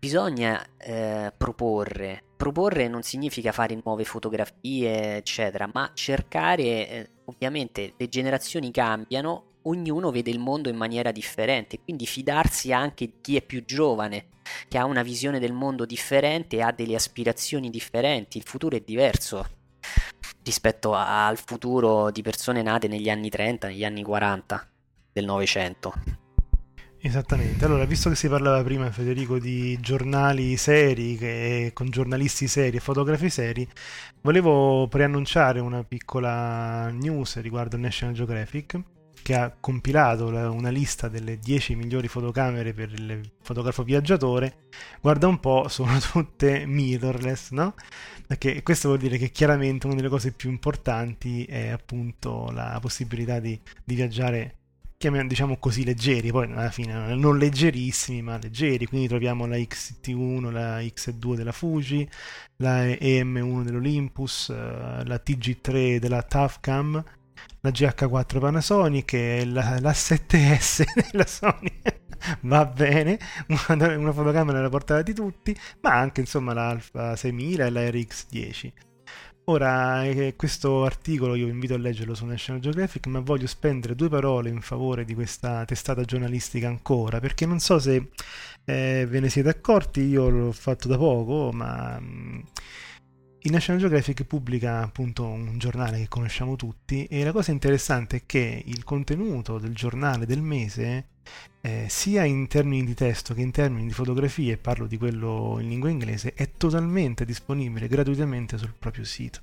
bisogna 0.00 0.66
eh, 0.78 1.30
proporre. 1.36 2.24
Proporre 2.34 2.88
non 2.88 3.02
significa 3.02 3.52
fare 3.52 3.78
nuove 3.84 4.04
fotografie, 4.04 5.18
eccetera, 5.18 5.68
ma 5.72 5.90
cercare, 5.92 6.62
eh, 6.88 7.10
ovviamente 7.26 7.92
le 7.98 8.08
generazioni 8.08 8.70
cambiano, 8.70 9.58
ognuno 9.64 10.10
vede 10.10 10.30
il 10.30 10.38
mondo 10.38 10.70
in 10.70 10.76
maniera 10.76 11.12
differente, 11.12 11.80
quindi 11.82 12.06
fidarsi 12.06 12.72
anche 12.72 13.04
di 13.04 13.14
chi 13.20 13.36
è 13.36 13.42
più 13.42 13.62
giovane, 13.62 14.28
che 14.68 14.78
ha 14.78 14.86
una 14.86 15.02
visione 15.02 15.38
del 15.38 15.52
mondo 15.52 15.84
differente 15.84 16.62
ha 16.62 16.72
delle 16.72 16.94
aspirazioni 16.94 17.68
differenti, 17.68 18.38
il 18.38 18.44
futuro 18.44 18.76
è 18.76 18.80
diverso 18.80 19.58
rispetto 20.42 20.94
al 20.94 21.36
futuro 21.36 22.10
di 22.10 22.22
persone 22.22 22.62
nate 22.62 22.88
negli 22.88 23.10
anni 23.10 23.28
30, 23.28 23.68
negli 23.68 23.84
anni 23.84 24.02
40 24.02 24.66
del 25.12 25.26
Novecento. 25.26 25.92
Esattamente, 27.02 27.64
allora 27.64 27.86
visto 27.86 28.10
che 28.10 28.14
si 28.14 28.28
parlava 28.28 28.62
prima 28.62 28.90
Federico 28.90 29.38
di 29.38 29.78
giornali 29.80 30.56
seri, 30.58 31.16
che, 31.16 31.70
con 31.72 31.88
giornalisti 31.88 32.46
seri 32.46 32.76
e 32.76 32.80
fotografi 32.80 33.30
seri, 33.30 33.66
volevo 34.20 34.86
preannunciare 34.86 35.60
una 35.60 35.82
piccola 35.82 36.90
news 36.90 37.40
riguardo 37.40 37.76
il 37.76 37.82
National 37.82 38.14
Geographic. 38.14 38.80
che 39.22 39.34
ha 39.34 39.54
compilato 39.60 40.30
la- 40.30 40.48
una 40.50 40.70
lista 40.70 41.08
delle 41.08 41.38
10 41.38 41.74
migliori 41.74 42.08
fotocamere 42.08 42.72
per 42.72 42.90
il 42.92 43.20
fotografo 43.42 43.82
viaggiatore, 43.82 44.68
guarda 45.00 45.26
un 45.26 45.38
po', 45.40 45.68
sono 45.68 45.98
tutte 46.00 46.64
mirrorless, 46.66 47.50
no? 47.50 47.74
Perché 48.26 48.62
questo 48.62 48.88
vuol 48.88 49.00
dire 49.00 49.18
che 49.18 49.30
chiaramente 49.30 49.86
una 49.86 49.94
delle 49.96 50.08
cose 50.08 50.32
più 50.32 50.48
importanti 50.50 51.44
è 51.44 51.68
appunto 51.68 52.50
la 52.50 52.78
possibilità 52.80 53.40
di, 53.40 53.60
di 53.84 53.94
viaggiare 53.94 54.59
diciamo 55.00 55.56
così 55.56 55.82
leggeri, 55.82 56.30
poi 56.30 56.52
alla 56.52 56.68
fine 56.68 57.14
non 57.14 57.38
leggerissimi 57.38 58.20
ma 58.20 58.36
leggeri, 58.36 58.84
quindi 58.84 59.08
troviamo 59.08 59.46
la 59.46 59.56
XT1, 59.56 60.50
la 60.50 60.80
X2 60.80 61.36
della 61.36 61.52
Fuji, 61.52 62.06
la 62.56 62.84
EM1 62.84 63.62
dell'Olympus, 63.62 64.50
eh, 64.50 65.02
la 65.02 65.22
TG3 65.24 65.96
della 65.96 66.22
Tafcam, 66.22 67.02
la 67.60 67.70
GH4 67.70 68.40
Panasonic 68.40 69.12
e 69.14 69.46
la, 69.46 69.78
la 69.80 69.92
7S 69.92 70.84
della 71.10 71.26
Sony. 71.26 71.80
Va 72.42 72.66
bene, 72.66 73.18
una, 73.46 74.12
fotocamera 74.12 74.58
alla 74.58 74.68
portata 74.68 75.00
di 75.00 75.14
tutti, 75.14 75.58
ma 75.80 75.94
anche 75.94 76.20
insomma 76.20 76.52
l'Alpha 76.52 77.16
6000 77.16 77.64
e 77.64 77.70
la 77.70 77.80
RX10. 77.80 78.72
Ora, 79.50 80.04
eh, 80.04 80.36
questo 80.36 80.84
articolo 80.84 81.34
io 81.34 81.46
vi 81.46 81.50
invito 81.50 81.74
a 81.74 81.76
leggerlo 81.76 82.14
su 82.14 82.24
National 82.24 82.60
Geographic, 82.60 83.08
ma 83.08 83.18
voglio 83.18 83.48
spendere 83.48 83.96
due 83.96 84.08
parole 84.08 84.48
in 84.48 84.60
favore 84.60 85.04
di 85.04 85.12
questa 85.12 85.64
testata 85.64 86.04
giornalistica 86.04 86.68
ancora, 86.68 87.18
perché 87.18 87.46
non 87.46 87.58
so 87.58 87.80
se 87.80 88.10
eh, 88.64 89.06
ve 89.08 89.18
ne 89.18 89.28
siete 89.28 89.48
accorti, 89.48 90.02
io 90.02 90.28
l'ho 90.28 90.52
fatto 90.52 90.86
da 90.86 90.96
poco, 90.96 91.50
ma 91.52 91.98
mh, 91.98 92.44
il 93.42 93.52
National 93.52 93.80
Geographic 93.80 94.24
pubblica 94.24 94.82
appunto 94.82 95.24
un 95.24 95.56
giornale 95.58 95.98
che 95.98 96.08
conosciamo 96.08 96.56
tutti 96.56 97.06
e 97.06 97.24
la 97.24 97.32
cosa 97.32 97.52
interessante 97.52 98.18
è 98.18 98.22
che 98.26 98.62
il 98.66 98.84
contenuto 98.84 99.58
del 99.58 99.74
giornale 99.74 100.26
del 100.26 100.42
mese, 100.42 101.06
eh, 101.62 101.86
sia 101.88 102.24
in 102.24 102.48
termini 102.48 102.84
di 102.84 102.92
testo 102.92 103.32
che 103.32 103.40
in 103.40 103.50
termini 103.50 103.86
di 103.86 103.94
fotografie, 103.94 104.58
parlo 104.58 104.86
di 104.86 104.98
quello 104.98 105.56
in 105.58 105.68
lingua 105.68 105.88
inglese, 105.88 106.34
è 106.34 106.50
totalmente 106.58 107.24
disponibile 107.24 107.88
gratuitamente 107.88 108.58
sul 108.58 108.74
proprio 108.78 109.04
sito. 109.04 109.40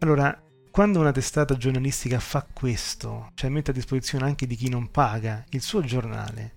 Allora, 0.00 0.42
quando 0.72 0.98
una 0.98 1.12
testata 1.12 1.56
giornalistica 1.56 2.18
fa 2.18 2.44
questo, 2.52 3.30
cioè 3.34 3.50
mette 3.50 3.70
a 3.70 3.74
disposizione 3.74 4.24
anche 4.24 4.48
di 4.48 4.56
chi 4.56 4.68
non 4.68 4.90
paga 4.90 5.44
il 5.50 5.62
suo 5.62 5.82
giornale, 5.82 6.54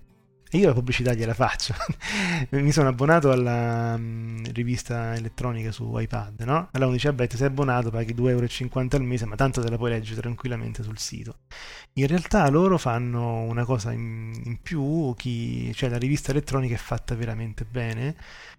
e 0.54 0.58
io 0.58 0.68
la 0.68 0.72
pubblicità 0.74 1.12
gliela 1.14 1.34
faccio. 1.34 1.74
Mi 2.50 2.70
sono 2.70 2.88
abbonato 2.88 3.32
alla 3.32 3.96
mm, 3.98 4.44
rivista 4.52 5.16
elettronica 5.16 5.72
su 5.72 5.92
iPad, 5.98 6.42
no? 6.42 6.68
Allora 6.70 6.86
uno 6.86 6.92
dice, 6.92 7.08
vabbè, 7.08 7.26
ti 7.26 7.36
sei 7.36 7.48
abbonato, 7.48 7.90
paghi 7.90 8.14
2,50 8.14 8.28
euro 8.28 8.96
al 8.96 9.02
mese, 9.02 9.26
ma 9.26 9.34
tanto 9.34 9.60
te 9.60 9.68
la 9.68 9.76
puoi 9.76 9.90
leggere 9.90 10.20
tranquillamente 10.20 10.84
sul 10.84 10.96
sito. 10.96 11.38
In 11.94 12.06
realtà 12.06 12.48
loro 12.50 12.78
fanno 12.78 13.40
una 13.40 13.64
cosa 13.64 13.90
in, 13.90 14.32
in 14.44 14.58
più, 14.62 15.12
chi, 15.16 15.74
cioè 15.74 15.88
la 15.88 15.98
rivista 15.98 16.30
elettronica 16.30 16.76
è 16.76 16.78
fatta 16.78 17.16
veramente 17.16 17.64
bene, 17.64 18.14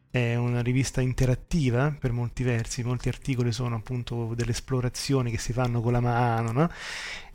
è 0.10 0.36
una 0.36 0.62
rivista 0.62 1.02
interattiva 1.02 1.96
per 1.98 2.12
molti 2.14 2.44
versi, 2.44 2.84
molti 2.84 3.10
articoli 3.10 3.52
sono 3.52 3.76
appunto 3.76 4.34
delle 4.34 4.52
esplorazioni 4.52 5.30
che 5.30 5.38
si 5.38 5.52
fanno 5.52 5.82
con 5.82 5.92
la 5.92 6.00
mano, 6.00 6.52
no? 6.52 6.70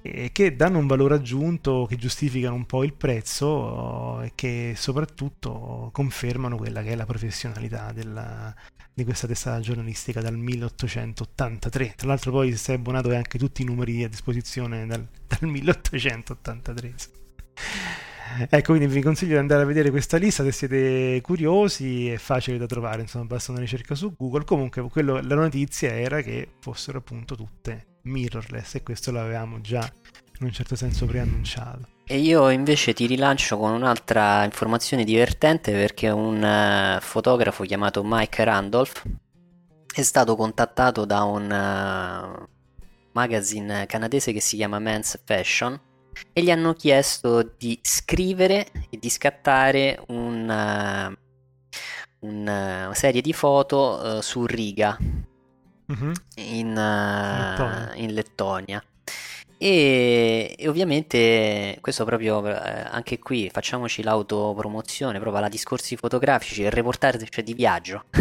E 0.02 0.30
che 0.32 0.56
danno 0.56 0.78
un 0.78 0.86
valore 0.86 1.14
aggiunto, 1.14 1.86
che 1.88 1.96
giustificano 1.96 2.54
un 2.54 2.66
po' 2.66 2.84
il 2.84 2.94
prezzo 2.94 4.22
e 4.22 4.32
che 4.34 4.74
soprattutto 4.76 5.90
confermano 5.92 6.56
quella 6.56 6.82
che 6.82 6.90
è 6.90 6.94
la 6.94 7.04
professionalità 7.04 7.92
della, 7.92 8.54
di 8.92 9.04
questa 9.04 9.26
testata 9.26 9.60
giornalistica 9.60 10.20
dal 10.20 10.36
1883. 10.36 11.94
Tra 11.96 12.08
l'altro 12.08 12.30
poi 12.30 12.50
se 12.52 12.56
sei 12.56 12.76
abbonato 12.76 13.10
hai 13.10 13.16
anche 13.16 13.38
tutti 13.38 13.62
i 13.62 13.64
numeri 13.64 14.02
a 14.04 14.08
disposizione 14.08 14.86
dal, 14.86 15.06
dal 15.26 15.48
1883. 15.48 16.94
Ecco, 18.48 18.74
quindi 18.74 18.86
vi 18.86 19.02
consiglio 19.02 19.32
di 19.32 19.38
andare 19.38 19.62
a 19.62 19.66
vedere 19.66 19.90
questa 19.90 20.16
lista 20.16 20.44
se 20.44 20.52
siete 20.52 21.20
curiosi, 21.20 22.08
è 22.08 22.16
facile 22.16 22.58
da 22.58 22.66
trovare, 22.66 23.02
insomma, 23.02 23.24
basta 23.24 23.50
una 23.50 23.60
ricerca 23.60 23.96
su 23.96 24.14
Google. 24.16 24.44
Comunque, 24.44 24.88
quello, 24.88 25.20
la 25.20 25.34
notizia 25.34 25.92
era 25.92 26.22
che 26.22 26.48
fossero 26.60 26.98
appunto 26.98 27.34
tutte 27.34 27.89
mirrorless 28.02 28.76
e 28.76 28.82
questo 28.82 29.10
l'avevamo 29.10 29.60
già 29.60 29.90
in 30.40 30.46
un 30.46 30.52
certo 30.52 30.74
senso 30.74 31.06
preannunciato. 31.06 31.88
E 32.06 32.18
io 32.18 32.48
invece 32.48 32.92
ti 32.92 33.06
rilancio 33.06 33.56
con 33.56 33.72
un'altra 33.72 34.42
informazione 34.44 35.04
divertente 35.04 35.70
perché 35.70 36.08
un 36.08 36.42
eh, 36.42 36.98
fotografo 37.00 37.62
chiamato 37.62 38.02
Mike 38.04 38.42
Randolph 38.42 39.02
è 39.94 40.02
stato 40.02 40.34
contattato 40.34 41.04
da 41.04 41.22
un 41.22 41.50
eh, 41.50 42.48
magazine 43.12 43.86
canadese 43.86 44.32
che 44.32 44.40
si 44.40 44.56
chiama 44.56 44.80
Men's 44.80 45.20
Fashion 45.24 45.78
e 46.32 46.42
gli 46.42 46.50
hanno 46.50 46.72
chiesto 46.72 47.54
di 47.56 47.78
scrivere 47.80 48.66
e 48.90 48.98
di 48.98 49.08
scattare 49.08 50.02
un, 50.08 50.50
eh, 50.50 51.16
una 52.20 52.90
serie 52.92 53.20
di 53.20 53.32
foto 53.32 54.20
su 54.20 54.46
Riga 54.46 54.98
Mhm. 55.90 56.12
in, 56.36 56.74
Lettonia. 56.74 57.92
eh, 57.92 58.02
in 58.02 58.14
Lettonia. 58.14 58.84
E, 59.58 60.54
e 60.56 60.68
ovviamente 60.68 61.76
questo 61.82 62.04
proprio 62.04 62.46
eh, 62.46 62.86
anche 62.90 63.18
qui 63.18 63.50
facciamoci 63.52 64.02
l'autopromozione, 64.02 65.18
proprio 65.18 65.38
alla 65.38 65.48
discorsi 65.50 65.96
fotografici, 65.96 66.62
il 66.62 66.70
reportage 66.70 67.42
di 67.42 67.54
viaggio. 67.54 68.04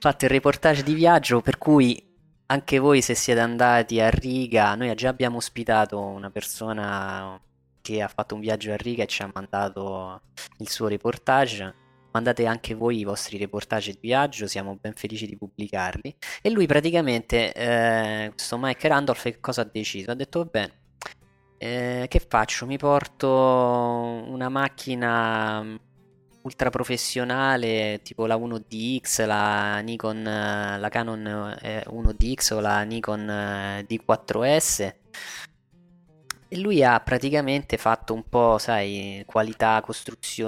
Fate 0.00 0.24
il 0.24 0.30
reportage 0.30 0.82
di 0.82 0.94
viaggio 0.94 1.42
per 1.42 1.58
cui 1.58 2.02
anche 2.46 2.78
voi 2.78 3.02
se 3.02 3.14
siete 3.14 3.40
andati 3.40 4.00
a 4.00 4.08
Riga, 4.08 4.74
noi 4.74 4.94
già 4.94 5.08
abbiamo 5.10 5.36
ospitato 5.36 6.00
una 6.00 6.30
persona 6.30 7.38
che 7.82 8.02
ha 8.02 8.08
fatto 8.08 8.34
un 8.34 8.40
viaggio 8.40 8.72
a 8.72 8.76
Riga 8.76 9.02
e 9.02 9.06
ci 9.06 9.22
ha 9.22 9.30
mandato 9.32 10.22
il 10.58 10.68
suo 10.68 10.88
reportage. 10.88 11.74
Mandate 12.12 12.46
anche 12.46 12.74
voi 12.74 12.98
i 12.98 13.04
vostri 13.04 13.38
reportage 13.38 13.92
di 13.92 13.98
viaggio, 14.00 14.46
siamo 14.46 14.76
ben 14.80 14.94
felici 14.94 15.26
di 15.26 15.36
pubblicarli. 15.36 16.16
E 16.42 16.50
lui 16.50 16.66
praticamente, 16.66 17.52
eh, 17.52 18.30
questo 18.30 18.58
Mike 18.58 18.88
Randolph, 18.88 19.22
che 19.22 19.40
cosa 19.40 19.62
ha 19.62 19.68
deciso? 19.70 20.10
Ha 20.10 20.14
detto, 20.14 20.40
vabbè, 20.40 20.70
eh, 21.62 22.06
che 22.08 22.24
faccio? 22.26 22.64
Mi 22.66 22.78
porto 22.78 23.28
una 23.28 24.48
macchina 24.48 25.62
mm, 25.62 25.76
ultra 26.42 26.70
professionale, 26.70 28.00
tipo 28.02 28.26
la 28.26 28.36
1DX, 28.36 29.26
la 29.26 29.78
Nikon, 29.80 30.26
eh, 30.26 30.78
la 30.78 30.88
Canon 30.88 31.58
eh, 31.60 31.84
1DX 31.86 32.54
o 32.54 32.60
la 32.60 32.82
Nikon 32.82 33.28
eh, 33.28 33.86
D4S. 33.88 34.94
E 36.52 36.58
lui 36.58 36.82
ha 36.82 36.98
praticamente 36.98 37.76
fatto 37.76 38.12
un 38.12 38.28
po', 38.28 38.58
sai, 38.58 39.22
qualità, 39.24 39.80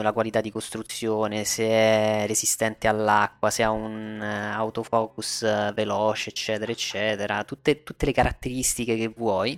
la 0.00 0.12
qualità 0.12 0.40
di 0.40 0.50
costruzione, 0.50 1.44
se 1.44 1.64
è 1.64 2.24
resistente 2.26 2.88
all'acqua, 2.88 3.50
se 3.50 3.62
ha 3.62 3.70
un 3.70 4.20
eh, 4.20 4.50
autofocus 4.50 5.42
eh, 5.42 5.70
veloce, 5.72 6.30
eccetera, 6.30 6.72
eccetera, 6.72 7.44
tutte, 7.44 7.84
tutte 7.84 8.06
le 8.06 8.12
caratteristiche 8.12 8.96
che 8.96 9.12
vuoi. 9.16 9.56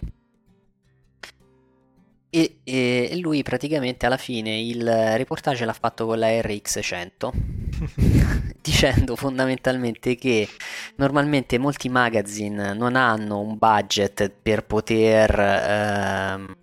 E- 2.28 2.58
e 2.62 3.16
lui 3.16 3.42
praticamente 3.42 4.04
alla 4.04 4.18
fine 4.18 4.60
il 4.60 4.84
reportage 5.16 5.64
l'ha 5.64 5.72
fatto 5.72 6.04
con 6.04 6.18
la 6.18 6.28
RX100 6.28 7.63
dicendo 8.60 9.16
fondamentalmente 9.16 10.16
che 10.16 10.48
normalmente 10.96 11.58
molti 11.58 11.88
magazine 11.88 12.74
non 12.74 12.96
hanno 12.96 13.40
un 13.40 13.56
budget 13.58 14.30
per 14.30 14.64
poter, 14.64 15.38
ehm, 15.38 16.56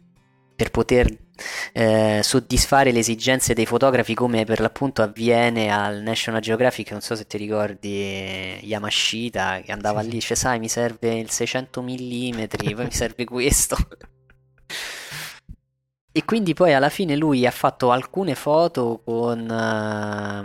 per 0.55 0.72
poter 0.72 1.18
eh, 1.74 2.22
soddisfare 2.24 2.91
le 2.91 2.99
esigenze 2.99 3.53
dei 3.53 3.66
fotografi 3.66 4.14
come 4.14 4.45
per 4.45 4.59
l'appunto 4.59 5.01
avviene 5.01 5.72
al 5.72 6.01
National 6.01 6.41
Geographic, 6.41 6.91
non 6.91 7.01
so 7.01 7.16
se 7.16 7.26
ti 7.26 7.38
ricordi 7.38 8.59
Yamashita 8.62 9.62
che 9.62 9.72
andava 9.72 10.01
Sì, 10.01 10.09
lì, 10.09 10.20
cioè 10.20 10.38
sai 10.38 10.59
mi 10.59 10.70
serve 10.70 11.18
il 11.18 11.30
600 11.30 11.82
mm, 11.82 12.43
poi 12.74 12.86
mi 12.86 12.91
serve 12.91 13.26
questo. 13.26 13.76
E 16.14 16.26
quindi 16.26 16.53
poi 16.53 16.74
alla 16.74 16.89
fine 16.89 17.16
lui 17.16 17.45
ha 17.45 17.51
fatto 17.51 17.89
alcune 17.89 18.36
foto 18.36 19.01
con... 19.01 19.49
ha 19.49 20.43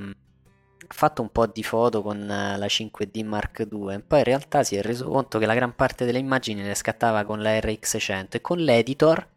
fatto 0.88 1.22
un 1.22 1.30
po' 1.30 1.46
di 1.46 1.62
foto 1.62 2.02
con 2.02 2.18
eh, 2.22 2.56
la 2.56 2.66
5D 2.66 3.24
Mark 3.24 3.66
II, 3.70 4.02
poi 4.06 4.18
in 4.18 4.24
realtà 4.24 4.62
si 4.62 4.76
è 4.76 4.82
reso 4.82 5.08
conto 5.08 5.38
che 5.38 5.46
la 5.46 5.54
gran 5.54 5.74
parte 5.74 6.04
delle 6.04 6.18
immagini 6.18 6.62
le 6.62 6.74
scattava 6.74 7.24
con 7.24 7.42
la 7.42 7.58
RX100 7.58 8.26
e 8.30 8.40
con 8.40 8.58
l'editor 8.58 9.28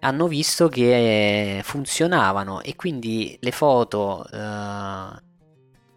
hanno 0.00 0.28
visto 0.28 0.68
che 0.68 1.60
funzionavano 1.62 2.60
e 2.60 2.76
quindi 2.76 3.36
le 3.40 3.52
foto 3.52 4.26
eh, 4.30 5.22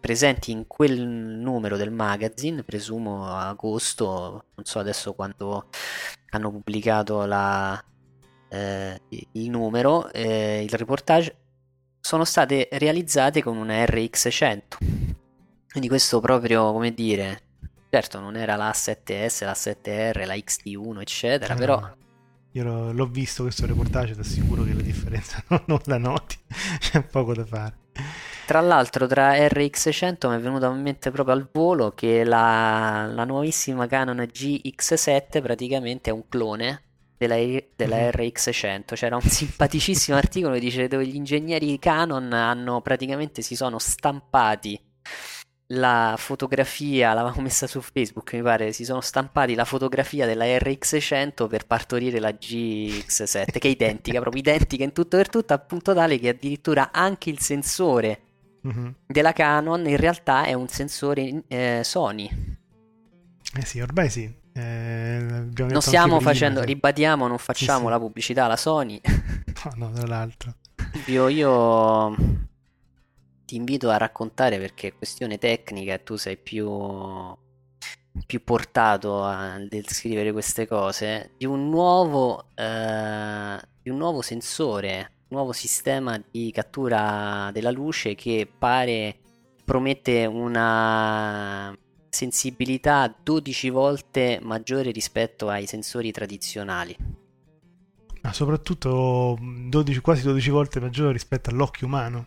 presenti 0.00 0.50
in 0.50 0.66
quel 0.66 1.06
numero 1.06 1.76
del 1.76 1.90
magazine, 1.90 2.62
presumo 2.62 3.26
agosto, 3.26 4.44
non 4.54 4.64
so 4.64 4.78
adesso 4.78 5.12
quando 5.12 5.68
hanno 6.30 6.50
pubblicato 6.50 7.26
la, 7.26 7.82
eh, 8.48 9.00
il 9.08 9.50
numero, 9.50 10.10
eh, 10.12 10.62
il 10.62 10.70
reportage, 10.70 11.36
sono 12.00 12.24
state 12.24 12.68
realizzate 12.72 13.42
con 13.42 13.56
una 13.56 13.84
RX100. 13.84 14.62
Quindi 15.70 15.88
questo 15.88 16.20
proprio, 16.20 16.72
come 16.72 16.92
dire, 16.92 17.42
certo 17.90 18.20
non 18.20 18.36
era 18.36 18.56
la 18.56 18.70
7S, 18.70 19.44
la 19.44 19.52
7R, 19.52 20.26
la 20.26 20.34
XT1, 20.34 21.00
eccetera, 21.00 21.54
Eh, 21.54 21.56
però 21.56 21.80
no. 21.80 21.96
Io 22.52 22.64
l'ho, 22.64 22.92
l'ho 22.92 23.06
visto 23.06 23.42
questo 23.42 23.66
reportage, 23.66 24.14
ti 24.14 24.20
assicuro 24.20 24.64
che 24.64 24.72
la 24.72 24.82
differenza 24.82 25.42
non, 25.48 25.62
non 25.66 25.80
la 25.84 25.98
noti, 25.98 26.38
c'è 26.78 27.02
poco 27.02 27.34
da 27.34 27.44
fare. 27.44 27.76
Tra 28.46 28.60
l'altro, 28.60 29.06
tra 29.06 29.34
RX100 29.34 30.28
mi 30.30 30.36
è 30.36 30.40
venuto 30.40 30.70
in 30.70 30.80
mente 30.80 31.10
proprio 31.10 31.34
al 31.34 31.48
volo 31.52 31.92
che 31.92 32.24
la, 32.24 33.06
la 33.12 33.24
nuovissima 33.24 33.86
Canon 33.86 34.16
GX7 34.16 35.42
praticamente 35.42 36.08
è 36.08 36.12
un 36.12 36.26
clone 36.28 36.84
della, 37.18 37.36
della 37.76 37.96
Mhm. 37.96 38.10
RX100. 38.12 38.94
C'era 38.94 39.16
un 39.16 39.22
simpaticissimo 39.22 40.16
articolo 40.16 40.54
che 40.54 40.60
dice 40.60 40.88
dove 40.88 41.06
gli 41.06 41.16
ingegneri 41.16 41.78
Canon 41.78 42.32
hanno 42.32 42.80
praticamente 42.80 43.42
si 43.42 43.54
sono 43.56 43.78
stampati 43.78 44.80
la 45.72 46.14
fotografia, 46.16 47.12
l'avevamo 47.12 47.42
messa 47.42 47.66
su 47.66 47.82
Facebook, 47.82 48.32
mi 48.32 48.40
pare, 48.40 48.72
si 48.72 48.86
sono 48.86 49.02
stampati 49.02 49.54
la 49.54 49.66
fotografia 49.66 50.24
della 50.24 50.46
RX100 50.46 51.46
per 51.46 51.66
partorire 51.66 52.18
la 52.20 52.30
GX7, 52.30 53.58
che 53.58 53.68
è 53.68 53.70
identica, 53.70 54.18
proprio 54.20 54.40
identica 54.40 54.82
in 54.84 54.92
tutto 54.94 55.18
per 55.18 55.28
tutto, 55.28 55.52
a 55.52 55.58
punto 55.58 55.92
tale 55.92 56.18
che 56.18 56.30
addirittura 56.30 56.90
anche 56.90 57.28
il 57.28 57.40
sensore 57.40 58.20
Mhm. 58.62 58.94
della 59.06 59.32
Canon 59.34 59.86
in 59.86 59.98
realtà 59.98 60.44
è 60.44 60.54
un 60.54 60.68
sensore 60.68 61.42
eh, 61.48 61.80
Sony. 61.84 62.30
Eh 63.58 63.64
sì, 63.64 63.80
ormai 63.80 64.08
sì. 64.08 64.32
Eh, 64.58 65.18
Non 65.56 65.80
stiamo 65.80 66.18
facendo, 66.18 66.60
sì. 66.60 66.66
ribadiamo, 66.66 67.28
non 67.28 67.38
facciamo 67.38 67.84
sì. 67.84 67.90
la 67.90 67.98
pubblicità 67.98 68.44
alla 68.44 68.56
Sony. 68.56 69.00
No, 69.58 69.88
no, 69.88 69.92
tra 69.92 70.06
l'altro. 70.06 70.54
Io, 71.06 71.26
io 71.26 72.14
ti 73.44 73.56
invito 73.56 73.90
a 73.90 73.96
raccontare 73.96 74.56
perché 74.58 74.88
è 74.88 74.94
questione 74.94 75.36
tecnica 75.36 75.94
e 75.94 76.04
tu 76.04 76.14
sei 76.14 76.36
più, 76.36 76.70
più 78.24 78.44
portato 78.44 79.24
a 79.24 79.58
descrivere 79.68 80.30
queste 80.30 80.68
cose 80.68 81.32
di 81.36 81.44
un 81.44 81.68
nuovo, 81.70 82.50
eh, 82.54 83.58
di 83.82 83.90
un 83.90 83.96
nuovo 83.96 84.22
sensore, 84.22 85.12
un 85.28 85.38
nuovo 85.38 85.52
sistema 85.52 86.22
di 86.30 86.52
cattura 86.52 87.50
della 87.52 87.72
luce 87.72 88.14
che 88.14 88.48
pare 88.56 89.18
promette 89.64 90.24
una 90.24 91.76
sensibilità 92.10 93.14
12 93.22 93.70
volte 93.70 94.38
maggiore 94.42 94.90
rispetto 94.90 95.48
ai 95.48 95.66
sensori 95.66 96.10
tradizionali. 96.10 96.96
Ma 98.22 98.32
soprattutto 98.32 99.38
12, 99.40 100.00
quasi 100.00 100.22
12 100.22 100.50
volte 100.50 100.80
maggiore 100.80 101.12
rispetto 101.12 101.50
all'occhio 101.50 101.86
umano. 101.86 102.26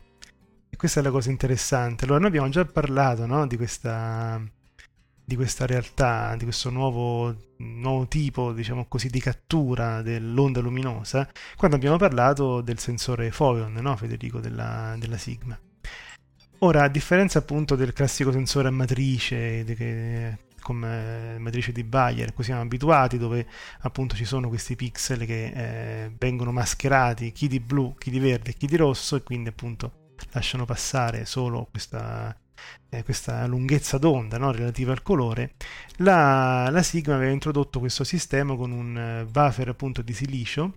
E 0.70 0.78
questa 0.78 1.02
è 1.02 1.04
la 1.04 1.12
cosa 1.12 1.30
interessante. 1.30 2.06
Allora, 2.06 2.20
noi 2.20 2.30
abbiamo 2.30 2.50
già 2.50 2.66
parlato 2.66 3.26
no, 3.26 3.46
di, 3.46 3.58
questa, 3.58 4.42
di 5.24 5.36
questa 5.36 5.66
realtà, 5.66 6.36
di 6.38 6.46
questo 6.46 6.70
nuovo, 6.70 7.36
nuovo 7.58 8.08
tipo, 8.08 8.54
diciamo 8.54 8.86
così, 8.88 9.10
di 9.10 9.20
cattura 9.20 10.02
dell'onda 10.02 10.62
luminosa, 10.62 11.30
quando 11.58 11.76
abbiamo 11.76 11.98
parlato 11.98 12.62
del 12.62 12.80
sensore 12.80 13.32
Foveon, 13.32 13.74
no, 13.74 13.96
Federico, 13.98 14.40
della, 14.40 14.96
della 14.98 15.18
Sigma. 15.18 15.60
Ora, 16.64 16.84
a 16.84 16.88
differenza 16.90 17.40
appunto 17.40 17.76
del 17.76 17.92
classico 17.92 18.32
sensore 18.32 18.68
a 18.68 18.72
matrice, 18.72 19.64
che- 19.64 20.38
come 20.62 21.40
matrice 21.40 21.72
di 21.72 21.84
Bayer, 21.84 22.30
a 22.30 22.32
cui 22.34 22.44
siamo 22.44 22.62
abituati, 22.62 23.18
dove 23.18 23.48
appunto 23.80 24.16
ci 24.16 24.26
sono 24.26 24.48
questi 24.48 24.76
pixel 24.76 25.26
che 25.26 25.46
eh, 26.06 26.12
vengono 26.20 26.52
mascherati, 26.52 27.32
chi 27.32 27.48
di 27.48 27.60
blu, 27.60 27.96
chi 27.98 28.12
di 28.12 28.20
verde 28.20 28.54
chi 28.54 28.68
di 28.68 28.76
rosso, 28.76 29.16
e 29.16 29.24
quindi 29.24 29.50
appunto 29.50 30.14
lasciano 30.34 30.66
passare 30.66 31.26
solo 31.26 31.68
questa, 31.72 32.36
eh, 32.90 33.04
questa 33.04 33.48
lunghezza 33.48 33.98
d'onda 33.98 34.38
no, 34.38 34.52
relativa 34.52 34.92
al 34.92 35.02
colore. 35.02 35.54
La, 35.98 36.70
la 36.70 36.84
Sigma 36.84 37.16
aveva 37.16 37.32
introdotto 37.32 37.80
questo 37.80 38.04
sistema 38.04 38.56
con 38.56 38.70
un 38.70 38.96
eh, 38.98 39.28
wafer 39.34 39.70
appunto 39.70 40.04
di 40.04 40.14
silicio. 40.14 40.76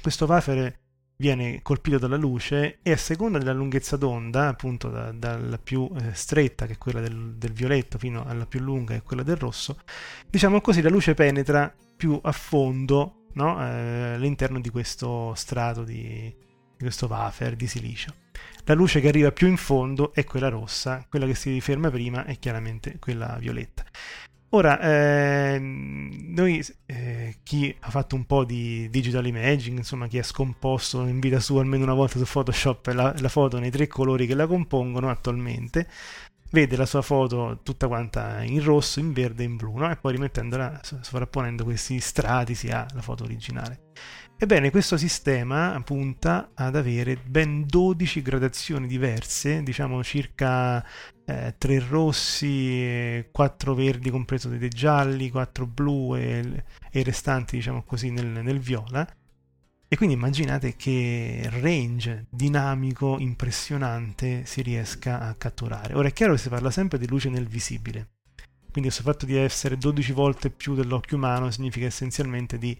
Questo 0.00 0.24
wafer 0.24 0.83
viene 1.16 1.62
colpito 1.62 1.98
dalla 1.98 2.16
luce 2.16 2.78
e 2.82 2.92
a 2.92 2.96
seconda 2.96 3.38
della 3.38 3.52
lunghezza 3.52 3.96
d'onda, 3.96 4.48
appunto 4.48 4.88
da- 4.88 5.12
dalla 5.12 5.58
più 5.58 5.90
eh, 6.00 6.14
stretta, 6.14 6.66
che 6.66 6.74
è 6.74 6.78
quella 6.78 7.00
del, 7.00 7.34
del 7.36 7.52
violetto, 7.52 7.98
fino 7.98 8.24
alla 8.24 8.46
più 8.46 8.60
lunga, 8.60 8.94
che 8.94 9.00
è 9.00 9.02
quella 9.02 9.22
del 9.22 9.36
rosso, 9.36 9.78
diciamo 10.28 10.60
così, 10.60 10.82
la 10.82 10.90
luce 10.90 11.14
penetra 11.14 11.72
più 11.96 12.18
a 12.22 12.32
fondo 12.32 13.24
no? 13.34 13.60
Eh, 13.60 14.14
all'interno 14.14 14.60
di 14.60 14.70
questo 14.70 15.34
strato 15.34 15.84
di, 15.84 16.34
di 16.36 16.78
questo 16.78 17.06
wafer 17.06 17.56
di 17.56 17.66
silicio. 17.66 18.14
La 18.64 18.74
luce 18.74 19.00
che 19.00 19.08
arriva 19.08 19.30
più 19.30 19.46
in 19.46 19.56
fondo 19.56 20.12
è 20.12 20.24
quella 20.24 20.48
rossa, 20.48 21.06
quella 21.08 21.26
che 21.26 21.34
si 21.34 21.60
ferma 21.60 21.90
prima 21.90 22.24
è 22.24 22.38
chiaramente 22.38 22.98
quella 22.98 23.36
violetta. 23.38 23.84
Ora, 24.54 24.78
ehm, 24.80 26.26
noi, 26.28 26.64
eh, 26.86 27.38
chi 27.42 27.74
ha 27.80 27.90
fatto 27.90 28.14
un 28.14 28.24
po' 28.24 28.44
di 28.44 28.88
digital 28.88 29.26
imaging, 29.26 29.78
insomma, 29.78 30.06
chi 30.06 30.18
ha 30.18 30.22
scomposto 30.22 31.04
in 31.06 31.18
vita 31.18 31.40
sua 31.40 31.60
almeno 31.60 31.82
una 31.82 31.92
volta 31.92 32.18
su 32.18 32.24
Photoshop 32.24 32.86
la, 32.94 33.12
la 33.18 33.28
foto 33.28 33.58
nei 33.58 33.72
tre 33.72 33.88
colori 33.88 34.28
che 34.28 34.34
la 34.34 34.46
compongono 34.46 35.10
attualmente, 35.10 35.88
vede 36.54 36.76
la 36.76 36.86
sua 36.86 37.02
foto 37.02 37.60
tutta 37.62 37.88
quanta 37.88 38.42
in 38.44 38.62
rosso, 38.62 39.00
in 39.00 39.12
verde 39.12 39.42
e 39.42 39.46
in 39.46 39.56
blu, 39.56 39.76
no? 39.76 39.90
e 39.90 39.96
poi 39.96 40.12
rimettendola, 40.12 40.80
sovrapponendo 41.00 41.64
questi 41.64 41.98
strati, 41.98 42.54
si 42.54 42.68
ha 42.68 42.86
la 42.94 43.02
foto 43.02 43.24
originale. 43.24 43.92
Ebbene, 44.36 44.70
questo 44.70 44.96
sistema 44.96 45.80
punta 45.84 46.50
ad 46.54 46.76
avere 46.76 47.16
ben 47.16 47.66
12 47.66 48.22
gradazioni 48.22 48.86
diverse, 48.86 49.62
diciamo 49.62 50.02
circa 50.04 50.84
eh, 51.24 51.54
3 51.58 51.78
rossi, 51.88 53.26
4 53.30 53.74
verdi 53.74 54.10
compreso 54.10 54.48
dei 54.48 54.68
gialli, 54.68 55.30
4 55.30 55.66
blu 55.66 56.14
e, 56.16 56.64
e 56.90 57.00
i 57.00 57.02
restanti, 57.02 57.56
diciamo 57.56 57.82
così, 57.82 58.10
nel, 58.10 58.26
nel 58.26 58.60
viola. 58.60 59.06
E 59.94 59.96
quindi 59.96 60.16
immaginate 60.16 60.74
che 60.74 61.48
range 61.60 62.26
dinamico 62.28 63.16
impressionante 63.20 64.44
si 64.44 64.60
riesca 64.60 65.20
a 65.20 65.34
catturare. 65.34 65.94
Ora 65.94 66.08
è 66.08 66.12
chiaro 66.12 66.32
che 66.32 66.40
si 66.40 66.48
parla 66.48 66.72
sempre 66.72 66.98
di 66.98 67.06
luce 67.06 67.28
nel 67.28 67.46
visibile. 67.46 68.08
Quindi 68.72 68.90
questo 68.90 69.08
fatto 69.08 69.24
di 69.24 69.36
essere 69.36 69.78
12 69.78 70.10
volte 70.10 70.50
più 70.50 70.74
dell'occhio 70.74 71.16
umano 71.16 71.48
significa 71.52 71.86
essenzialmente 71.86 72.58
di 72.58 72.76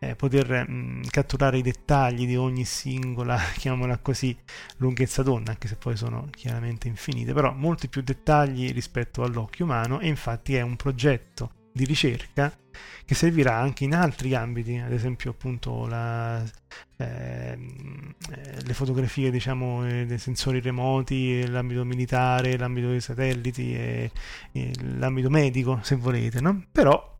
eh, 0.00 0.16
poter 0.16 0.68
mh, 0.68 1.02
catturare 1.08 1.58
i 1.58 1.62
dettagli 1.62 2.26
di 2.26 2.34
ogni 2.34 2.64
singola, 2.64 3.38
chiamiamola 3.56 3.98
così, 3.98 4.36
lunghezza 4.78 5.22
d'onda, 5.22 5.52
anche 5.52 5.68
se 5.68 5.76
poi 5.76 5.96
sono 5.96 6.26
chiaramente 6.32 6.88
infinite, 6.88 7.32
però 7.32 7.52
molti 7.52 7.86
più 7.86 8.02
dettagli 8.02 8.72
rispetto 8.72 9.22
all'occhio 9.22 9.66
umano 9.66 10.00
e 10.00 10.08
infatti 10.08 10.56
è 10.56 10.62
un 10.62 10.74
progetto 10.74 11.52
di 11.76 11.84
ricerca 11.84 12.50
che 13.04 13.14
servirà 13.14 13.54
anche 13.56 13.84
in 13.84 13.94
altri 13.94 14.34
ambiti, 14.34 14.78
ad 14.78 14.92
esempio 14.92 15.30
appunto 15.30 15.86
la, 15.86 16.42
ehm, 16.96 18.14
eh, 18.30 18.62
le 18.64 18.74
fotografie 18.74 19.30
diciamo 19.30 19.86
eh, 19.86 20.06
dei 20.06 20.18
sensori 20.18 20.60
remoti, 20.60 21.40
eh, 21.40 21.48
l'ambito 21.48 21.84
militare, 21.84 22.56
l'ambito 22.56 22.88
dei 22.88 23.00
satelliti 23.00 23.74
e, 23.74 24.10
e 24.52 24.72
l'ambito 24.96 25.30
medico 25.30 25.78
se 25.82 25.96
volete, 25.96 26.40
no? 26.40 26.64
Però 26.72 27.14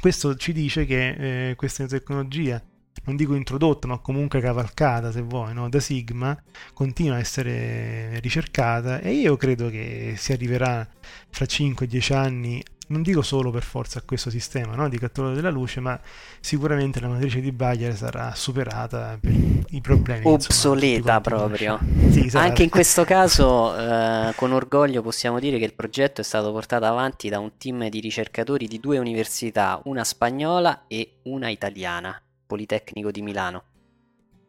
questo 0.00 0.34
ci 0.36 0.52
dice 0.52 0.84
che 0.84 1.50
eh, 1.50 1.54
questa 1.54 1.86
tecnologia 1.86 2.62
non 3.04 3.16
dico 3.16 3.34
introdotta, 3.34 3.86
ma 3.86 3.98
comunque 3.98 4.40
cavalcata, 4.40 5.12
se 5.12 5.22
vuoi, 5.22 5.54
no? 5.54 5.68
da 5.68 5.80
Sigma, 5.80 6.36
continua 6.74 7.16
a 7.16 7.20
essere 7.20 8.18
ricercata 8.20 9.00
e 9.00 9.12
io 9.12 9.36
credo 9.36 9.70
che 9.70 10.14
si 10.16 10.32
arriverà 10.32 10.86
fra 11.30 11.46
5-10 11.46 12.12
anni, 12.14 12.62
non 12.88 13.02
dico 13.02 13.22
solo 13.22 13.50
per 13.50 13.62
forza 13.62 13.98
a 13.98 14.02
questo 14.04 14.30
sistema 14.30 14.74
no? 14.74 14.88
di 14.88 14.98
cattura 14.98 15.32
della 15.32 15.50
luce, 15.50 15.80
ma 15.80 15.98
sicuramente 16.40 17.00
la 17.00 17.08
matrice 17.08 17.40
di 17.40 17.52
Bayer 17.52 17.94
sarà 17.96 18.34
superata 18.34 19.18
per 19.20 19.32
i 19.32 19.80
problemi. 19.80 20.18
insomma, 20.18 20.34
Obsoleta 20.34 21.20
proprio. 21.20 21.78
Sì, 22.10 22.28
sarà- 22.28 22.44
Anche 22.46 22.62
in 22.62 22.70
questo 22.70 23.04
caso, 23.06 23.76
eh, 23.76 24.32
con 24.36 24.52
orgoglio 24.52 25.02
possiamo 25.02 25.38
dire 25.38 25.58
che 25.58 25.64
il 25.64 25.74
progetto 25.74 26.20
è 26.20 26.24
stato 26.24 26.50
portato 26.52 26.84
avanti 26.84 27.28
da 27.28 27.38
un 27.38 27.52
team 27.56 27.88
di 27.88 28.00
ricercatori 28.00 28.66
di 28.66 28.80
due 28.80 28.98
università, 28.98 29.80
una 29.84 30.04
spagnola 30.04 30.84
e 30.88 31.20
una 31.24 31.48
italiana, 31.48 32.20
Politecnico 32.46 33.10
di 33.10 33.22
Milano. 33.22 33.62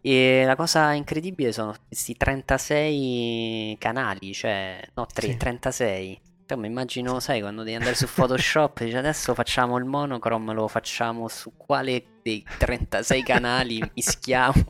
E 0.01 0.43
la 0.45 0.55
cosa 0.55 0.93
incredibile 0.93 1.51
sono 1.51 1.75
questi 1.87 2.15
36 2.15 3.75
canali, 3.77 4.33
cioè, 4.33 4.79
no, 4.95 5.05
tre- 5.13 5.27
Sì. 5.27 5.37
36. 5.37 6.21
Cioè, 6.50 6.58
mi 6.58 6.66
immagino, 6.66 7.20
sai, 7.20 7.41
quando 7.41 7.62
devi 7.62 7.76
andare 7.76 7.93
su 7.93 8.08
Photoshop, 8.12 8.84
dici 8.84 8.95
adesso 8.95 9.36
facciamo 9.36 9.78
il 9.78 9.86
monochrome, 9.86 10.52
lo 10.56 10.68
facciamo 10.68 11.28
su 11.28 11.54
quale 11.56 12.04
dei 12.24 12.43
36 12.58 13.22
canali 13.22 13.80
mischiamo. 13.93 14.66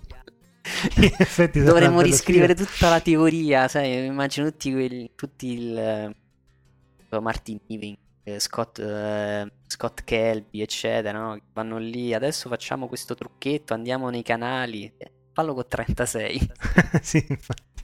Dovremmo 1.53 2.01
riscrivere 2.01 2.53
sfida. 2.53 2.69
tutta 2.69 2.89
la 2.89 2.99
teoria, 2.99 3.69
sai, 3.69 4.07
immagino 4.07 4.49
tutti 4.49 4.73
quelli, 4.73 5.11
tutti 5.15 5.53
il 5.53 5.77
eh, 5.77 7.19
Martin 7.21 7.61
Ewing, 7.67 7.95
eh, 8.23 8.39
Scott, 8.41 8.77
eh, 8.79 9.49
Scott 9.65 10.03
Kelby, 10.03 10.59
eccetera, 10.59 11.17
no? 11.17 11.39
Vanno 11.53 11.77
lì, 11.77 12.13
adesso 12.13 12.49
facciamo 12.49 12.89
questo 12.89 13.15
trucchetto, 13.15 13.73
andiamo 13.73 14.09
nei 14.09 14.21
canali, 14.21 14.91
fallo 15.31 15.53
con 15.53 15.63
36. 15.65 16.51
sì, 17.01 17.25
infatti. 17.29 17.83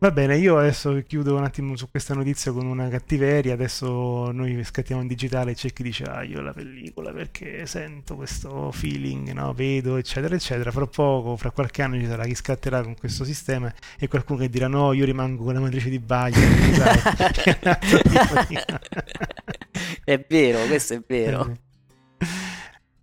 Va 0.00 0.12
bene, 0.12 0.36
io 0.36 0.56
adesso 0.56 1.02
chiudo 1.04 1.34
un 1.34 1.42
attimo 1.42 1.74
su 1.74 1.90
questa 1.90 2.14
notizia 2.14 2.52
con 2.52 2.66
una 2.66 2.88
cattiveria. 2.88 3.54
Adesso 3.54 4.30
noi 4.30 4.62
scattiamo 4.62 5.02
in 5.02 5.08
digitale 5.08 5.50
e 5.50 5.54
c'è 5.54 5.72
chi 5.72 5.82
dice: 5.82 6.04
Ah, 6.04 6.22
io 6.22 6.40
la 6.40 6.52
pellicola 6.52 7.10
perché 7.10 7.66
sento 7.66 8.14
questo 8.14 8.70
feeling, 8.70 9.32
no? 9.32 9.52
vedo, 9.54 9.96
eccetera, 9.96 10.36
eccetera. 10.36 10.70
Fra 10.70 10.86
poco, 10.86 11.36
fra 11.36 11.50
qualche 11.50 11.82
anno 11.82 11.98
ci 11.98 12.06
sarà 12.06 12.24
chi 12.26 12.36
scatterà 12.36 12.80
con 12.82 12.94
questo 12.94 13.24
sistema 13.24 13.74
e 13.98 14.06
qualcuno 14.06 14.38
che 14.38 14.48
dirà: 14.48 14.68
No, 14.68 14.92
io 14.92 15.04
rimango 15.04 15.42
con 15.42 15.54
la 15.54 15.60
matrice 15.60 15.90
di 15.90 15.98
Bayer. 15.98 16.38
è 20.04 20.24
vero, 20.28 20.64
questo 20.66 20.94
è 20.94 21.02
vero. 21.04 21.56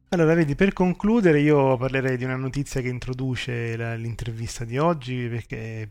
Allora, 0.10 0.34
vedi, 0.34 0.56
per 0.56 0.72
concludere 0.72 1.42
io 1.42 1.76
parlerei 1.76 2.16
di 2.16 2.24
una 2.24 2.38
notizia 2.38 2.80
che 2.80 2.88
introduce 2.88 3.76
la, 3.76 3.96
l'intervista 3.96 4.64
di 4.64 4.78
oggi, 4.78 5.28
perché 5.28 5.90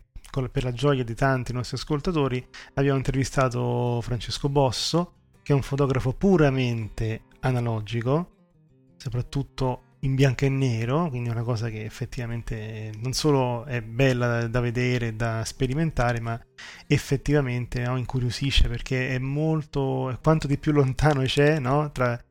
per 0.51 0.65
la 0.65 0.73
gioia 0.73 1.05
di 1.05 1.15
tanti 1.15 1.53
nostri 1.53 1.77
ascoltatori, 1.77 2.45
abbiamo 2.75 2.97
intervistato 2.97 4.01
Francesco 4.03 4.49
Bosso, 4.49 5.13
che 5.43 5.53
è 5.53 5.55
un 5.55 5.63
fotografo 5.63 6.13
puramente 6.13 7.23
analogico, 7.41 8.31
soprattutto 8.97 9.94
in 10.05 10.15
bianco 10.15 10.45
e 10.45 10.51
nero, 10.51 11.09
quindi 11.09 11.31
una 11.31 11.43
cosa 11.43 11.69
che 11.71 11.85
effettivamente 11.85 12.93
non 13.01 13.13
solo 13.13 13.65
è 13.65 13.81
bella 13.81 14.47
da 14.47 14.61
vedere, 14.61 15.17
da 15.17 15.45
sperimentare, 15.45 16.21
ma 16.21 16.39
effettivamente 16.87 17.83
no, 17.83 17.97
incuriosisce 17.97 18.69
perché 18.69 19.09
è 19.09 19.19
molto, 19.19 20.19
quanto 20.23 20.47
di 20.47 20.59
più 20.59 20.73
lontano 20.73 21.23
c'è 21.23 21.59
no, 21.59 21.91
tra, 21.91 22.23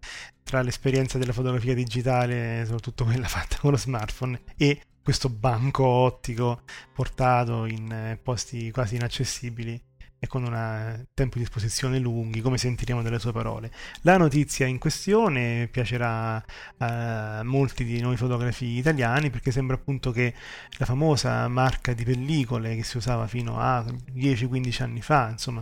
tra 0.43 0.61
l'esperienza 0.61 1.17
della 1.17 1.34
fotografia 1.34 1.74
digitale, 1.74 2.63
soprattutto 2.63 3.05
quella 3.05 3.28
fatta 3.28 3.57
con 3.59 3.71
lo 3.71 3.78
smartphone, 3.78 4.41
e 4.55 4.82
questo 5.01 5.30
banco 5.30 5.86
ottico 5.86 6.61
portato 6.93 7.65
in 7.65 7.91
eh, 7.91 8.19
posti 8.21 8.71
quasi 8.71 8.95
inaccessibili 8.95 9.82
e 10.24 10.28
con 10.28 10.43
un 10.43 11.05
tempo 11.13 11.38
di 11.38 11.43
esposizione 11.43 11.99
lunghi, 11.99 12.39
come 12.39 12.57
sentiremo 12.57 13.01
dalle 13.01 13.19
sue 13.19 13.34
parole. 13.34 13.69
La 14.03 14.15
notizia 14.15 14.65
in 14.65 14.80
questione 14.80 15.67
piacerà 15.69 16.41
a 16.78 17.43
molti 17.43 17.84
di 17.84 17.99
noi 17.99 18.15
fotografi 18.15 18.78
italiani 18.78 19.30
perché 19.30 19.51
sembra 19.51 19.76
appunto 19.76 20.11
che 20.11 20.34
la 20.78 20.86
famosa 20.86 21.45
marca 21.49 21.91
di 21.91 22.05
pellicole 22.05 22.74
che 22.74 22.84
si 22.84 22.95
usava 22.95 23.28
fino 23.28 23.59
a 23.59 23.84
10-15 23.84 24.84
anni 24.84 25.01
fa, 25.01 25.28
insomma, 25.30 25.61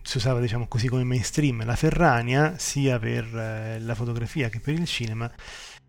si 0.00 0.16
usava 0.16 0.40
diciamo 0.40 0.66
così 0.66 0.88
come 0.88 1.04
mainstream, 1.04 1.66
la 1.66 1.76
Ferrania, 1.76 2.56
sia 2.56 2.98
per 2.98 3.36
eh, 3.36 3.80
la 3.80 3.94
fotografia 3.94 4.48
che 4.48 4.60
per 4.60 4.72
il 4.72 4.86
cinema, 4.86 5.30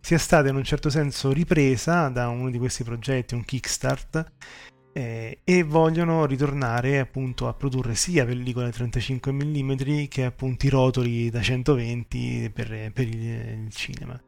sia 0.02 0.18
stata 0.18 0.50
in 0.50 0.58
un 0.58 0.66
certo 0.66 0.90
senso 0.90 1.32
ripresa 1.32 2.10
da 2.10 2.28
uno 2.28 2.50
di 2.50 2.58
questi 2.58 2.84
progetti, 2.84 3.36
un 3.36 3.46
kickstart, 3.46 4.34
eh, 4.94 5.40
e 5.44 5.64
vogliono 5.64 6.26
ritornare 6.26 7.00
appunto 7.00 7.48
a 7.48 7.54
produrre 7.54 7.96
sia 7.96 8.26
pellicole 8.26 8.72
35 8.72 9.32
mm 9.32 10.06
che 10.08 10.24
appunto 10.24 10.66
i 10.68 10.70
rotoli 10.70 11.30
da 11.30 11.42
120 11.42 12.52
per, 12.54 12.92
per 12.94 13.08
il, 13.08 13.24
il, 13.64 13.70
cinema, 13.72 14.20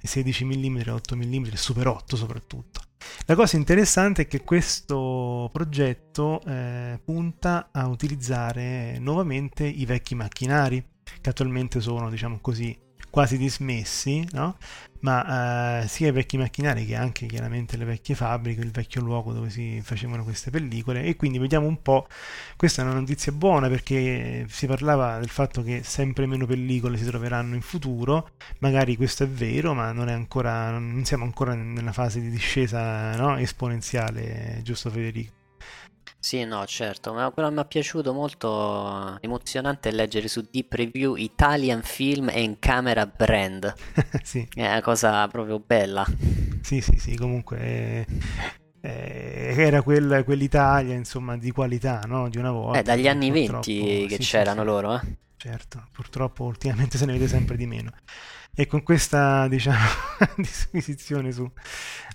e 0.00 0.06
16 0.06 0.44
mm, 0.44 0.80
8 0.86 1.16
mm, 1.16 1.44
super 1.54 1.88
8 1.88 2.16
soprattutto. 2.16 2.82
La 3.24 3.34
cosa 3.34 3.56
interessante 3.56 4.22
è 4.22 4.26
che 4.26 4.42
questo 4.42 5.48
progetto 5.52 6.42
eh, 6.46 7.00
punta 7.02 7.70
a 7.72 7.88
utilizzare 7.88 8.98
nuovamente 8.98 9.64
i 9.64 9.86
vecchi 9.86 10.14
macchinari 10.14 10.84
che 11.20 11.30
attualmente 11.30 11.80
sono, 11.80 12.10
diciamo 12.10 12.38
così, 12.40 12.78
quasi 13.08 13.36
dismessi, 13.36 14.26
no? 14.32 14.56
Ma 15.00 15.82
eh, 15.82 15.88
sia 15.88 16.08
i 16.08 16.12
vecchi 16.12 16.36
macchinari 16.36 16.84
che 16.84 16.94
anche 16.94 17.26
chiaramente 17.26 17.76
le 17.76 17.84
vecchie 17.84 18.14
fabbriche, 18.14 18.60
il 18.60 18.70
vecchio 18.70 19.00
luogo 19.00 19.32
dove 19.32 19.50
si 19.50 19.80
facevano 19.82 20.24
queste 20.24 20.50
pellicole 20.50 21.04
e 21.04 21.16
quindi 21.16 21.38
vediamo 21.38 21.66
un 21.66 21.80
po', 21.82 22.06
questa 22.56 22.82
è 22.82 22.84
una 22.84 22.94
notizia 22.94 23.32
buona 23.32 23.68
perché 23.68 24.46
si 24.48 24.66
parlava 24.66 25.18
del 25.18 25.28
fatto 25.30 25.62
che 25.62 25.82
sempre 25.84 26.26
meno 26.26 26.46
pellicole 26.46 26.96
si 26.96 27.04
troveranno 27.04 27.54
in 27.54 27.62
futuro, 27.62 28.30
magari 28.58 28.96
questo 28.96 29.24
è 29.24 29.28
vero 29.28 29.74
ma 29.74 29.92
non, 29.92 30.08
ancora, 30.08 30.70
non 30.70 31.04
siamo 31.04 31.24
ancora 31.24 31.54
nella 31.54 31.92
fase 31.92 32.20
di 32.20 32.30
discesa 32.30 33.16
no? 33.16 33.36
esponenziale, 33.36 34.60
giusto 34.62 34.90
Federico? 34.90 35.39
Sì, 36.22 36.44
no, 36.44 36.66
certo, 36.66 37.14
ma 37.14 37.30
quello 37.30 37.48
che 37.48 37.54
mi 37.54 37.60
è 37.62 37.66
piaciuto 37.66 38.12
molto 38.12 39.18
emozionante 39.22 39.88
è 39.88 39.92
leggere 39.92 40.28
su 40.28 40.46
Deep 40.50 40.68
Preview 40.68 41.14
Italian 41.16 41.80
Film 41.82 42.30
and 42.32 42.58
Camera 42.58 43.06
Brand. 43.06 43.72
sì. 44.22 44.46
È 44.54 44.66
una 44.66 44.82
cosa 44.82 45.26
proprio 45.28 45.58
bella. 45.58 46.04
Sì, 46.60 46.82
sì, 46.82 46.98
sì, 46.98 47.16
comunque 47.16 47.58
eh, 47.58 48.06
eh, 48.82 49.54
era 49.56 49.80
quel, 49.80 50.22
quell'Italia, 50.26 50.94
insomma, 50.94 51.38
di 51.38 51.50
qualità, 51.52 52.02
no? 52.06 52.28
Di 52.28 52.36
una 52.36 52.50
volta. 52.50 52.80
Eh, 52.80 52.82
dagli 52.82 53.08
anni 53.08 53.30
20 53.30 54.06
che 54.06 54.16
sì, 54.16 54.22
c'erano 54.22 54.60
sì, 54.60 54.66
loro, 54.66 54.94
eh. 54.94 55.00
Certo, 55.38 55.86
purtroppo 55.90 56.44
ultimamente 56.44 56.98
se 56.98 57.06
ne 57.06 57.12
vede 57.12 57.28
sempre 57.28 57.56
di 57.56 57.64
meno. 57.66 57.92
E 58.54 58.66
con 58.66 58.82
questa, 58.82 59.48
diciamo, 59.48 59.78
disquisizione 60.36 61.32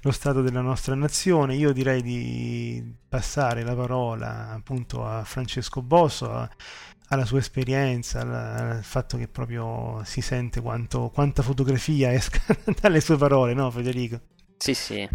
sullo 0.06 0.12
stato 0.12 0.41
della 0.43 0.62
nostra 0.62 0.93
nazione, 0.93 1.56
io 1.56 1.74
direi 1.74 2.03
di 2.03 2.93
passare 3.10 3.64
la 3.64 3.74
parola 3.74 4.51
appunto 4.51 5.03
a 5.03 5.24
Francesco 5.24 5.82
Bosso, 5.82 6.32
a, 6.32 6.47
alla 7.08 7.26
sua 7.26 7.39
esperienza, 7.39 8.20
al, 8.20 8.32
al, 8.32 8.84
fatto 8.84 9.18
che 9.18 9.28
proprio 9.28 10.03
si 10.06 10.22
sente 10.22 10.62
quanto, 10.62 11.10
quanta 11.10 11.41
fotografia 11.41 12.14
esca 12.14 12.39
dalle 12.80 13.01
sue 13.01 13.18
parole, 13.18 13.56
no 13.56 13.72
Federico? 13.72 14.22
Sì, 14.58 14.76
sì. 14.76 15.10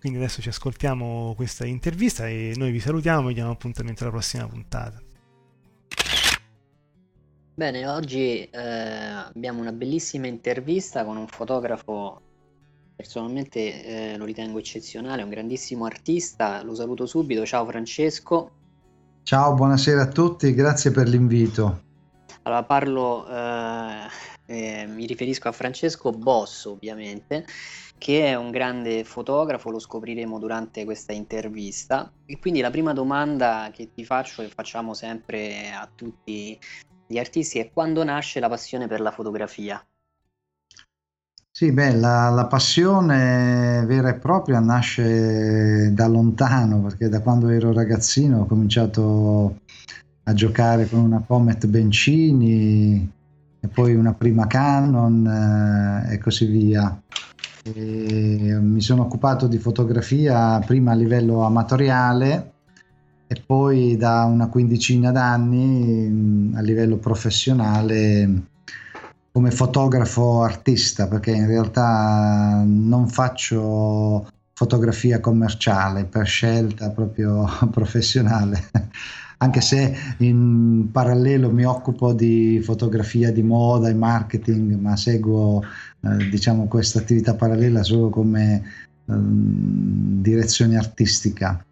Quindi 0.00 0.18
adesso 0.18 0.40
ci 0.40 0.48
ascoltiamo 0.48 1.34
questa 1.36 1.66
intervista 1.66 2.26
e 2.26 2.54
noi 2.56 2.70
vi 2.70 2.80
salutiamo 2.80 3.28
e 3.28 3.34
diamo 3.34 3.50
appuntamento 3.50 4.02
alla 4.02 4.12
prossima 4.12 4.46
puntata. 4.46 4.98
Bene, 7.54 7.86
oggi 7.86 8.48
eh, 8.48 8.58
abbiamo 8.58 9.60
una 9.60 9.72
bellissima 9.72 10.26
intervista 10.26 11.04
con 11.04 11.18
un 11.18 11.26
fotografo 11.26 12.22
personalmente 12.98 13.84
eh, 13.84 14.16
lo 14.16 14.24
ritengo 14.24 14.58
eccezionale, 14.58 15.22
un 15.22 15.28
grandissimo 15.28 15.84
artista. 15.84 16.64
Lo 16.64 16.74
saluto 16.74 17.06
subito. 17.06 17.46
Ciao 17.46 17.64
Francesco. 17.64 18.50
Ciao, 19.22 19.54
buonasera 19.54 20.02
a 20.02 20.08
tutti, 20.08 20.52
grazie 20.52 20.90
per 20.90 21.06
l'invito. 21.06 21.82
Allora 22.42 22.64
parlo, 22.64 23.24
eh, 23.28 24.08
eh 24.46 24.86
mi 24.88 25.06
riferisco 25.06 25.46
a 25.46 25.52
Francesco 25.52 26.10
Bosso 26.10 26.72
ovviamente, 26.72 27.46
che 27.98 28.26
è 28.26 28.34
un 28.34 28.50
grande 28.50 29.04
fotografo, 29.04 29.70
lo 29.70 29.78
scopriremo 29.78 30.40
durante 30.40 30.84
questa 30.84 31.12
intervista. 31.12 32.10
E 32.26 32.40
quindi 32.40 32.60
la 32.60 32.70
prima 32.70 32.92
domanda 32.92 33.70
che 33.72 33.92
ti 33.94 34.04
faccio 34.04 34.42
e 34.42 34.48
facciamo 34.48 34.92
sempre 34.92 35.70
a 35.70 35.88
tutti 35.94 36.58
gli 37.06 37.18
artisti 37.18 37.60
è 37.60 37.70
quando 37.70 38.02
nasce 38.02 38.40
la 38.40 38.48
passione 38.48 38.88
per 38.88 39.00
la 39.00 39.12
fotografia? 39.12 39.80
Sì, 41.58 41.72
beh, 41.72 41.96
la, 41.96 42.28
la, 42.28 42.46
passione 42.46 43.82
vera 43.84 44.10
e 44.10 44.14
propria 44.14 44.60
nasce 44.60 45.92
da 45.92 46.06
lontano, 46.06 46.82
perché 46.82 47.08
da 47.08 47.20
quando 47.20 47.48
ero 47.48 47.72
ragazzino 47.72 48.42
ho 48.42 48.46
cominciato 48.46 49.58
a 50.22 50.32
giocare 50.34 50.88
con 50.88 51.00
una 51.00 51.20
Comet 51.26 51.66
Bencini 51.66 53.10
e 53.58 53.66
poi 53.66 53.96
una 53.96 54.14
prima 54.14 54.46
Canon 54.46 55.26
eh, 56.06 56.14
e 56.14 56.18
così 56.18 56.46
via. 56.46 57.02
E 57.64 58.56
mi 58.60 58.80
sono 58.80 59.02
occupato 59.02 59.48
di 59.48 59.58
fotografia 59.58 60.60
prima 60.64 60.92
a 60.92 60.94
livello 60.94 61.42
amatoriale 61.42 62.52
e 63.26 63.42
poi 63.44 63.96
da 63.96 64.22
una 64.26 64.46
quindicina 64.46 65.10
d'anni 65.10 66.52
a 66.54 66.60
livello 66.60 66.98
professionale 66.98 68.57
come 69.32 69.50
fotografo 69.50 70.42
artista 70.42 71.06
perché 71.06 71.30
in 71.30 71.46
realtà 71.46 72.62
non 72.64 73.08
faccio 73.08 74.26
fotografia 74.52 75.20
commerciale 75.20 76.04
per 76.04 76.26
scelta 76.26 76.90
proprio 76.90 77.46
professionale 77.70 78.70
anche 79.38 79.60
se 79.60 79.96
in 80.18 80.88
parallelo 80.90 81.50
mi 81.50 81.64
occupo 81.64 82.12
di 82.12 82.60
fotografia 82.62 83.30
di 83.30 83.42
moda 83.42 83.88
e 83.88 83.94
marketing 83.94 84.74
ma 84.74 84.96
seguo 84.96 85.62
eh, 85.62 86.28
diciamo 86.30 86.66
questa 86.66 86.98
attività 86.98 87.34
parallela 87.34 87.82
solo 87.82 88.10
come 88.10 88.62
eh, 89.06 89.14
direzione 90.20 90.76
artistica 90.76 91.62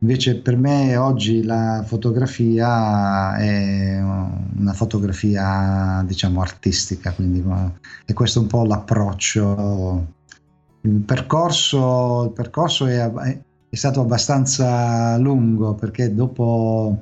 Invece 0.00 0.40
per 0.40 0.56
me 0.56 0.96
oggi 0.96 1.42
la 1.42 1.82
fotografia 1.86 3.34
è 3.36 3.98
una 3.98 4.74
fotografia 4.74 6.04
diciamo 6.06 6.42
artistica, 6.42 7.12
quindi 7.12 7.42
e 8.04 8.12
questo 8.12 8.40
è 8.40 8.42
un 8.42 8.48
po' 8.48 8.64
l'approccio. 8.64 10.14
Il 10.82 11.00
percorso, 11.00 12.24
il 12.24 12.32
percorso 12.32 12.86
è, 12.86 13.10
è 13.10 13.76
stato 13.76 14.02
abbastanza 14.02 15.16
lungo 15.16 15.74
perché 15.74 16.14
dopo 16.14 17.00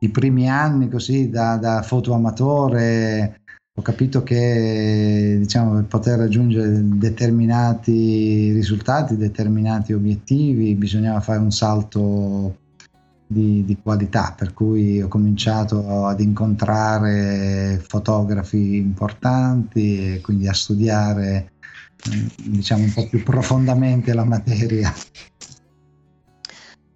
i 0.00 0.10
primi 0.10 0.48
anni 0.48 0.88
così 0.88 1.30
da, 1.30 1.56
da 1.56 1.82
fotoamatore 1.82 3.37
ho 3.78 3.82
capito 3.82 4.24
che 4.24 5.36
diciamo, 5.38 5.74
per 5.74 5.84
poter 5.84 6.18
raggiungere 6.18 6.80
determinati 6.98 8.50
risultati, 8.50 9.16
determinati 9.16 9.92
obiettivi, 9.92 10.74
bisognava 10.74 11.20
fare 11.20 11.38
un 11.38 11.52
salto 11.52 12.56
di, 13.24 13.64
di, 13.64 13.78
qualità, 13.80 14.34
per 14.36 14.52
cui 14.52 15.00
ho 15.00 15.06
cominciato 15.06 16.06
ad 16.06 16.18
incontrare 16.18 17.80
fotografi 17.86 18.78
importanti 18.78 20.14
e 20.14 20.20
quindi 20.22 20.48
a 20.48 20.54
studiare 20.54 21.52
diciamo 22.46 22.82
un 22.82 22.92
po' 22.92 23.06
più 23.06 23.22
profondamente 23.22 24.12
la 24.12 24.24
materia. 24.24 24.92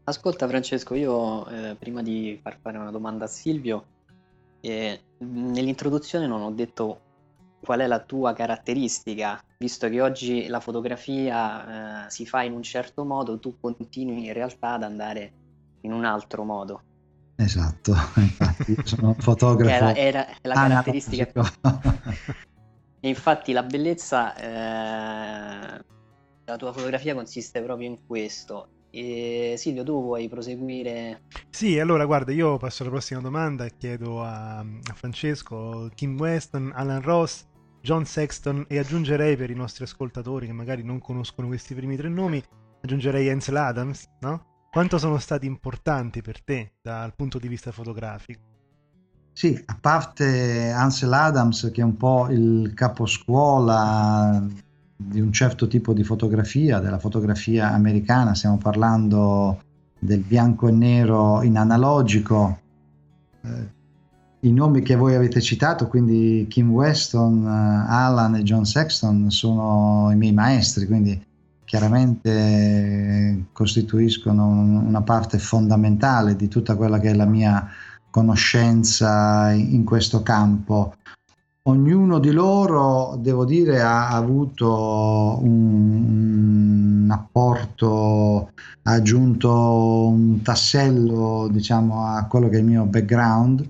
Ascolta 0.02 0.48
Francesco, 0.48 0.96
io 0.96 1.46
eh, 1.46 1.76
prima 1.78 2.02
di 2.02 2.40
far 2.42 2.58
fare 2.60 2.76
una 2.76 2.90
domanda 2.90 3.26
a 3.26 3.28
Silvio, 3.28 3.84
eh, 4.62 5.00
nell'introduzione 5.22 6.26
non 6.26 6.42
ho 6.42 6.50
detto 6.50 7.00
qual 7.62 7.80
è 7.80 7.86
la 7.86 8.00
tua 8.00 8.32
caratteristica, 8.32 9.40
visto 9.58 9.88
che 9.88 10.00
oggi 10.00 10.48
la 10.48 10.60
fotografia 10.60 12.06
eh, 12.06 12.10
si 12.10 12.26
fa 12.26 12.42
in 12.42 12.52
un 12.52 12.62
certo 12.62 13.04
modo, 13.04 13.38
tu 13.38 13.56
continui 13.60 14.26
in 14.26 14.32
realtà 14.32 14.72
ad 14.72 14.82
andare 14.82 15.32
in 15.82 15.92
un 15.92 16.04
altro 16.04 16.44
modo. 16.44 16.82
Esatto, 17.36 17.94
infatti 18.16 18.76
sono 18.84 19.14
fotografo. 19.18 19.72
Era, 19.72 19.94
era 19.94 20.26
la 20.42 20.54
caratteristica. 20.54 21.32
e 23.00 23.08
infatti 23.08 23.52
la 23.52 23.62
bellezza 23.62 24.34
eh, 24.34 25.84
della 26.44 26.58
tua 26.58 26.72
fotografia 26.72 27.14
consiste 27.14 27.62
proprio 27.62 27.88
in 27.88 27.98
questo. 28.06 28.68
E 28.94 29.54
Silvio, 29.56 29.84
tu 29.84 30.02
vuoi 30.02 30.28
proseguire? 30.28 31.22
Sì, 31.48 31.78
allora 31.78 32.04
guarda, 32.04 32.30
io 32.32 32.58
passo 32.58 32.82
alla 32.82 32.92
prossima 32.92 33.20
domanda 33.20 33.64
e 33.64 33.74
chiedo 33.76 34.22
a, 34.22 34.58
a 34.58 34.94
Francesco, 34.94 35.90
Kim 35.94 36.18
Weston, 36.18 36.72
Alan 36.74 37.00
Ross, 37.00 37.46
John 37.80 38.04
Sexton 38.04 38.66
e 38.68 38.78
aggiungerei 38.78 39.36
per 39.36 39.50
i 39.50 39.54
nostri 39.54 39.84
ascoltatori 39.84 40.46
che 40.46 40.52
magari 40.52 40.82
non 40.82 40.98
conoscono 40.98 41.48
questi 41.48 41.74
primi 41.74 41.96
tre 41.96 42.08
nomi, 42.08 42.42
aggiungerei 42.82 43.30
Ansel 43.30 43.56
Adams, 43.56 44.08
no? 44.20 44.66
Quanto 44.70 44.98
sono 44.98 45.18
stati 45.18 45.46
importanti 45.46 46.20
per 46.20 46.42
te 46.42 46.74
dal 46.82 47.14
punto 47.14 47.38
di 47.38 47.48
vista 47.48 47.72
fotografico? 47.72 48.40
Sì, 49.32 49.60
a 49.66 49.76
parte 49.80 50.70
Ansel 50.70 51.12
Adams 51.12 51.70
che 51.72 51.80
è 51.80 51.84
un 51.84 51.96
po' 51.96 52.28
il 52.28 52.72
caposcuola 52.74 54.46
di 55.06 55.20
un 55.20 55.32
certo 55.32 55.66
tipo 55.66 55.92
di 55.92 56.04
fotografia, 56.04 56.78
della 56.78 56.98
fotografia 56.98 57.72
americana, 57.72 58.34
stiamo 58.34 58.58
parlando 58.58 59.60
del 59.98 60.20
bianco 60.20 60.68
e 60.68 60.72
nero 60.72 61.42
in 61.42 61.56
analogico. 61.56 62.58
Eh, 63.42 63.80
I 64.40 64.52
nomi 64.52 64.82
che 64.82 64.96
voi 64.96 65.14
avete 65.14 65.40
citato, 65.40 65.86
quindi 65.86 66.46
Kim 66.48 66.70
Weston, 66.70 67.46
Alan 67.46 68.34
e 68.34 68.42
John 68.42 68.64
Sexton, 68.64 69.30
sono 69.30 70.10
i 70.10 70.16
miei 70.16 70.32
maestri, 70.32 70.86
quindi 70.86 71.24
chiaramente 71.64 73.46
costituiscono 73.52 74.46
una 74.46 75.02
parte 75.02 75.38
fondamentale 75.38 76.36
di 76.36 76.48
tutta 76.48 76.74
quella 76.76 76.98
che 76.98 77.10
è 77.10 77.14
la 77.14 77.24
mia 77.24 77.66
conoscenza 78.10 79.52
in 79.52 79.84
questo 79.84 80.22
campo. 80.22 80.94
Ognuno 81.64 82.18
di 82.18 82.32
loro, 82.32 83.16
devo 83.20 83.44
dire, 83.44 83.80
ha 83.80 84.08
avuto 84.08 85.38
un, 85.42 87.04
un 87.04 87.10
apporto, 87.10 88.50
ha 88.82 88.90
aggiunto 88.90 90.08
un 90.08 90.42
tassello, 90.42 91.48
diciamo, 91.52 92.04
a 92.04 92.24
quello 92.26 92.48
che 92.48 92.56
è 92.56 92.58
il 92.58 92.64
mio 92.64 92.84
background. 92.86 93.64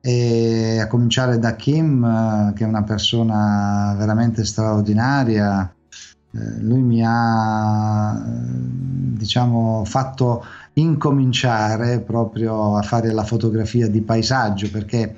E 0.00 0.78
a 0.80 0.86
cominciare 0.86 1.40
da 1.40 1.56
Kim, 1.56 2.52
che 2.54 2.62
è 2.62 2.66
una 2.68 2.84
persona 2.84 3.96
veramente 3.98 4.44
straordinaria, 4.44 5.74
eh, 6.30 6.60
lui 6.60 6.82
mi 6.82 7.02
ha 7.04 8.22
diciamo 9.18 9.84
fatto 9.84 10.44
incominciare 10.74 12.00
proprio 12.00 12.76
a 12.76 12.82
fare 12.82 13.10
la 13.12 13.24
fotografia 13.24 13.88
di 13.88 14.02
paesaggio 14.02 14.70
perché 14.70 15.16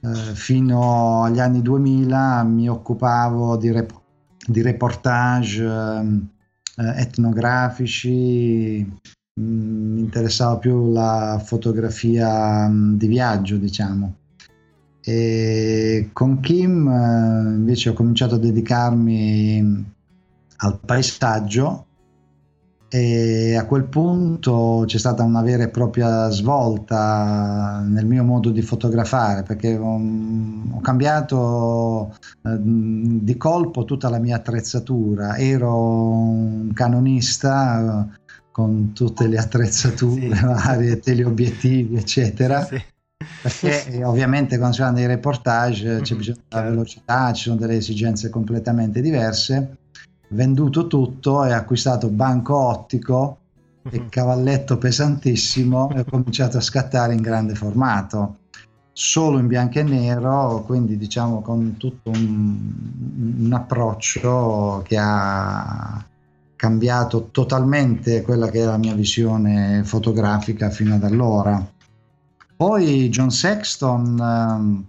eh, 0.00 0.34
fino 0.34 1.24
agli 1.24 1.40
anni 1.40 1.60
2000 1.60 2.44
mi 2.44 2.68
occupavo 2.68 3.56
di, 3.56 3.72
rep- 3.72 4.00
di 4.46 4.62
reportage 4.62 5.64
ehm, 5.64 6.28
eh, 6.76 7.00
etnografici 7.00 8.86
mm, 9.40 9.94
mi 9.94 10.00
interessava 10.00 10.56
più 10.58 10.92
la 10.92 11.42
fotografia 11.44 12.68
mm, 12.68 12.94
di 12.96 13.06
viaggio 13.08 13.56
diciamo. 13.56 14.14
E 15.02 16.10
con 16.12 16.40
Kim 16.40 16.86
eh, 16.86 17.54
invece 17.56 17.90
ho 17.90 17.92
cominciato 17.94 18.36
a 18.36 18.38
dedicarmi 18.38 19.94
al 20.58 20.78
paesaggio 20.84 21.86
e 22.90 23.54
a 23.54 23.66
quel 23.66 23.84
punto 23.84 24.84
c'è 24.86 24.96
stata 24.96 25.22
una 25.22 25.42
vera 25.42 25.64
e 25.64 25.68
propria 25.68 26.30
svolta 26.30 27.84
nel 27.86 28.06
mio 28.06 28.24
modo 28.24 28.48
di 28.50 28.62
fotografare 28.62 29.42
perché 29.42 29.76
ho, 29.76 30.00
ho 30.70 30.80
cambiato 30.80 32.16
eh, 32.44 32.56
di 32.58 33.36
colpo 33.36 33.84
tutta 33.84 34.08
la 34.08 34.18
mia 34.18 34.36
attrezzatura. 34.36 35.36
Ero 35.36 35.76
un 35.76 36.72
canonista 36.72 38.08
eh, 38.08 38.36
con 38.50 38.92
tutte 38.94 39.28
le 39.28 39.36
attrezzature 39.36 40.34
sì. 40.34 40.40
varie 40.44 40.98
teleobiettivi 40.98 41.96
eccetera. 41.96 42.64
Sì. 42.64 42.82
perché 43.42 44.00
ovviamente 44.02 44.56
quando 44.56 44.76
si 44.76 44.80
fanno 44.80 44.96
dei 44.96 45.06
reportage 45.06 46.00
c'è 46.00 46.14
bisogno 46.14 46.38
della 46.48 46.62
velocità 46.62 47.32
ci 47.34 47.42
sono 47.42 47.56
delle 47.56 47.76
esigenze 47.76 48.30
completamente 48.30 49.02
diverse 49.02 49.76
venduto 50.28 50.86
tutto 50.86 51.44
e 51.44 51.52
acquistato 51.52 52.08
banco 52.08 52.56
ottico 52.56 53.38
e 53.90 54.00
mhm. 54.00 54.08
cavalletto 54.08 54.78
pesantissimo 54.78 55.90
e 55.94 56.00
ho 56.00 56.04
cominciato 56.04 56.56
a 56.56 56.60
scattare 56.60 57.14
in 57.14 57.22
grande 57.22 57.54
formato 57.54 58.36
solo 58.92 59.38
in 59.38 59.46
bianco 59.46 59.78
e 59.78 59.84
nero 59.84 60.64
quindi 60.66 60.96
diciamo 60.96 61.40
con 61.40 61.76
tutto 61.76 62.10
un, 62.10 62.58
un 63.38 63.52
approccio 63.52 64.82
che 64.84 64.96
ha 64.98 66.04
cambiato 66.56 67.28
totalmente 67.30 68.22
quella 68.22 68.50
che 68.50 68.62
è 68.62 68.64
la 68.64 68.76
mia 68.76 68.94
visione 68.94 69.84
fotografica 69.84 70.70
fino 70.70 70.96
ad 70.96 71.04
allora 71.04 71.64
poi 72.56 73.08
John 73.08 73.30
Sexton 73.30 74.84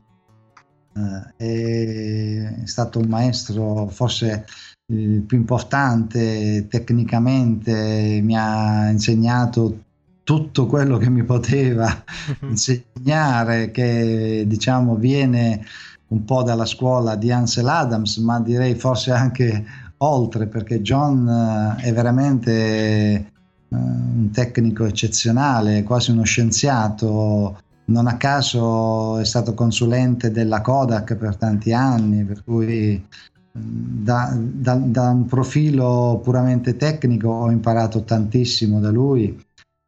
eh, 1.38 2.56
è 2.62 2.66
stato 2.66 2.98
un 2.98 3.08
maestro 3.08 3.88
forse 3.90 4.46
il 4.92 5.22
più 5.22 5.38
importante 5.38 6.68
tecnicamente, 6.68 8.20
mi 8.24 8.36
ha 8.38 8.90
insegnato 8.90 9.84
tutto 10.24 10.66
quello 10.68 10.98
che 10.98 11.10
mi 11.10 11.24
poteva 11.24 12.04
insegnare, 12.42 13.72
che 13.72 14.44
diciamo 14.48 14.96
viene 14.96 15.66
un 16.08 16.26
po' 16.26 16.44
dalla 16.44 16.66
scuola 16.66 17.16
di 17.16 17.32
Ansel 17.32 17.68
Adams, 17.68 18.18
ma 18.18 18.40
direi 18.40 18.76
forse 18.76 19.12
anche 19.12 19.66
oltre, 19.98 20.48
perché 20.48 20.82
John 20.82 21.28
eh, 21.28 21.84
è 21.84 21.94
veramente 21.94 22.32
eh, 22.32 23.24
un 23.70 24.30
tecnico 24.32 24.86
eccezionale, 24.86 25.84
quasi 25.84 26.12
uno 26.12 26.24
scienziato. 26.24 27.62
Non 27.86 28.06
a 28.06 28.18
caso 28.18 29.18
è 29.18 29.26
stato 29.26 29.56
consulente 29.56 30.30
della 30.32 30.62
Kodak 30.62 31.16
per 31.16 31.36
tanti 31.36 31.74
anni, 31.74 32.24
per 32.24 32.44
cui 32.44 33.04
da, 33.52 34.36
da, 34.36 34.76
da, 34.76 35.10
un 35.10 35.26
profilo 35.26 36.20
puramente 36.24 36.76
tecnico 36.76 37.30
ho 37.30 37.52
imparato 37.52 38.04
tantissimo 38.04 38.80
da 38.80 38.92
lui 38.92 39.36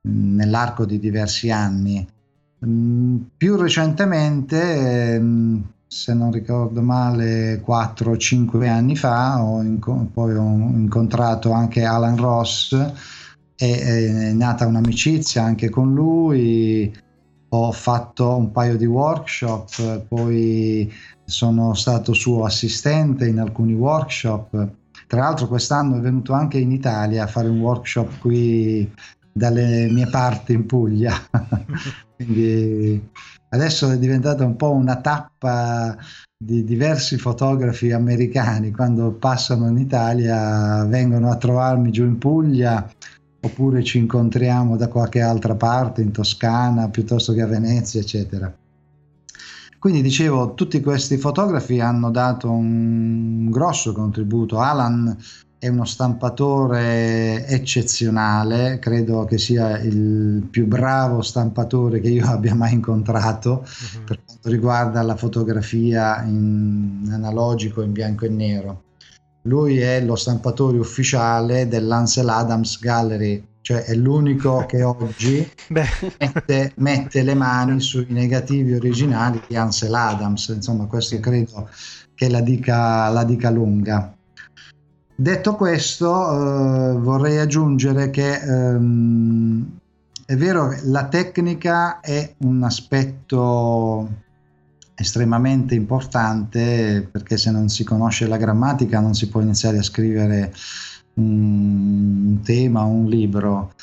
mm, 0.07 0.35
nell'arco 0.35 0.85
di 0.85 0.99
diversi 0.99 1.51
anni. 1.51 2.05
Mm, 2.65 3.17
più 3.37 3.55
recentemente, 3.55 5.19
mm, 5.19 5.61
se 5.87 6.13
non 6.13 6.31
ricordo 6.31 6.81
male, 6.81 7.61
4-5 7.61 8.67
anni 8.67 8.95
fa, 8.95 9.43
ho 9.43 9.61
inco- 9.61 10.09
poi 10.11 10.35
ho 10.35 10.43
incontrato 10.43 11.51
anche 11.51 11.83
Alan 11.83 12.17
Ross 12.17 12.73
e 13.55 13.79
è 14.29 14.31
nata 14.33 14.65
un'amicizia 14.65 15.43
anche 15.43 15.69
con 15.69 15.93
lui. 15.93 16.91
Ho 17.53 17.71
fatto 17.73 18.37
un 18.37 18.51
paio 18.51 18.77
di 18.77 18.85
workshop, 18.85 20.05
poi 20.07 20.91
sono 21.31 21.73
stato 21.73 22.13
suo 22.13 22.43
assistente 22.43 23.25
in 23.25 23.39
alcuni 23.39 23.73
workshop. 23.73 24.69
Tra 25.07 25.21
l'altro 25.21 25.47
quest'anno 25.47 25.97
è 25.97 26.01
venuto 26.01 26.33
anche 26.33 26.57
in 26.57 26.71
Italia 26.71 27.23
a 27.23 27.27
fare 27.27 27.47
un 27.47 27.59
workshop 27.59 28.19
qui 28.19 28.91
dalle 29.31 29.87
mie 29.89 30.07
parti 30.07 30.53
in 30.53 30.65
Puglia. 30.65 31.13
Quindi 32.15 33.09
adesso 33.49 33.89
è 33.89 33.97
diventata 33.97 34.45
un 34.45 34.55
po' 34.55 34.71
una 34.71 34.97
tappa 34.97 35.97
di 36.37 36.63
diversi 36.63 37.17
fotografi 37.17 37.91
americani 37.91 38.71
quando 38.71 39.11
passano 39.11 39.69
in 39.69 39.77
Italia 39.77 40.83
vengono 40.85 41.31
a 41.31 41.37
trovarmi 41.37 41.91
giù 41.91 42.03
in 42.03 42.17
Puglia 42.17 42.89
oppure 43.43 43.83
ci 43.83 43.97
incontriamo 43.99 44.75
da 44.75 44.87
qualche 44.87 45.21
altra 45.21 45.55
parte 45.55 46.01
in 46.01 46.11
Toscana 46.11 46.89
piuttosto 46.89 47.33
che 47.33 47.41
a 47.41 47.47
Venezia 47.47 48.01
eccetera 48.01 48.53
quindi 49.81 50.03
dicevo, 50.03 50.53
tutti 50.53 50.79
questi 50.79 51.17
fotografi 51.17 51.79
hanno 51.79 52.11
dato 52.11 52.51
un 52.51 53.49
grosso 53.49 53.93
contributo. 53.93 54.59
Alan 54.59 55.17
è 55.57 55.69
uno 55.69 55.85
stampatore 55.85 57.47
eccezionale, 57.47 58.77
credo 58.77 59.25
che 59.25 59.39
sia 59.39 59.79
il 59.79 60.45
più 60.51 60.67
bravo 60.67 61.23
stampatore 61.23 61.99
che 61.99 62.09
io 62.09 62.27
abbia 62.29 62.53
mai 62.53 62.73
incontrato 62.73 63.65
uh-huh. 63.65 64.03
per 64.03 64.19
quanto 64.23 64.49
riguarda 64.49 65.01
la 65.01 65.15
fotografia 65.15 66.21
in 66.25 67.09
analogico 67.11 67.81
in 67.81 67.91
bianco 67.91 68.25
e 68.25 68.29
nero. 68.29 68.83
Lui 69.45 69.79
è 69.79 69.99
lo 69.99 70.15
stampatore 70.15 70.77
ufficiale 70.77 71.67
dell'Ansel 71.67 72.29
Adams 72.29 72.79
Gallery, 72.79 73.43
cioè 73.61 73.83
è 73.83 73.93
l'unico 73.93 74.65
che 74.65 74.83
oggi 74.83 75.49
mette, 75.69 76.73
mette, 76.75 77.21
le 77.21 77.33
mani 77.33 77.79
sui 77.79 78.07
negativi 78.09 78.73
originali 78.73 79.41
di 79.47 79.55
Ansel 79.55 79.93
Adams, 79.93 80.47
insomma 80.49 80.85
questo 80.85 81.19
credo 81.19 81.69
che 82.15 82.29
la 82.29 82.41
dica, 82.41 83.09
la 83.09 83.23
dica 83.23 83.49
lunga. 83.49 84.15
Detto 85.15 85.55
questo, 85.55 86.09
eh, 86.09 86.97
vorrei 86.97 87.37
aggiungere 87.37 88.09
che 88.09 88.33
ehm, 88.33 89.79
è 90.25 90.35
vero 90.35 90.69
che 90.69 90.79
la 90.83 91.05
tecnica 91.07 91.99
è 91.99 92.33
un 92.39 92.63
aspetto 92.63 94.09
estremamente 94.95 95.75
importante 95.75 97.07
perché 97.11 97.37
se 97.37 97.51
non 97.51 97.69
si 97.69 97.83
conosce 97.83 98.27
la 98.27 98.37
grammatica 98.37 98.99
non 98.99 99.13
si 99.13 99.29
può 99.29 99.41
iniziare 99.41 99.79
a 99.79 99.83
scrivere 99.83 100.53
un 101.15 102.39
tema, 102.43 102.83
un 102.83 103.07
libro. 103.07 103.73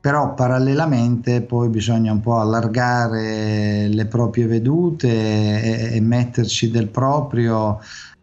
Però 0.00 0.34
parallelamente 0.34 1.42
poi 1.42 1.68
bisogna 1.68 2.12
un 2.12 2.20
po' 2.20 2.38
allargare 2.38 3.88
le 3.88 4.06
proprie 4.06 4.46
vedute 4.46 5.08
e, 5.08 5.96
e 5.96 6.00
metterci 6.00 6.70
del 6.70 6.88
proprio 6.88 7.80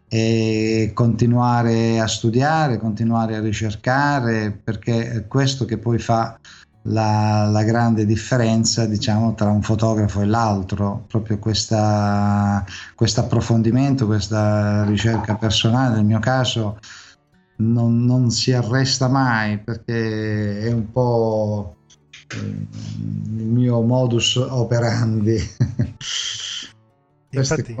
e 0.08 0.92
continuare 0.94 1.98
a 1.98 2.06
studiare, 2.06 2.78
continuare 2.78 3.36
a 3.36 3.40
ricercare, 3.40 4.52
perché 4.52 5.10
è 5.10 5.26
questo 5.26 5.64
che 5.64 5.76
poi 5.76 5.98
fa 5.98 6.38
la, 6.82 7.48
la, 7.50 7.62
grande 7.64 8.06
differenza 8.06 8.86
diciamo, 8.86 9.34
tra 9.34 9.50
un 9.50 9.62
fotografo 9.62 10.20
e 10.20 10.26
l'altro, 10.26 11.04
proprio 11.08 11.38
questo 11.38 11.74
approfondimento, 11.76 14.06
questa 14.06 14.84
ricerca 14.84 15.34
personale, 15.34 15.96
nel 15.96 16.04
mio 16.04 16.20
caso 16.20 16.78
non, 17.56 18.04
non, 18.04 18.30
si 18.30 18.52
arresta 18.52 19.08
mai 19.08 19.58
perché 19.58 20.60
è 20.60 20.72
un 20.72 20.90
po' 20.90 21.76
eh, 22.28 22.36
il 22.36 23.44
mio 23.44 23.80
modus 23.82 24.36
operandi. 24.36 25.38
Infatti, 27.30 27.76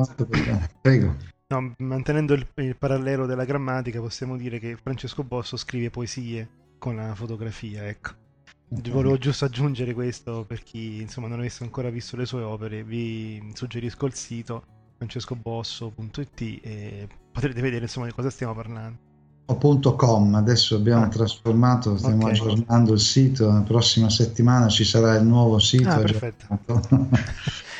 Prego. 0.80 1.16
No, 1.46 1.74
mantenendo 1.78 2.34
il, 2.34 2.46
il, 2.56 2.76
parallelo 2.76 3.26
della 3.26 3.44
grammatica, 3.44 4.00
possiamo 4.00 4.36
dire 4.36 4.58
che 4.58 4.76
Francesco 4.76 5.22
Bosso 5.22 5.56
scrive 5.56 5.90
poesie 5.90 6.48
con 6.78 6.96
la 6.96 7.14
fotografia, 7.14 7.86
ecco. 7.86 8.22
Volevo 8.68 9.18
giusto 9.18 9.44
aggiungere 9.44 9.94
questo 9.94 10.44
per 10.44 10.62
chi 10.62 11.00
insomma, 11.00 11.28
non 11.28 11.38
avesse 11.38 11.62
ancora 11.62 11.90
visto 11.90 12.16
le 12.16 12.26
sue 12.26 12.42
opere, 12.42 12.82
vi 12.82 13.52
suggerisco 13.54 14.06
il 14.06 14.14
sito 14.14 14.64
francescobosso.it 14.96 16.40
e 16.40 17.08
potrete 17.30 17.60
vedere 17.60 17.84
insomma 17.84 18.06
di 18.06 18.12
cosa 18.12 18.30
stiamo 18.30 18.54
parlando. 18.54 19.12
.com, 19.46 20.34
adesso 20.34 20.76
abbiamo 20.76 21.04
ah. 21.04 21.08
trasformato, 21.08 21.96
stiamo 21.96 22.24
okay. 22.26 22.30
aggiornando 22.30 22.92
il 22.92 23.00
sito, 23.00 23.46
la 23.48 23.60
prossima 23.60 24.08
settimana 24.08 24.68
ci 24.68 24.84
sarà 24.84 25.16
il 25.16 25.24
nuovo 25.24 25.58
sito. 25.58 25.88
Ah, 25.88 25.98
perfetto. 25.98 26.58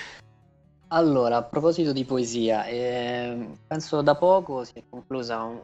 Allora, 0.95 1.39
a 1.39 1.43
proposito 1.43 1.93
di 1.93 2.05
poesia, 2.05 2.67
eh, 2.67 3.49
penso 3.67 4.01
da 4.01 4.15
poco 4.15 4.62
si 4.62 4.75
è 4.75 4.83
conclusa 4.89 5.43
un, 5.43 5.61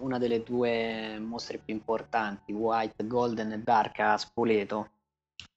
una 0.00 0.16
delle 0.16 0.42
due 0.42 1.18
mostre 1.18 1.58
più 1.58 1.74
importanti, 1.74 2.50
White, 2.50 3.06
Golden 3.06 3.52
e 3.52 3.58
Dark 3.58 3.98
a 3.98 4.16
Spoleto. 4.16 4.88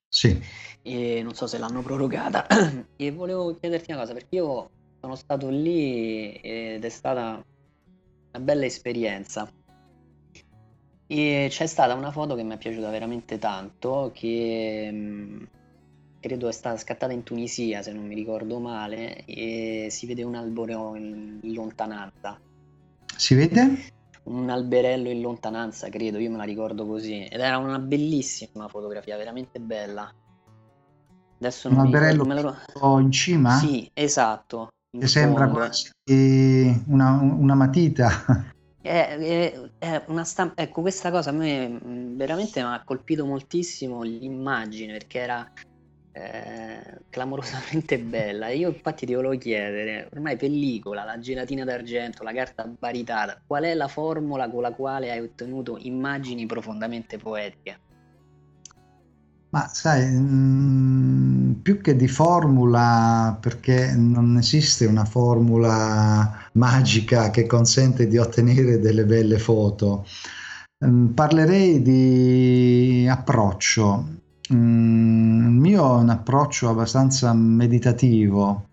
Sì. 0.10 0.38
E 0.82 1.22
non 1.24 1.34
so 1.34 1.48
se 1.48 1.60
l'hanno 1.60 1.82
prorogata. 1.82 2.46
e 2.98 3.12
volevo 3.12 3.58
chiederti 3.58 3.92
una 3.92 4.02
cosa, 4.02 4.12
perché 4.12 4.36
io 4.36 4.70
sono 5.00 5.16
stato 5.16 5.48
lì 5.48 6.34
ed 6.34 6.84
è 6.84 6.90
stata 6.90 7.42
una 8.34 8.44
bella 8.44 8.66
esperienza. 8.66 9.50
E 11.06 11.48
c'è 11.50 11.68
stata 11.68 11.94
una 11.94 12.12
foto 12.12 12.36
che 12.36 12.44
mi 12.44 12.54
è 12.54 12.58
piaciuta 12.58 12.90
veramente 12.90 13.38
tanto, 13.38 14.12
che 14.14 15.48
credo 16.20 16.48
è 16.48 16.52
stata 16.52 16.78
scattata 16.78 17.12
in 17.12 17.24
Tunisia 17.24 17.82
se 17.82 17.92
non 17.92 18.08
mi 18.08 18.16
ricordo 18.16 18.58
male 18.60 19.26
e 19.26 19.88
si 19.92 20.08
vede 20.08 20.24
un 20.24 20.36
albero 20.36 20.96
in, 20.96 21.40
lontananza. 21.42 22.40
Si 23.16 23.36
vede? 23.36 23.92
Un 24.24 24.50
alberello 24.50 25.10
in 25.10 25.22
lontananza, 25.22 25.90
credo, 25.90 26.18
io 26.18 26.32
me 26.32 26.38
la 26.38 26.44
ricordo 26.44 26.88
così. 26.88 27.26
Ed 27.26 27.40
era 27.40 27.58
una 27.58 27.78
bellissima 27.78 28.68
fotografia, 28.68 29.18
veramente 29.18 29.60
bella. 29.60 30.12
Adesso 31.38 31.68
un 31.68 31.78
alberello 31.78 32.24
ricordo, 32.24 32.58
lo... 32.80 33.00
in 33.00 33.12
cima? 33.12 33.58
Sì, 33.58 33.88
esatto. 33.94 34.70
Che 34.98 35.08
sembra 35.08 35.48
quasi 35.48 35.90
una, 36.86 37.20
una 37.20 37.56
matita. 37.56 38.10
È, 38.80 39.18
è, 39.18 39.70
è, 39.80 40.04
una 40.08 40.24
stampa, 40.24 40.62
ecco, 40.62 40.82
questa 40.82 41.10
cosa 41.10 41.32
a 41.32 41.34
me 41.34 41.80
veramente 42.16 42.62
mi 42.62 42.68
ha 42.68 42.84
colpito 42.86 43.26
moltissimo 43.26 44.04
l'immagine 44.04 44.94
perché 44.94 45.20
era 45.20 45.52
eh, 46.12 47.00
clamorosamente 47.10 47.98
bella. 48.04 48.50
Io 48.50 48.70
infatti 48.70 49.08
ti 49.08 49.16
volevo 49.16 49.36
chiedere, 49.38 50.10
ormai 50.14 50.38
pellicola, 50.38 51.04
la 51.04 51.18
gelatina 51.18 51.64
d'argento, 51.64 52.22
la 52.22 52.34
carta 52.34 52.66
baritata, 52.66 53.42
qual 53.48 53.64
è 53.64 53.74
la 53.74 53.88
formula 53.88 54.48
con 54.48 54.62
la 54.62 54.74
quale 54.74 55.10
hai 55.10 55.22
ottenuto 55.22 55.78
immagini 55.80 56.46
profondamente 56.46 57.18
poetiche? 57.18 57.80
Ma 59.54 59.70
sai, 59.72 60.04
mh, 60.10 61.52
mm, 61.52 61.52
più 61.62 61.80
che 61.80 61.96
di 61.96 62.08
formula, 62.08 63.38
perché 63.40 63.94
non 63.96 64.38
esiste 64.38 64.86
una 64.88 65.06
formula 65.06 66.50
magica 66.54 67.30
che 67.30 67.46
consente 67.46 68.08
di 68.08 68.18
ottenere 68.18 68.80
delle 68.80 69.06
belle 69.06 69.38
foto, 69.38 70.06
mh, 70.80 70.88
mm, 70.88 71.08
parlerei 71.14 71.82
di 71.84 73.08
approccio. 73.08 74.22
Mm, 74.54 75.46
il 75.46 75.52
mio 75.52 75.98
è 76.00 76.02
un 76.02 76.10
approccio 76.10 76.70
abbastanza 76.70 77.32
meditativo 77.34 78.70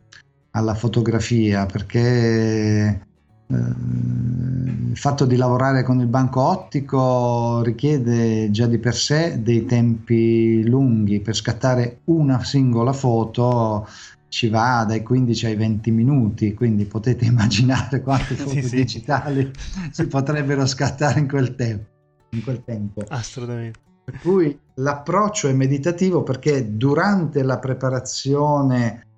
alla 0.52 0.74
fotografia 0.74 1.66
perché 1.66 3.08
il 3.56 4.96
fatto 4.96 5.24
di 5.24 5.36
lavorare 5.36 5.82
con 5.82 6.00
il 6.00 6.06
banco 6.06 6.40
ottico 6.42 7.62
richiede 7.62 8.50
già 8.50 8.66
di 8.66 8.78
per 8.78 8.94
sé 8.94 9.42
dei 9.42 9.64
tempi 9.64 10.66
lunghi. 10.66 11.20
Per 11.20 11.34
scattare 11.34 12.00
una 12.04 12.42
singola 12.44 12.92
foto 12.92 13.88
ci 14.28 14.48
va 14.48 14.84
dai 14.86 15.02
15 15.02 15.46
ai 15.46 15.56
20 15.56 15.90
minuti 15.90 16.54
quindi 16.54 16.84
potete 16.84 17.24
immaginare 17.26 18.00
quante 18.00 18.36
foto 18.36 18.60
sì, 18.60 18.76
digitali 18.76 19.50
sì. 19.56 19.88
si 19.90 20.06
potrebbero 20.06 20.64
scattare 20.66 21.18
in 21.18 21.28
quel, 21.28 21.54
te- 21.56 21.86
in 22.30 22.42
quel 22.42 22.62
tempo. 22.64 23.02
Assolutamente. 23.08 23.80
Per 24.04 24.18
cui 24.20 24.58
l'approccio 24.74 25.48
è 25.48 25.52
meditativo 25.52 26.22
perché 26.22 26.76
durante 26.76 27.42
la 27.42 27.58
preparazione 27.58 28.86
eh, 28.86 29.09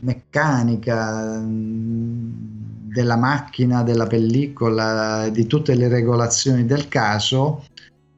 meccanica 0.00 1.38
mm, 1.38 2.90
della 2.92 3.16
macchina, 3.16 3.82
della 3.82 4.06
pellicola, 4.06 5.28
di 5.30 5.46
tutte 5.46 5.74
le 5.74 5.88
regolazioni 5.88 6.66
del 6.66 6.88
caso, 6.88 7.64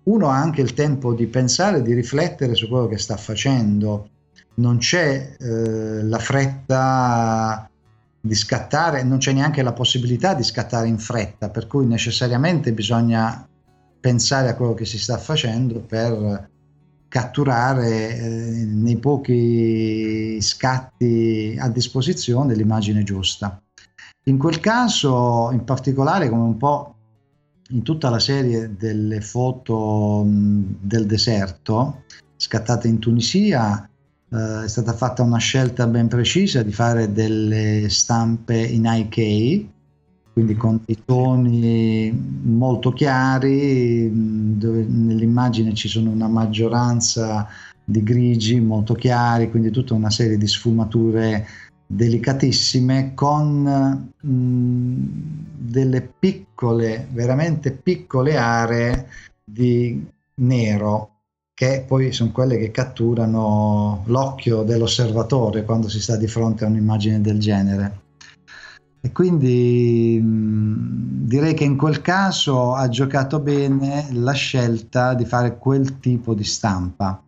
uno 0.05 0.29
ha 0.29 0.37
anche 0.37 0.61
il 0.61 0.75
tempo 0.75 1.15
di 1.15 1.27
pensare, 1.27 1.83
di 1.83 1.95
riflettere 1.95 2.55
su 2.55 2.69
quello 2.69 2.89
che 2.89 2.99
sta 2.99 3.17
facendo. 3.17 4.09
Non 4.55 4.79
c'è 4.79 5.37
eh, 5.39 6.03
la 6.03 6.19
fretta 6.19 7.69
di 8.21 8.35
scattare, 8.35 9.03
non 9.03 9.19
c'è 9.19 9.33
neanche 9.33 9.63
la 9.63 9.73
possibilità 9.73 10.35
di 10.35 10.43
scattare 10.43 10.89
in 10.89 10.99
fretta, 10.99 11.51
per 11.51 11.67
cui 11.67 11.87
necessariamente 11.87 12.73
bisogna 12.73 13.47
pensare 14.01 14.49
a 14.49 14.55
quello 14.55 14.75
che 14.75 14.85
si 14.85 14.99
sta 14.99 15.19
facendo 15.19 15.81
per 15.81 16.49
catturare 17.15 18.19
eh, 18.19 18.65
nei 18.65 18.97
pochi 18.97 20.41
scatti 20.41 21.57
a 21.57 21.69
disposizione 21.69 22.57
l'immagine 22.57 23.05
giusta. 23.05 23.63
In 24.25 24.37
quel 24.37 24.59
caso, 24.59 25.51
in 25.53 25.63
particolare, 25.63 26.29
come 26.29 26.43
un 26.43 26.57
po' 26.57 26.95
in 27.69 27.85
tutta 27.85 28.11
la 28.11 28.19
serie 28.19 28.75
delle 28.77 29.21
foto 29.21 30.25
mh, 30.25 30.79
del 30.81 31.07
deserto 31.07 32.03
scattate 32.35 32.89
in 32.89 32.99
Tunisia, 32.99 33.89
eh, 34.33 34.65
è 34.65 34.69
stata 34.69 34.93
fatta 34.93 35.23
una 35.23 35.39
scelta 35.39 35.87
ben 35.87 36.09
precisa 36.09 36.65
di 36.65 36.73
fare 36.73 37.13
delle 37.13 37.89
stampe 37.91 38.61
in 38.61 38.87
IK, 38.87 39.67
quindi 40.35 40.57
con 40.57 40.81
dei 40.85 41.01
toni 41.05 42.13
molto 42.43 42.93
chiari, 42.93 44.11
dove 44.59 44.85
nell'immagine 44.85 45.75
ci 45.75 45.87
sono 45.87 46.11
una 46.11 46.27
maggioranza 46.27 47.47
di 47.85 48.03
grigi 48.03 48.61
molto 48.61 48.95
chiari, 48.95 49.49
quindi 49.49 49.71
tutta 49.71 49.95
una 49.95 50.11
serie 50.11 50.37
di 50.37 50.49
sfumature 50.49 51.47
delicatissime 51.87 53.13
con 53.15 54.11
mh, 54.21 54.95
delle 55.57 56.03
piccole, 56.19 57.07
veramente 57.13 57.71
piccole 57.71 58.37
aree 58.37 59.07
di 59.45 60.05
nero 60.37 61.11
che 61.55 61.85
poi 61.87 62.11
sono 62.11 62.33
quelle 62.33 62.59
che 62.59 62.73
catturano 62.73 64.03
l'occhio 64.07 64.65
dell'osservatore 64.65 65.63
quando 65.63 65.89
si 65.89 66.01
sta 66.01 66.17
di 66.17 66.27
fronte 66.27 66.65
a 66.65 66.67
un'immagine 66.67 67.21
del 67.21 67.39
genere. 67.39 68.03
E 69.05 69.13
quindi 69.13 70.19
mh, 70.19 71.27
direi 71.27 71.53
che 71.53 71.65
in 71.65 71.77
quel 71.77 72.01
caso 72.01 72.73
ha 72.73 72.89
giocato 72.89 73.39
bene 73.39 74.09
la 74.13 74.33
scelta 74.33 75.13
di 75.13 75.27
fare 75.27 75.59
quel 75.59 75.99
tipo 76.01 76.33
di 76.33 76.43
stampa. 76.43 77.23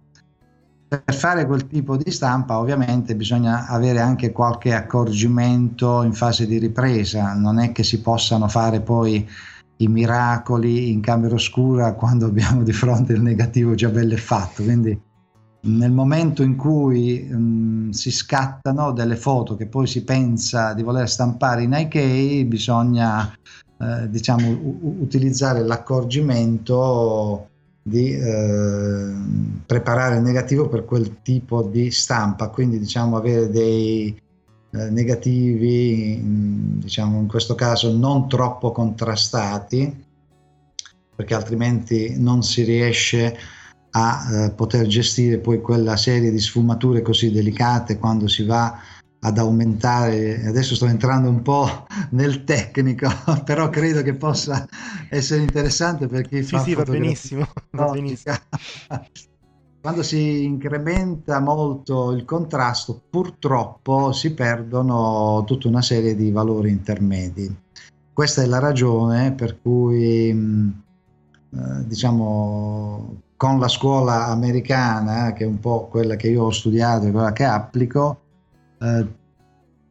Per 0.88 1.14
fare 1.14 1.44
quel 1.44 1.66
tipo 1.66 1.98
di 1.98 2.10
stampa 2.10 2.58
ovviamente 2.58 3.14
bisogna 3.14 3.66
avere 3.66 4.00
anche 4.00 4.32
qualche 4.32 4.72
accorgimento 4.72 6.02
in 6.02 6.14
fase 6.14 6.46
di 6.46 6.56
ripresa, 6.56 7.34
non 7.34 7.58
è 7.58 7.72
che 7.72 7.82
si 7.82 8.00
possano 8.00 8.48
fare 8.48 8.80
poi 8.80 9.28
i 9.76 9.88
miracoli 9.88 10.90
in 10.90 11.02
camera 11.02 11.34
oscura 11.34 11.92
quando 11.92 12.24
abbiamo 12.24 12.62
di 12.62 12.72
fronte 12.72 13.12
il 13.12 13.20
negativo 13.20 13.74
già 13.74 13.90
bello 13.90 14.14
e 14.14 14.18
fatto. 14.18 14.62
Quindi 14.62 14.98
nel 15.60 15.90
momento 15.90 16.42
in 16.42 16.56
cui 16.56 17.20
mh, 17.22 17.90
si 17.90 18.10
scattano 18.10 18.92
delle 18.92 19.16
foto 19.16 19.56
che 19.56 19.66
poi 19.66 19.86
si 19.86 20.04
pensa 20.04 20.74
di 20.74 20.82
voler 20.82 21.08
stampare 21.08 21.62
in 21.62 21.72
IK, 21.72 22.44
bisogna 22.44 23.32
eh, 23.78 24.08
diciamo, 24.08 24.48
u- 24.48 24.96
utilizzare 25.00 25.62
l'accorgimento 25.64 27.48
di 27.82 28.12
eh, 28.12 29.12
preparare 29.64 30.16
il 30.16 30.22
negativo 30.22 30.68
per 30.68 30.84
quel 30.84 31.22
tipo 31.22 31.62
di 31.62 31.90
stampa, 31.90 32.48
quindi 32.48 32.78
diciamo 32.78 33.16
avere 33.16 33.48
dei 33.48 34.20
eh, 34.70 34.90
negativi, 34.90 36.20
diciamo 36.22 37.20
in 37.20 37.28
questo 37.28 37.54
caso 37.54 37.96
non 37.96 38.28
troppo 38.28 38.72
contrastati, 38.72 40.04
perché 41.14 41.34
altrimenti 41.34 42.14
non 42.18 42.42
si 42.42 42.62
riesce 42.62 43.26
a 43.26 43.55
eh, 43.96 44.50
poter 44.50 44.86
gestire 44.86 45.38
poi 45.38 45.60
quella 45.60 45.96
serie 45.96 46.30
di 46.30 46.38
sfumature 46.38 47.02
così 47.02 47.30
delicate 47.30 47.98
quando 47.98 48.28
si 48.28 48.44
va 48.44 48.78
ad 49.20 49.38
aumentare, 49.38 50.46
adesso 50.46 50.74
sto 50.74 50.86
entrando 50.86 51.28
un 51.28 51.42
po' 51.42 51.86
nel 52.10 52.44
tecnico, 52.44 53.08
però 53.44 53.70
credo 53.70 54.02
che 54.02 54.14
possa 54.14 54.66
essere 55.10 55.42
interessante 55.42 56.06
per 56.06 56.28
chi 56.28 56.42
sì, 56.42 56.50
fa 56.50 56.62
sì, 56.62 56.74
va 56.74 56.84
benissimo, 56.84 57.48
va 57.70 57.90
benissimo. 57.90 58.36
Quando 59.80 60.02
si 60.02 60.42
incrementa 60.42 61.38
molto 61.38 62.10
il 62.10 62.24
contrasto, 62.24 63.00
purtroppo 63.08 64.10
si 64.10 64.34
perdono 64.34 65.44
tutta 65.46 65.68
una 65.68 65.82
serie 65.82 66.16
di 66.16 66.32
valori 66.32 66.70
intermedi. 66.70 67.56
Questa 68.12 68.42
è 68.42 68.46
la 68.46 68.58
ragione 68.58 69.32
per 69.32 69.60
cui, 69.60 70.30
eh, 70.30 71.86
diciamo, 71.86 73.20
con 73.36 73.58
la 73.58 73.68
scuola 73.68 74.26
americana, 74.26 75.32
che 75.32 75.44
è 75.44 75.46
un 75.46 75.60
po' 75.60 75.88
quella 75.88 76.16
che 76.16 76.28
io 76.28 76.44
ho 76.44 76.50
studiato 76.50 77.06
e 77.06 77.10
quella 77.10 77.32
che 77.32 77.44
applico, 77.44 78.20
eh, 78.80 79.06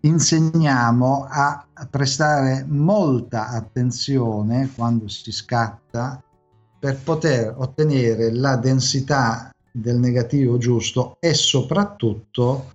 insegniamo 0.02 1.28
a 1.30 1.66
prestare 1.90 2.66
molta 2.68 3.50
attenzione 3.50 4.70
quando 4.76 5.08
si 5.08 5.32
scatta 5.32 6.22
per 6.80 6.98
poter 7.04 7.54
ottenere 7.58 8.32
la 8.32 8.56
densità 8.56 9.50
del 9.72 9.98
negativo 9.98 10.58
giusto 10.58 11.18
e 11.20 11.34
soprattutto 11.34 12.74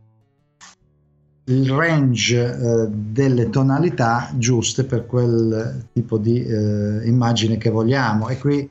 il 1.45 1.71
range 1.71 2.39
eh, 2.39 2.89
delle 2.91 3.51
tonalità 3.51 4.31
giuste 4.37 4.85
per 4.85 5.07
quel 5.07 5.89
tipo 5.93 6.19
di 6.19 6.45
eh, 6.45 7.07
immagine 7.07 7.57
che 7.57 7.71
vogliamo. 7.71 8.29
E 8.29 8.39
qui 8.39 8.71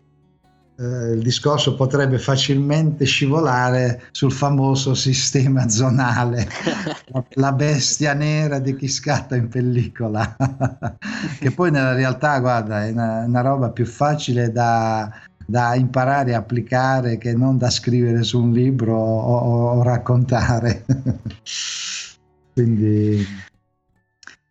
eh, 0.79 1.11
il 1.11 1.21
discorso 1.21 1.75
potrebbe 1.75 2.17
facilmente 2.17 3.03
scivolare 3.03 4.03
sul 4.11 4.31
famoso 4.31 4.93
sistema 4.93 5.67
zonale 5.67 6.47
la 7.35 7.51
bestia 7.51 8.13
nera 8.13 8.59
di 8.59 8.75
chi 8.77 8.87
scatta 8.87 9.35
in 9.35 9.49
pellicola 9.49 10.37
che 11.37 11.51
poi 11.51 11.69
nella 11.71 11.93
realtà 11.93 12.39
guarda 12.39 12.85
è 12.85 12.91
una, 12.91 13.25
una 13.25 13.41
roba 13.41 13.71
più 13.71 13.85
facile 13.85 14.51
da 14.53 15.11
da 15.49 15.73
imparare 15.73 16.35
a 16.35 16.37
applicare 16.37 17.17
che 17.17 17.33
non 17.33 17.57
da 17.57 17.71
scrivere 17.71 18.21
su 18.21 18.39
un 18.39 18.51
libro 18.51 18.95
o, 18.95 19.79
o 19.79 19.81
raccontare. 19.81 20.85
Quindi 22.53 23.25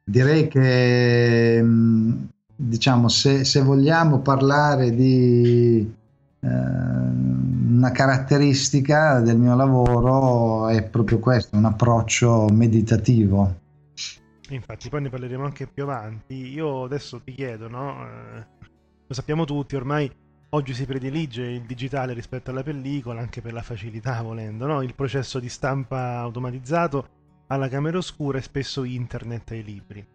direi 0.03 0.49
che 0.49 1.65
diciamo 2.57 3.09
se, 3.09 3.45
se 3.45 3.63
vogliamo 3.63 4.19
parlare 4.19 4.93
di 4.93 5.89
una 6.41 7.91
caratteristica 7.91 9.21
del 9.21 9.39
mio 9.39 9.57
lavoro 9.57 10.69
è 10.69 10.83
proprio 10.83 11.19
questo, 11.19 11.57
un 11.57 11.65
approccio 11.65 12.47
meditativo. 12.51 13.67
Infatti, 14.51 14.89
poi 14.89 15.03
ne 15.03 15.11
parleremo 15.11 15.45
anche 15.45 15.67
più 15.67 15.83
avanti. 15.83 16.35
Io 16.53 16.85
adesso 16.85 17.21
ti 17.21 17.33
chiedo, 17.33 17.69
no? 17.69 18.07
Eh, 18.07 18.47
lo 19.07 19.15
sappiamo 19.15 19.45
tutti, 19.45 19.77
ormai 19.77 20.11
Oggi 20.53 20.73
si 20.73 20.87
predilige 20.87 21.43
il 21.43 21.67
digitale 21.67 22.15
rispetto 22.15 22.51
alla 22.51 22.63
pellicola 22.63 23.21
anche 23.21 23.43
per 23.43 23.53
la 23.53 23.61
facilità, 23.61 24.23
volendo, 24.23 24.65
no? 24.65 24.81
Il 24.81 24.95
processo 24.95 25.39
di 25.39 25.51
stampa 25.51 26.17
automatizzato 26.21 27.09
alla 27.49 27.69
camera 27.69 27.99
oscura 27.99 28.39
e 28.39 28.43
spesso 28.43 28.85
internet 28.85 29.51
ai 29.51 29.63
libri. 29.63 30.07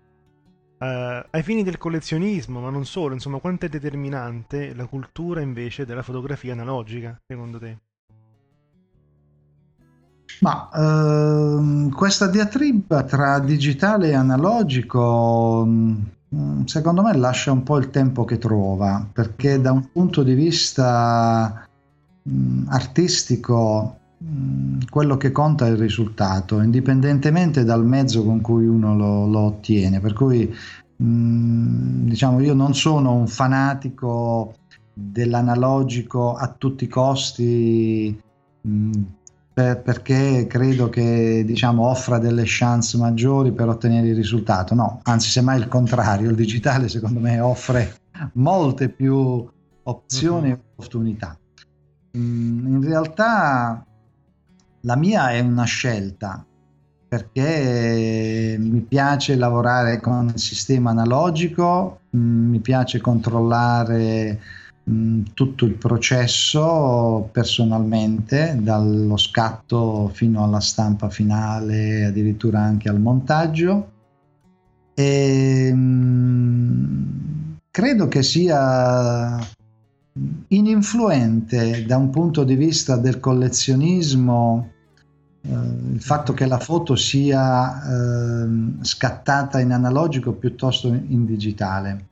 Uh, 0.83 1.25
ai 1.29 1.43
fini 1.43 1.63
del 1.63 1.77
collezionismo, 1.77 2.59
ma 2.59 2.69
non 2.69 2.85
solo, 2.85 3.13
insomma, 3.13 3.39
quanto 3.39 3.65
è 3.65 3.69
determinante 3.69 4.73
la 4.73 4.85
cultura 4.85 5.39
invece 5.39 5.85
della 5.85 6.03
fotografia 6.03 6.51
analogica, 6.51 7.17
secondo 7.25 7.59
te? 7.59 7.77
Ma 10.41 10.69
uh, 10.73 11.89
questa 11.89 12.27
diatriba 12.27 13.03
tra 13.03 13.39
digitale 13.39 14.09
e 14.09 14.13
analogico 14.15 15.65
Mm, 16.33 16.63
secondo 16.65 17.03
me 17.03 17.15
lascia 17.15 17.51
un 17.51 17.61
po' 17.61 17.77
il 17.77 17.91
tempo 17.91 18.25
che 18.25 18.39
trova, 18.39 19.05
perché 19.11 19.61
da 19.61 19.71
un 19.71 19.91
punto 19.91 20.23
di 20.23 20.33
vista 20.33 21.67
mh, 22.23 22.31
mm, 22.33 22.67
artistico 22.69 23.99
mm, 23.99 24.02
quello 24.89 25.17
che 25.17 25.31
conta 25.31 25.65
è 25.65 25.69
il 25.69 25.77
risultato, 25.77 26.61
indipendentemente 26.61 27.63
dal 27.63 27.85
mezzo 27.85 28.23
con 28.23 28.41
cui 28.41 28.65
uno 28.65 28.95
lo, 28.95 29.27
lo 29.27 29.39
ottiene. 29.39 29.99
Per 29.99 30.13
cui 30.13 30.53
mh, 30.95 32.07
diciamo 32.07 32.39
io 32.41 32.53
non 32.53 32.73
sono 32.73 33.13
un 33.13 33.27
fanatico 33.27 34.55
dell'analogico 34.93 36.35
a 36.35 36.47
tutti 36.55 36.83
i 36.83 36.87
costi 36.87 38.21
per, 39.53 39.81
perché 39.81 40.47
credo 40.47 40.89
che 40.89 41.43
diciamo, 41.45 41.87
offra 41.87 42.17
delle 42.17 42.43
chance 42.45 42.97
maggiori 42.97 43.51
per 43.51 43.69
ottenere 43.69 44.07
il 44.07 44.15
risultato. 44.15 44.73
No, 44.73 44.99
anzi, 45.03 45.29
semmai 45.29 45.59
il 45.59 45.67
contrario, 45.67 46.29
il 46.29 46.35
digitale 46.35 46.87
secondo 46.87 47.19
me 47.19 47.39
offre 47.39 47.95
molte 48.33 48.89
più 48.89 49.47
opzioni 49.83 50.49
e 50.49 50.53
opportunità. 50.53 51.37
Mm, 52.17 52.75
in 52.75 52.83
realtà 52.83 53.85
la 54.85 54.95
mia 54.95 55.31
è 55.31 55.39
una 55.39 55.65
scelta 55.65 56.45
perché 57.07 58.55
mi 58.59 58.79
piace 58.81 59.35
lavorare 59.35 59.99
con 59.99 60.31
il 60.33 60.39
sistema 60.39 60.89
analogico, 60.91 61.99
mm, 62.15 62.49
mi 62.49 62.59
piace 62.59 62.99
controllare 62.99 64.39
Mm, 64.89 65.21
tutto 65.33 65.63
il 65.65 65.75
processo 65.75 67.29
personalmente, 67.31 68.57
dallo 68.59 69.15
scatto 69.15 70.09
fino 70.09 70.43
alla 70.43 70.59
stampa 70.59 71.09
finale, 71.09 72.05
addirittura 72.05 72.59
anche 72.59 72.89
al 72.89 72.99
montaggio. 72.99 73.91
E, 74.93 75.71
mh, 75.73 75.77
mm, 75.77 77.53
credo 77.71 78.07
che 78.09 78.23
sia 78.23 79.39
ininfluente 80.49 81.85
da 81.85 81.97
un 81.97 82.09
punto 82.09 82.43
di 82.43 82.55
vista 82.55 82.97
del 82.97 83.19
collezionismo 83.19 84.72
il 85.45 86.01
fatto 86.01 86.33
che 86.33 86.45
la 86.45 86.59
foto 86.59 86.95
sia 86.95 87.83
eh, 87.83 88.47
scattata 88.81 89.59
in 89.59 89.71
analogico 89.71 90.31
piuttosto 90.33 90.87
in 90.87 91.25
digitale. 91.25 92.07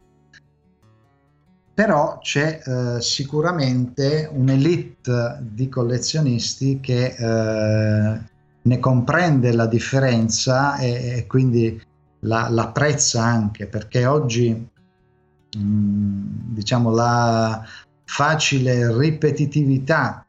Però 1.74 2.20
c'è 2.20 2.62
eh, 2.64 3.02
sicuramente 3.02 4.30
un'elite 4.32 5.40
di 5.41 5.70
collezionisti 5.70 6.80
che 6.82 7.16
eh, 7.18 8.22
ne 8.64 8.80
comprende 8.80 9.53
la 9.53 9.66
differenza 9.66 10.78
e, 10.78 11.18
e 11.18 11.28
quindi 11.28 11.82
la, 12.20 12.49
l'apprezza 12.49 13.24
anche 13.24 13.66
perché 13.66 14.06
oggi 14.06 14.52
mh, 14.52 16.24
diciamo 16.53 16.91
la 16.91 17.64
facile 18.03 18.95
ripetitività 18.95 20.26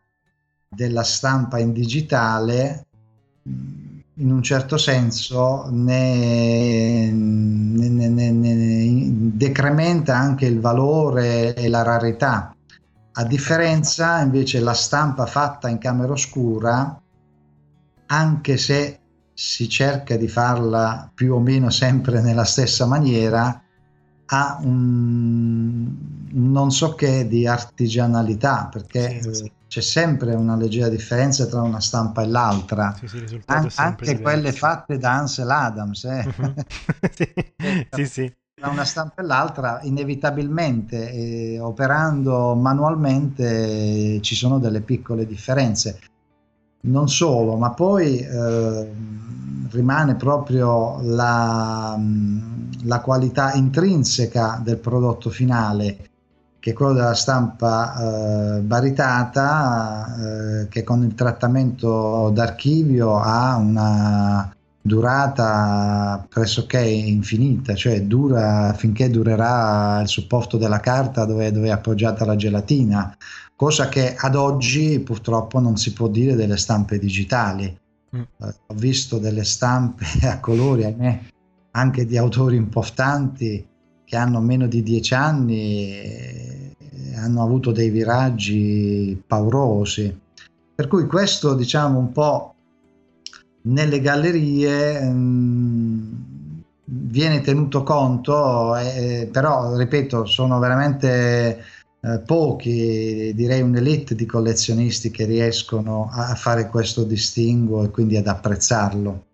della 0.68 1.02
stampa 1.02 1.58
in 1.58 1.72
digitale 1.72 2.86
in 3.44 4.30
un 4.30 4.42
certo 4.42 4.76
senso 4.76 5.68
ne, 5.70 7.10
ne, 7.10 7.88
ne, 7.88 8.30
ne, 8.30 9.10
decrementa 9.34 10.16
anche 10.16 10.46
il 10.46 10.60
valore 10.60 11.54
e 11.54 11.68
la 11.68 11.82
rarità. 11.82 12.54
A 13.14 13.24
differenza 13.24 14.20
invece 14.20 14.60
la 14.60 14.74
stampa 14.74 15.26
fatta 15.26 15.68
in 15.68 15.78
camera 15.78 16.12
oscura, 16.12 17.00
anche 18.06 18.56
se 18.56 18.98
si 19.34 19.68
cerca 19.68 20.16
di 20.16 20.28
farla 20.28 21.10
più 21.12 21.34
o 21.34 21.40
meno 21.40 21.70
sempre 21.70 22.20
nella 22.20 22.44
stessa 22.44 22.86
maniera, 22.86 23.62
ha 24.26 24.58
un, 24.62 25.90
non 26.30 26.70
so 26.70 26.94
che 26.94 27.26
di 27.26 27.46
artigianalità, 27.46 28.68
perché 28.70 29.20
sì, 29.20 29.34
sì 29.34 29.52
c'è 29.72 29.80
sempre 29.80 30.34
una 30.34 30.54
leggera 30.54 30.90
differenza 30.90 31.46
tra 31.46 31.62
una 31.62 31.80
stampa 31.80 32.20
e 32.20 32.26
l'altra, 32.26 32.94
sì, 32.94 33.08
sì, 33.08 33.40
An- 33.46 33.70
anche 33.76 34.04
diverso. 34.04 34.20
quelle 34.20 34.52
fatte 34.52 34.98
da 34.98 35.12
Ansel 35.12 35.48
Adams. 35.48 36.04
Eh. 36.04 36.28
Uh-huh. 37.62 37.86
sì, 37.90 38.06
sì, 38.06 38.32
Tra 38.54 38.68
una 38.68 38.84
stampa 38.84 39.22
e 39.22 39.24
l'altra, 39.24 39.80
inevitabilmente, 39.84 41.10
eh, 41.10 41.58
operando 41.58 42.54
manualmente, 42.54 44.20
ci 44.20 44.34
sono 44.34 44.58
delle 44.58 44.82
piccole 44.82 45.26
differenze. 45.26 46.00
Non 46.82 47.08
solo, 47.08 47.56
ma 47.56 47.70
poi 47.70 48.18
eh, 48.18 48.92
rimane 49.70 50.16
proprio 50.16 51.00
la, 51.00 51.98
la 52.82 53.00
qualità 53.00 53.54
intrinseca 53.54 54.60
del 54.62 54.76
prodotto 54.76 55.30
finale 55.30 56.10
che 56.62 56.70
è 56.70 56.74
quello 56.74 56.92
della 56.92 57.14
stampa 57.14 57.96
eh, 57.96 58.60
baritata, 58.60 60.14
eh, 60.60 60.68
che 60.68 60.84
con 60.84 61.02
il 61.02 61.12
trattamento 61.16 62.30
d'archivio 62.32 63.18
ha 63.18 63.56
una 63.56 64.54
durata 64.80 66.24
pressoché 66.28 66.78
infinita, 66.78 67.74
cioè 67.74 68.02
dura 68.02 68.74
finché 68.74 69.10
durerà 69.10 70.02
il 70.02 70.08
supporto 70.08 70.56
della 70.56 70.78
carta 70.78 71.24
dove, 71.24 71.50
dove, 71.50 71.66
è 71.66 71.72
appoggiata 71.72 72.24
la 72.24 72.36
gelatina, 72.36 73.16
cosa 73.56 73.88
che 73.88 74.14
ad 74.16 74.36
oggi 74.36 75.00
purtroppo 75.00 75.58
non 75.58 75.76
si 75.76 75.92
può 75.92 76.06
dire 76.06 76.36
delle 76.36 76.56
stampe 76.56 77.00
digitali. 77.00 77.76
Mm. 78.16 78.20
Eh, 78.20 78.54
ho 78.68 78.74
visto 78.74 79.18
delle 79.18 79.42
stampe 79.42 80.04
a 80.30 80.38
colori, 80.38 80.84
ahimè, 80.84 81.22
anche 81.72 82.06
di 82.06 82.16
autori 82.16 82.54
importanti 82.54 83.66
che 84.12 84.18
hanno 84.18 84.40
meno 84.40 84.66
di 84.66 84.82
dieci 84.82 85.14
anni 85.14 86.70
hanno 87.16 87.42
avuto 87.42 87.72
dei 87.72 87.88
viraggi 87.88 89.18
paurosi. 89.26 90.20
Per 90.74 90.86
cui 90.86 91.06
questo, 91.06 91.54
diciamo, 91.54 91.98
un 91.98 92.12
po' 92.12 92.54
nelle 93.62 94.00
gallerie 94.02 95.00
mh, 95.00 95.14
mm, 95.14 96.12
viene 96.84 97.40
tenuto 97.40 97.82
conto, 97.84 98.76
eh, 98.76 99.30
però, 99.32 99.74
ripeto, 99.78 100.26
sono 100.26 100.58
veramente 100.58 101.64
eh, 101.98 102.18
pochi, 102.18 103.32
direi 103.34 103.62
un'elite 103.62 104.14
di 104.14 104.26
collezionisti 104.26 105.10
che 105.10 105.24
riescono 105.24 106.10
a 106.12 106.34
fare 106.34 106.68
questo 106.68 107.04
distinguo 107.04 107.84
e 107.84 107.88
quindi 107.88 108.18
ad 108.18 108.26
apprezzarlo. 108.26 109.24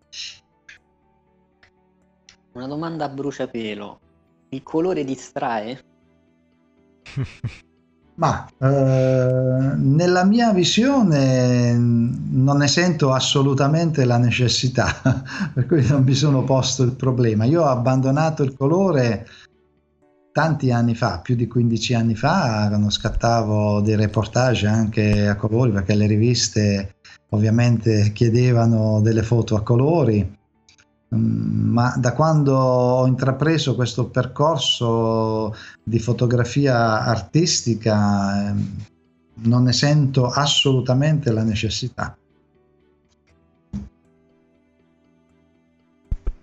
Una 2.53 2.67
domanda 2.69 3.07
a 3.07 3.09
bruciapelo 3.09 4.01
il 4.51 4.63
colore 4.63 5.05
distrae? 5.05 5.81
Ma 8.19 8.49
eh, 8.59 9.75
nella 9.77 10.25
mia 10.25 10.53
visione 10.53 11.73
non 11.73 12.57
ne 12.57 12.67
sento 12.67 13.13
assolutamente 13.13 14.05
la 14.05 14.19
necessità, 14.19 15.23
per 15.55 15.67
cui 15.67 15.87
non 15.87 16.03
mi 16.03 16.15
sono 16.15 16.43
posto 16.43 16.83
il 16.83 16.97
problema. 16.97 17.45
Io 17.45 17.63
ho 17.63 17.69
abbandonato 17.69 18.43
il 18.43 18.57
colore 18.57 19.27
tanti 20.33 20.73
anni 20.73 20.97
fa, 20.97 21.21
più 21.21 21.37
di 21.37 21.47
15 21.47 21.95
anni 21.95 22.17
fa, 22.17 22.67
quando 22.69 22.91
scattavo 22.91 23.81
dei 23.83 23.95
reportage 23.95 24.67
anche 24.67 25.29
a 25.29 25.37
colori, 25.37 25.71
perché 25.71 25.95
le 25.95 26.07
riviste 26.07 26.97
ovviamente 27.31 28.11
chiedevano 28.13 29.01
delle 29.01 29.23
foto 29.23 29.55
a 29.55 29.63
colori 29.63 30.38
ma 31.11 31.95
da 31.97 32.13
quando 32.13 32.55
ho 32.55 33.07
intrapreso 33.07 33.75
questo 33.75 34.09
percorso 34.09 35.55
di 35.83 35.99
fotografia 35.99 37.01
artistica 37.01 38.49
ehm, 38.49 38.77
non 39.41 39.63
ne 39.63 39.73
sento 39.73 40.27
assolutamente 40.27 41.31
la 41.33 41.43
necessità. 41.43 42.17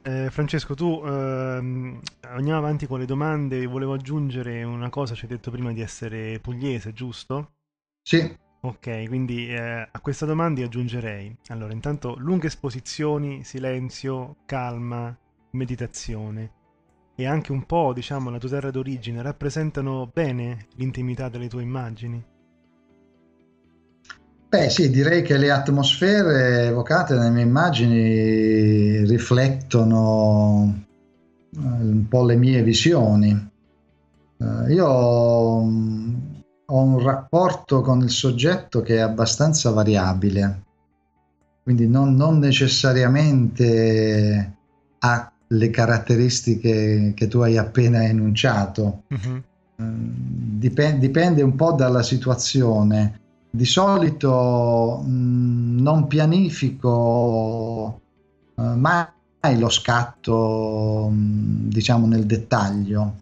Eh, 0.07 0.29
Francesco, 0.29 0.75
tu 0.75 1.01
ehm, 1.03 1.99
andiamo 2.21 2.59
avanti 2.59 2.85
con 2.85 2.99
le 2.99 3.05
domande. 3.05 3.65
Volevo 3.65 3.93
aggiungere 3.93 4.63
una 4.63 4.89
cosa, 4.89 5.15
ci 5.15 5.25
hai 5.25 5.31
detto 5.31 5.49
prima 5.49 5.73
di 5.73 5.81
essere 5.81 6.39
pugliese, 6.39 6.93
giusto? 6.93 7.53
Sì. 8.03 8.43
Ok, 8.65 9.05
quindi 9.09 9.47
eh, 9.47 9.87
a 9.91 9.99
questa 10.01 10.25
domanda 10.25 10.59
io 10.59 10.65
aggiungerei, 10.65 11.37
allora, 11.49 11.71
intanto 11.71 12.15
lunghe 12.17 12.47
esposizioni, 12.47 13.43
silenzio, 13.43 14.37
calma, 14.47 15.15
meditazione 15.51 16.53
e 17.15 17.27
anche 17.27 17.51
un 17.51 17.67
po', 17.67 17.93
diciamo, 17.93 18.31
la 18.31 18.39
tua 18.39 18.49
terra 18.49 18.71
d'origine 18.71 19.21
rappresentano 19.21 20.09
bene 20.11 20.65
l'intimità 20.77 21.29
delle 21.29 21.47
tue 21.47 21.61
immagini? 21.61 22.25
Beh 24.49 24.69
sì, 24.71 24.89
direi 24.89 25.21
che 25.21 25.37
le 25.37 25.51
atmosfere 25.51 26.65
evocate 26.65 27.13
nelle 27.13 27.29
mie 27.29 27.43
immagini 27.43 29.05
riflettono 29.05 30.85
eh, 31.55 31.59
un 31.59 32.07
po' 32.09 32.25
le 32.25 32.35
mie 32.35 32.63
visioni. 32.63 33.53
Uh, 34.37 34.67
io 34.69 35.61
ho 36.67 36.81
un 36.81 36.99
rapporto 36.99 37.81
con 37.81 38.01
il 38.01 38.09
soggetto 38.09 38.81
che 38.81 38.95
è 38.95 38.99
abbastanza 38.99 39.69
variabile, 39.71 40.63
quindi 41.63 41.87
non, 41.87 42.15
non 42.15 42.39
necessariamente 42.39 44.53
ha 44.99 45.31
le 45.47 45.69
caratteristiche 45.69 47.13
che 47.15 47.27
tu 47.27 47.39
hai 47.39 47.57
appena 47.57 48.03
enunciato. 48.03 49.03
Uh-huh. 49.09 49.41
Dipende, 49.77 50.99
dipende 50.99 51.41
un 51.41 51.55
po' 51.55 51.73
dalla 51.73 52.01
situazione. 52.01 53.19
Di 53.49 53.65
solito 53.65 55.01
mh, 55.05 55.81
non 55.81 56.07
pianifico 56.07 57.99
uh, 58.55 58.61
mai 58.61 59.57
lo 59.57 59.69
scatto, 59.69 61.09
mh, 61.09 61.69
diciamo, 61.69 62.07
nel 62.07 62.25
dettaglio, 62.25 63.15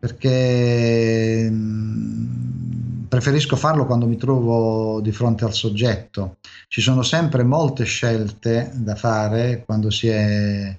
perché 0.00 1.48
mh, 1.50 3.06
preferisco 3.08 3.54
farlo 3.56 3.84
quando 3.84 4.06
mi 4.06 4.16
trovo 4.16 5.00
di 5.02 5.12
fronte 5.12 5.44
al 5.44 5.52
soggetto. 5.52 6.38
Ci 6.68 6.80
sono 6.80 7.02
sempre 7.02 7.42
molte 7.42 7.84
scelte 7.84 8.72
da 8.74 8.94
fare 8.94 9.62
quando 9.66 9.90
si 9.90 10.08
è 10.08 10.68
eh, 10.68 10.78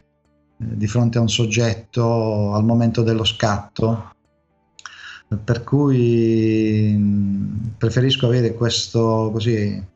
di 0.58 0.88
fronte 0.88 1.20
a 1.20 1.22
un 1.22 1.30
soggetto 1.30 2.54
al 2.54 2.64
momento 2.64 3.04
dello 3.04 3.24
scatto, 3.24 4.14
per 5.44 5.64
cui 5.64 6.94
mm, 6.98 7.58
preferisco 7.78 8.26
avere 8.26 8.54
questo 8.56 9.30
così 9.32 9.90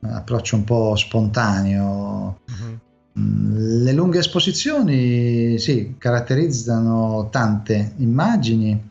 approccio 0.00 0.56
un 0.56 0.64
po' 0.64 0.96
spontaneo. 0.96 2.40
Uh-huh. 2.48 2.78
Le 3.14 3.92
lunghe 3.92 4.20
esposizioni 4.20 5.58
sì, 5.58 5.96
caratterizzano 5.98 7.28
tante 7.30 7.92
immagini 7.96 8.90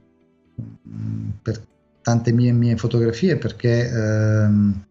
mm, 0.87 1.29
per, 1.41 1.59
tante 2.01 2.31
mie, 2.31 2.51
mie 2.51 2.77
fotografie 2.77 3.37
perché 3.37 3.89
ehm, 3.89 4.85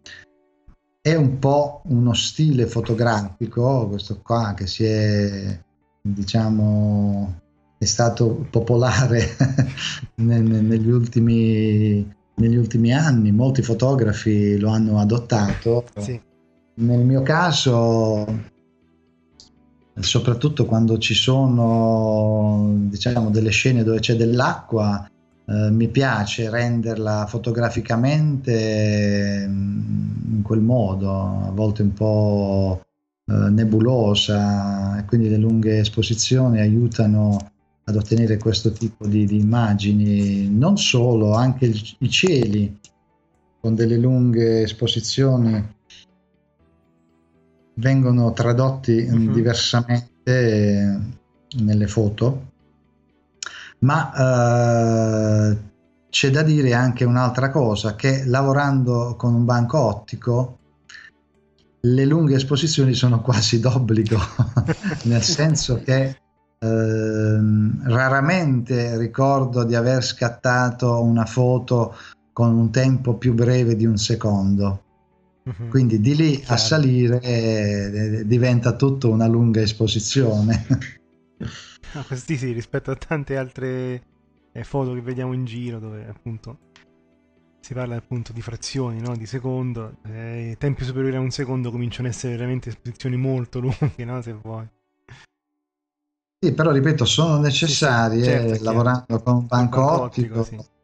è 1.02 1.15
un 1.15 1.39
po' 1.39 1.82
uno 1.86 2.12
stile 2.12 2.66
fotografico, 2.66 3.89
questo 3.89 4.20
qua 4.23 4.52
che 4.55 4.66
si 4.66 4.85
è, 4.85 5.59
diciamo, 6.02 7.40
è 7.78 7.85
stato 7.85 8.47
popolare 8.51 9.24
negli, 10.16 10.90
ultimi, 10.90 12.07
negli 12.35 12.57
ultimi 12.57 12.93
anni, 12.93 13.32
molti 13.32 13.62
fotografi 13.62 14.59
lo 14.59 14.69
hanno 14.69 14.98
adottato. 14.98 15.86
Sì. 15.97 16.20
Nel 16.74 17.01
mio 17.01 17.23
caso, 17.23 18.27
soprattutto 19.98 20.66
quando 20.66 20.98
ci 20.98 21.14
sono 21.14 22.74
diciamo, 22.88 23.30
delle 23.30 23.50
scene 23.50 23.82
dove 23.82 24.00
c'è 24.00 24.16
dell'acqua, 24.16 25.08
eh, 25.46 25.70
mi 25.70 25.88
piace 25.88 26.48
renderla 26.48 27.26
fotograficamente 27.26 29.46
mm, 29.48 30.36
in 30.36 30.42
quel 30.42 30.60
modo, 30.60 31.46
a 31.46 31.50
volte 31.50 31.82
un 31.82 31.92
po' 31.92 32.80
eh, 33.26 33.50
nebulosa, 33.50 35.04
quindi 35.06 35.28
le 35.28 35.36
lunghe 35.36 35.80
esposizioni 35.80 36.60
aiutano 36.60 37.50
ad 37.84 37.96
ottenere 37.96 38.38
questo 38.38 38.70
tipo 38.70 39.06
di, 39.06 39.26
di 39.26 39.40
immagini, 39.40 40.48
non 40.48 40.76
solo, 40.76 41.32
anche 41.32 41.66
il, 41.66 41.82
i 41.98 42.08
cieli 42.08 42.78
con 43.60 43.74
delle 43.74 43.96
lunghe 43.96 44.62
esposizioni 44.62 45.78
vengono 47.81 48.32
tradotti 48.32 49.07
Mhm. 49.09 49.32
diversamente 49.32 50.09
eh, 50.24 50.98
nelle 51.59 51.86
foto, 51.89 52.48
ma 53.81 54.12
eh, 55.51 55.59
c'è 56.11 56.31
da 56.31 56.43
dire 56.43 56.74
anche 56.74 57.05
un'altra 57.05 57.51
cosa, 57.51 57.97
che 57.97 58.24
lavorando 58.27 59.15
con 59.16 59.35
un 59.35 59.44
banco 59.44 59.78
ottico 59.78 60.59
le 61.82 62.05
lunghe 62.05 62.36
esposizioni 62.36 62.93
sono 62.94 63.23
quasi 63.23 63.59
d'obbligo, 63.59 64.19
nel 65.05 65.23
senso 65.23 65.81
che 65.82 66.16
ehm, 66.59 67.89
raramente 67.89 68.98
ricordo 68.98 69.65
di 69.65 69.74
aver 69.74 70.05
scattato 70.05 71.02
una 71.02 71.24
foto 71.24 71.97
con 72.32 72.55
un 72.55 72.70
tempo 72.70 73.15
più 73.15 73.32
breve 73.32 73.77
di 73.77 73.86
un 73.86 73.97
secondo. 73.97 74.82
Mhm. 75.44 75.68
Quindi 75.70 76.00
di 76.00 76.14
lì 76.14 76.42
a 76.46 76.56
salire 76.56 77.20
eh, 77.20 78.26
diventa 78.26 78.76
tutto 78.76 79.10
una 79.10 79.26
lunga 79.26 79.60
esposizione. 79.60 80.66
Ah, 81.94 82.04
questi 82.04 82.36
sì, 82.36 82.52
rispetto 82.52 82.92
a 82.92 82.94
tante 82.94 83.36
altre 83.36 84.02
eh, 84.52 84.62
foto 84.62 84.94
che 84.94 85.00
vediamo 85.00 85.32
in 85.32 85.44
giro 85.44 85.80
dove 85.80 86.06
appunto 86.06 86.58
si 87.60 87.74
parla 87.74 87.96
appunto 87.96 88.32
di 88.32 88.40
frazioni, 88.42 89.00
no? 89.00 89.16
di 89.16 89.26
secondo, 89.26 89.96
eh, 90.06 90.50
i 90.50 90.56
tempi 90.56 90.84
superiori 90.84 91.16
a 91.16 91.20
un 91.20 91.30
secondo 91.30 91.70
cominciano 91.70 92.08
ad 92.08 92.14
essere 92.14 92.34
veramente 92.34 92.68
esposizioni 92.68 93.16
molto 93.16 93.60
lunghe, 93.60 94.04
no? 94.04 94.20
se 94.22 94.32
vuoi. 94.32 94.68
Sì, 96.42 96.54
però 96.54 96.70
ripeto, 96.70 97.04
sono 97.04 97.38
necessarie 97.38 98.24
certo, 98.24 98.52
è 98.54 98.56
chiaro. 98.56 98.64
lavorando 98.64 99.22
con 99.22 99.34
un 99.34 99.46
banco, 99.46 99.80
banco 99.80 100.02
ottico, 100.02 100.40
ottico, 100.40 100.62
sì. 100.64 100.80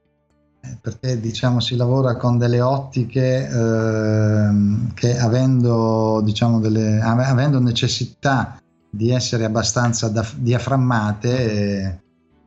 Eh, 0.73 0.79
perché 0.81 1.21
diciamo 1.21 1.61
si 1.61 1.77
lavora 1.77 2.17
con 2.17 2.39
delle 2.39 2.61
ottiche 2.61 3.49
ehm, 3.49 4.93
che 4.95 5.19
avendo, 5.19 6.21
diciamo, 6.25 6.61
delle, 6.61 7.01
ave- 7.01 7.25
avendo 7.25 7.61
necessità 7.61 8.59
di 8.91 9.11
essere 9.11 9.45
abbastanza 9.45 10.09
da- 10.09 10.27
diaframmate, 10.37 11.51
eh, 11.53 11.99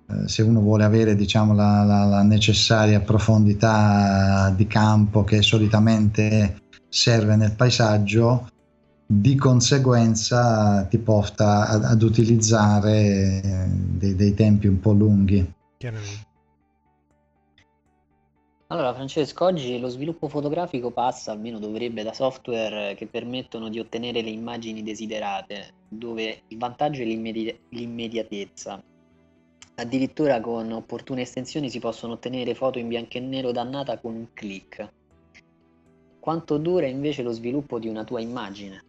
eh, 0.07 0.27
se 0.27 0.41
uno 0.41 0.59
vuole 0.61 0.83
avere 0.83 1.15
diciamo, 1.15 1.53
la, 1.53 1.83
la- 1.83 2.05
la 2.05 2.23
necessaria 2.23 2.99
profondità 3.01 4.51
di 4.55 4.67
campo 4.67 5.23
che 5.23 5.41
solitamente 5.41 6.57
serve 6.89 7.35
nel 7.35 7.53
paesaggio, 7.55 8.47
di 9.11 9.35
conseguenza 9.35 10.83
ti 10.83 10.99
porta 10.99 11.67
ad, 11.67 11.83
ad 11.83 12.01
utilizzare 12.03 13.41
eh, 13.41 13.67
dei, 13.67 14.15
dei 14.15 14.33
tempi 14.33 14.67
un 14.67 14.79
po' 14.79 14.91
lunghi. 14.91 15.51
Chiaramente. 15.77 16.27
Allora, 18.71 18.93
Francesco, 18.93 19.45
oggi 19.45 19.79
lo 19.79 19.89
sviluppo 19.89 20.27
fotografico 20.27 20.91
passa, 20.91 21.31
almeno 21.31 21.57
dovrebbe, 21.57 22.03
da 22.03 22.13
software 22.13 22.93
che 22.93 23.07
permettono 23.07 23.67
di 23.67 23.79
ottenere 23.79 24.21
le 24.21 24.29
immagini 24.29 24.83
desiderate, 24.83 25.73
dove 25.87 26.43
il 26.49 26.57
vantaggio 26.59 27.01
è 27.01 27.05
l'immedi- 27.05 27.59
l'immediatezza. 27.69 28.79
Addirittura 29.73 30.39
con 30.39 30.71
opportune 30.71 31.21
estensioni 31.21 31.71
si 31.71 31.79
possono 31.79 32.13
ottenere 32.13 32.53
foto 32.53 32.77
in 32.77 32.89
bianco 32.89 33.17
e 33.17 33.21
nero 33.21 33.51
dannata 33.51 33.97
con 33.97 34.13
un 34.13 34.27
click. 34.35 34.87
Quanto 36.19 36.57
dura 36.57 36.85
invece 36.85 37.23
lo 37.23 37.31
sviluppo 37.31 37.79
di 37.79 37.87
una 37.87 38.03
tua 38.03 38.19
immagine? 38.21 38.83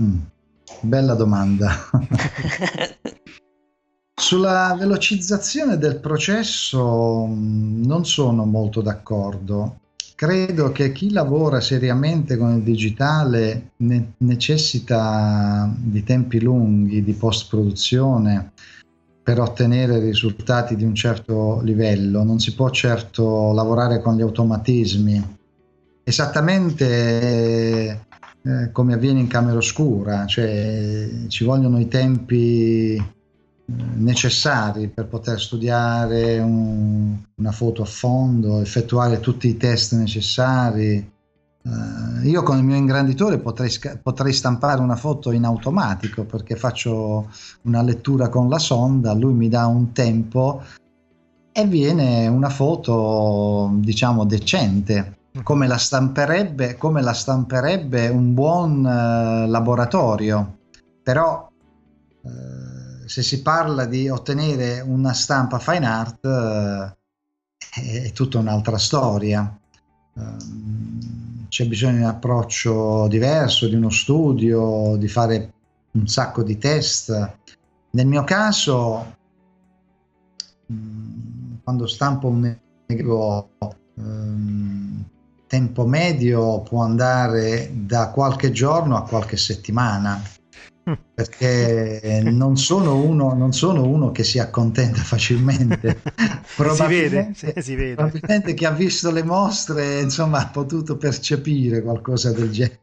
Mm, 0.00 0.20
Bella 0.80 1.14
domanda. 1.14 1.70
Sulla 4.16 4.76
velocizzazione 4.78 5.76
del 5.76 5.98
processo 5.98 7.26
mh, 7.26 7.84
non 7.84 8.06
sono 8.06 8.44
molto 8.44 8.80
d'accordo. 8.80 9.80
Credo 10.14 10.70
che 10.70 10.92
chi 10.92 11.10
lavora 11.10 11.60
seriamente 11.60 12.36
con 12.36 12.54
il 12.54 12.62
digitale 12.62 13.72
ne- 13.78 14.12
necessita 14.18 15.68
di 15.76 16.04
tempi 16.04 16.40
lunghi 16.40 17.02
di 17.02 17.12
post-produzione 17.14 18.52
per 19.20 19.40
ottenere 19.40 19.98
risultati 19.98 20.76
di 20.76 20.84
un 20.84 20.94
certo 20.94 21.60
livello. 21.62 22.22
Non 22.22 22.38
si 22.38 22.54
può 22.54 22.70
certo 22.70 23.52
lavorare 23.52 24.00
con 24.00 24.16
gli 24.16 24.22
automatismi. 24.22 25.36
Esattamente 26.04 28.06
eh, 28.42 28.70
come 28.70 28.94
avviene 28.94 29.20
in 29.20 29.26
camera 29.26 29.56
oscura, 29.56 30.24
cioè 30.26 31.08
ci 31.26 31.42
vogliono 31.42 31.80
i 31.80 31.88
tempi 31.88 33.02
necessari 33.66 34.88
per 34.88 35.06
poter 35.06 35.40
studiare 35.40 36.38
un- 36.38 37.16
una 37.36 37.52
foto 37.52 37.82
a 37.82 37.86
fondo, 37.86 38.60
effettuare 38.60 39.20
tutti 39.20 39.48
i 39.48 39.56
test 39.56 39.94
necessari. 39.94 41.12
Eh, 41.66 42.28
io 42.28 42.42
con 42.42 42.58
il 42.58 42.64
mio 42.64 42.76
ingranditore 42.76 43.38
potrei, 43.38 43.70
potrei 44.02 44.32
stampare 44.32 44.82
una 44.82 44.96
foto 44.96 45.30
in 45.30 45.44
automatico 45.44 46.24
perché 46.24 46.56
faccio 46.56 47.30
una 47.62 47.82
lettura 47.82 48.28
con 48.28 48.48
la 48.48 48.58
sonda, 48.58 49.14
lui 49.14 49.32
mi 49.32 49.48
dà 49.48 49.66
un 49.66 49.92
tempo 49.92 50.62
e 51.50 51.66
viene 51.66 52.26
una 52.26 52.50
foto 52.50 53.70
diciamo 53.76 54.24
decente 54.26 55.22
come 55.42 55.66
la 55.66 55.78
stamperebbe, 55.78 56.76
come 56.76 57.02
la 57.02 57.12
stamperebbe 57.12 58.08
un 58.08 58.34
buon 58.34 58.86
eh, 58.86 59.46
laboratorio. 59.48 60.58
Però 61.02 61.48
eh, 62.22 62.63
se 63.06 63.22
si 63.22 63.42
parla 63.42 63.84
di 63.84 64.08
ottenere 64.08 64.80
una 64.80 65.12
stampa 65.12 65.58
fine 65.58 65.86
art 65.86 66.24
eh, 66.24 68.02
è, 68.02 68.12
tutta 68.12 68.38
un'altra 68.38 68.78
storia. 68.78 69.58
Ehm, 70.16 71.46
c'è 71.48 71.66
bisogno 71.66 71.96
di 71.96 72.02
un 72.02 72.08
approccio 72.08 73.06
diverso, 73.08 73.68
di 73.68 73.74
uno 73.74 73.90
studio, 73.90 74.96
di 74.96 75.08
fare 75.08 75.52
un 75.92 76.06
sacco 76.06 76.42
di 76.42 76.58
test. 76.58 77.38
Nel 77.90 78.06
mio 78.06 78.24
caso, 78.24 79.16
mh, 80.66 81.62
quando 81.62 81.86
stampo 81.86 82.28
un 82.28 82.58
negativo, 82.86 83.50
ehm, 83.96 85.04
tempo 85.46 85.86
medio 85.86 86.62
può 86.62 86.82
andare 86.82 87.70
da 87.72 88.10
qualche 88.10 88.50
giorno 88.50 88.96
a 88.96 89.04
qualche 89.04 89.36
settimana 89.36 90.20
perché 91.14 92.20
non 92.24 92.56
sono 92.56 93.02
uno, 93.02 93.32
non 93.32 93.52
sono 93.52 93.86
uno 93.86 94.12
che 94.12 94.22
si 94.22 94.38
accontenta 94.38 95.00
facilmente. 95.00 96.02
si 96.44 96.86
vede, 96.86 97.32
si 97.34 97.74
vede. 97.74 97.94
probabilmente 97.94 98.52
chi 98.54 98.64
ha 98.66 98.70
visto 98.70 99.10
le 99.10 99.22
mostre 99.22 100.00
insomma 100.00 100.40
ha 100.40 100.48
potuto 100.48 100.96
percepire 100.96 101.82
qualcosa 101.82 102.32
del 102.32 102.50
genere. 102.50 102.80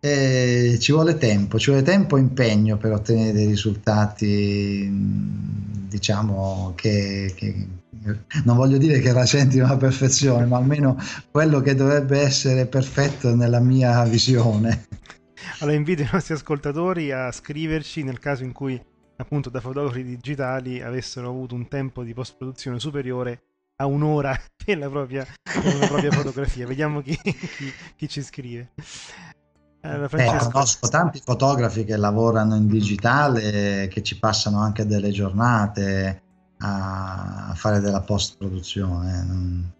E 0.00 0.78
ci 0.80 0.92
vuole 0.92 1.18
tempo, 1.18 1.58
ci 1.58 1.70
vuole 1.70 1.84
tempo 1.84 2.16
e 2.16 2.20
impegno 2.20 2.76
per 2.76 2.92
ottenere 2.92 3.32
dei 3.32 3.46
risultati, 3.46 4.88
diciamo 5.88 6.72
che, 6.76 7.32
che 7.34 7.66
non 8.44 8.56
voglio 8.56 8.78
dire 8.78 9.00
che 9.00 9.12
rasentino 9.12 9.66
la 9.66 9.76
perfezione, 9.76 10.46
ma 10.46 10.56
almeno 10.58 10.96
quello 11.30 11.60
che 11.60 11.74
dovrebbe 11.74 12.20
essere 12.20 12.66
perfetto 12.66 13.34
nella 13.34 13.60
mia 13.60 14.04
visione. 14.04 14.86
Allora 15.60 15.76
invito 15.76 16.02
i 16.02 16.08
nostri 16.10 16.34
ascoltatori 16.34 17.12
a 17.12 17.30
scriverci 17.32 18.02
nel 18.02 18.18
caso 18.18 18.42
in 18.44 18.52
cui 18.52 18.80
appunto 19.16 19.48
da 19.50 19.60
fotografi 19.60 20.02
digitali 20.04 20.82
avessero 20.82 21.28
avuto 21.28 21.54
un 21.54 21.68
tempo 21.68 22.02
di 22.02 22.12
post-produzione 22.12 22.78
superiore 22.78 23.42
a 23.76 23.86
un'ora 23.86 24.36
per 24.64 24.78
la 24.78 24.88
propria, 24.88 25.26
per 25.42 25.78
la 25.78 25.86
propria 25.86 26.12
fotografia. 26.12 26.66
Vediamo 26.66 27.00
chi, 27.02 27.16
chi, 27.16 27.72
chi 27.96 28.08
ci 28.08 28.22
scrive. 28.22 28.72
Allora, 29.82 30.08
Eh, 30.08 30.08
Francesco, 30.08 30.50
conosco 30.50 30.88
tanti 30.88 31.20
fotografi 31.24 31.84
che 31.84 31.96
lavorano 31.96 32.56
in 32.56 32.66
digitale, 32.66 33.88
che 33.88 34.02
ci 34.02 34.18
passano 34.18 34.60
anche 34.60 34.84
delle 34.86 35.10
giornate 35.10 36.22
a, 37.48 37.54
fare 37.54 37.80
della 37.80 38.00
post-produzione. 38.00 39.24
Non- 39.24 39.72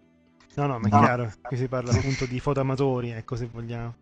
no, 0.55 0.65
no, 0.67 0.79
ma 0.79 0.87
è 0.87 0.91
No. 0.91 0.99
chiaro, 0.99 1.31
qui 1.41 1.57
si 1.57 1.67
parla 1.67 1.91
appunto 1.91 2.25
di 2.25 2.39
fotoamatori, 2.39 3.11
ecco 3.11 3.35
se 3.35 3.47
vogliamo. 3.51 3.95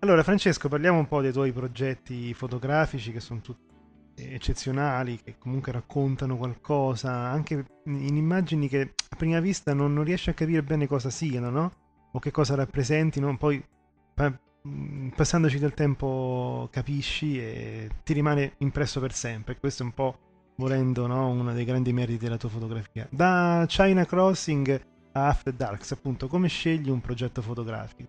Allora, 0.00 0.22
Francesco, 0.22 0.68
parliamo 0.68 0.98
un 0.98 1.06
po' 1.08 1.20
dei 1.20 1.32
tuoi 1.32 1.52
progetti 1.52 2.32
fotografici 2.32 3.12
che 3.12 3.20
sono 3.20 3.40
tutti 3.40 3.68
eccezionali, 4.14 5.20
che 5.22 5.36
comunque 5.38 5.72
raccontano 5.72 6.36
qualcosa, 6.36 7.12
anche 7.12 7.64
in 7.84 8.16
immagini 8.16 8.68
che 8.68 8.94
a 9.10 9.16
prima 9.16 9.40
vista 9.40 9.74
non, 9.74 9.92
non 9.92 10.04
riesci 10.04 10.30
a 10.30 10.34
capire 10.34 10.62
bene 10.62 10.86
cosa 10.86 11.10
siano, 11.10 11.50
no? 11.50 11.72
O 12.12 12.18
che 12.18 12.30
cosa 12.30 12.54
rappresentino, 12.54 13.36
poi 13.36 13.62
pa- 14.14 14.32
mh, 14.62 15.08
passandoci 15.08 15.58
del 15.58 15.74
tempo 15.74 16.68
capisci 16.70 17.38
e 17.38 17.90
ti 18.02 18.12
rimane 18.12 18.54
impresso 18.58 19.00
per 19.00 19.12
sempre. 19.12 19.58
Questo 19.58 19.82
è 19.82 19.86
un 19.86 19.92
po', 19.92 20.18
volendo, 20.60 21.06
no? 21.06 21.28
uno 21.28 21.52
dei 21.52 21.64
grandi 21.64 21.92
meriti 21.92 22.24
della 22.24 22.36
tua 22.36 22.50
fotografia. 22.50 23.08
Da 23.10 23.64
China 23.66 24.04
Crossing 24.04 24.80
a 25.12 25.28
After 25.28 25.52
Darks, 25.52 25.90
appunto, 25.92 26.28
come 26.28 26.46
scegli 26.46 26.90
un 26.90 27.00
progetto 27.00 27.42
fotografico? 27.42 28.08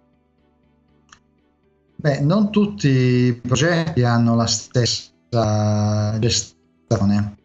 Beh, 1.95 2.19
non 2.19 2.51
tutti 2.51 2.87
i 2.89 3.33
progetti 3.33 4.03
hanno 4.03 4.35
la 4.35 4.47
stessa 4.47 6.17
gestione. 6.19 7.37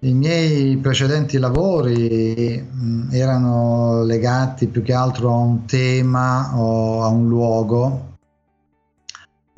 I 0.00 0.12
miei 0.12 0.76
precedenti 0.76 1.38
lavori 1.38 2.60
mh, 2.60 3.08
erano 3.12 4.02
legati 4.04 4.68
più 4.68 4.82
che 4.82 4.92
altro 4.92 5.30
a 5.30 5.36
un 5.36 5.64
tema 5.66 6.56
o 6.56 7.02
a 7.02 7.08
un 7.08 7.28
luogo 7.28 8.17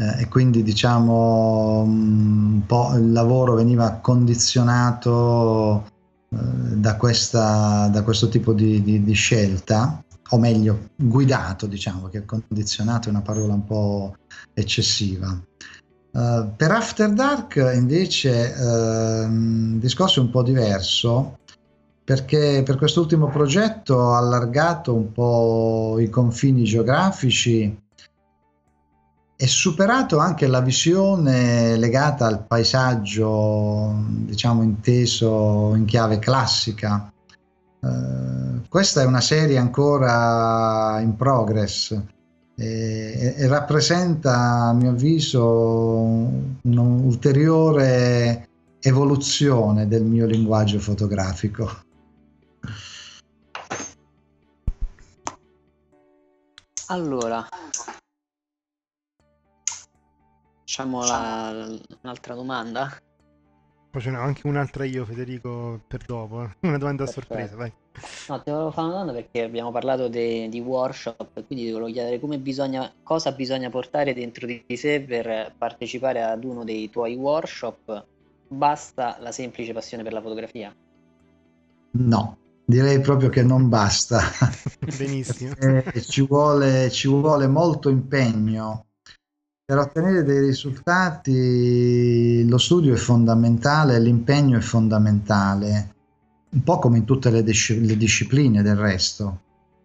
eh, 0.00 0.22
e 0.22 0.28
quindi 0.28 0.62
diciamo 0.62 1.82
un 1.82 2.62
po' 2.66 2.94
il 2.94 3.12
lavoro 3.12 3.54
veniva 3.54 3.98
condizionato 4.00 5.84
eh, 6.30 6.36
da, 6.76 6.96
questa, 6.96 7.88
da 7.88 8.02
questo 8.02 8.28
tipo 8.30 8.54
di, 8.54 8.82
di, 8.82 9.04
di 9.04 9.12
scelta 9.12 10.02
o 10.30 10.38
meglio 10.38 10.88
guidato 10.96 11.66
diciamo 11.66 12.08
che 12.08 12.24
condizionato 12.24 13.08
è 13.08 13.10
una 13.10 13.20
parola 13.20 13.52
un 13.52 13.64
po' 13.66 14.16
eccessiva. 14.54 15.38
Uh, 16.12 16.50
per 16.56 16.72
After 16.72 17.12
Dark 17.12 17.54
invece 17.72 18.52
il 18.58 19.78
discorso 19.78 20.18
è 20.18 20.24
un 20.24 20.30
po' 20.30 20.42
diverso 20.42 21.38
perché 22.02 22.62
per 22.64 22.76
quest'ultimo 22.76 23.28
progetto 23.28 23.94
ho 23.94 24.14
allargato 24.14 24.92
un 24.92 25.12
po' 25.12 25.98
i 26.00 26.08
confini 26.08 26.64
geografici 26.64 27.78
e 29.42 29.46
superato 29.46 30.18
anche 30.18 30.46
la 30.46 30.60
visione 30.60 31.74
legata 31.78 32.26
al 32.26 32.44
paesaggio, 32.44 33.90
diciamo 34.06 34.62
inteso 34.62 35.72
in 35.74 35.86
chiave 35.86 36.18
classica. 36.18 37.10
Uh, 37.80 38.60
questa 38.68 39.00
è 39.00 39.06
una 39.06 39.22
serie 39.22 39.56
ancora 39.56 41.00
in 41.00 41.16
progress 41.16 41.98
e, 42.54 43.34
e 43.34 43.46
rappresenta 43.46 44.68
a 44.68 44.74
mio 44.74 44.90
avviso 44.90 46.28
un'ulteriore 46.60 48.46
evoluzione 48.78 49.88
del 49.88 50.04
mio 50.04 50.26
linguaggio 50.26 50.78
fotografico. 50.80 51.88
Allora, 56.88 57.46
facciamo 60.70 61.04
la, 61.04 61.68
un'altra 62.02 62.34
domanda. 62.34 62.96
Poi 63.90 64.00
ce 64.00 64.10
n'ho 64.10 64.20
anche 64.20 64.46
un'altra 64.46 64.84
io, 64.84 65.04
Federico, 65.04 65.80
per 65.88 66.04
dopo. 66.06 66.44
Eh. 66.44 66.50
Una 66.60 66.78
domanda 66.78 67.02
a 67.02 67.06
sorpresa, 67.08 67.56
vai. 67.56 67.72
No, 68.28 68.40
ti 68.40 68.50
volevo 68.52 68.70
fare 68.70 68.86
una 68.86 68.98
domanda 68.98 69.20
perché 69.20 69.42
abbiamo 69.42 69.72
parlato 69.72 70.08
de, 70.08 70.48
di 70.48 70.60
workshop 70.60 71.44
quindi 71.44 71.64
ti 71.64 71.72
volevo 71.72 71.90
chiedere 71.90 72.20
come 72.20 72.38
bisogna, 72.38 72.90
cosa 73.02 73.32
bisogna 73.32 73.68
portare 73.68 74.14
dentro 74.14 74.46
di 74.46 74.64
sé 74.76 75.00
per 75.00 75.52
partecipare 75.58 76.22
ad 76.22 76.44
uno 76.44 76.62
dei 76.62 76.88
tuoi 76.88 77.16
workshop. 77.16 78.06
Basta 78.46 79.16
la 79.18 79.32
semplice 79.32 79.72
passione 79.72 80.04
per 80.04 80.12
la 80.12 80.22
fotografia? 80.22 80.72
No, 81.92 82.38
direi 82.64 83.00
proprio 83.00 83.28
che 83.28 83.42
non 83.42 83.68
basta. 83.68 84.20
Benissimo. 84.96 85.52
ci, 86.00 86.24
vuole, 86.24 86.90
ci 86.90 87.08
vuole 87.08 87.48
molto 87.48 87.88
impegno 87.88 88.84
per 89.70 89.78
ottenere 89.78 90.24
dei 90.24 90.40
risultati 90.40 92.44
lo 92.48 92.58
studio 92.58 92.92
è 92.92 92.96
fondamentale, 92.96 94.00
l'impegno 94.00 94.58
è 94.58 94.60
fondamentale, 94.60 95.94
un 96.48 96.64
po' 96.64 96.80
come 96.80 96.98
in 96.98 97.04
tutte 97.04 97.30
le, 97.30 97.44
dis- 97.44 97.78
le 97.78 97.96
discipline 97.96 98.62
del 98.62 98.74
resto. 98.74 99.38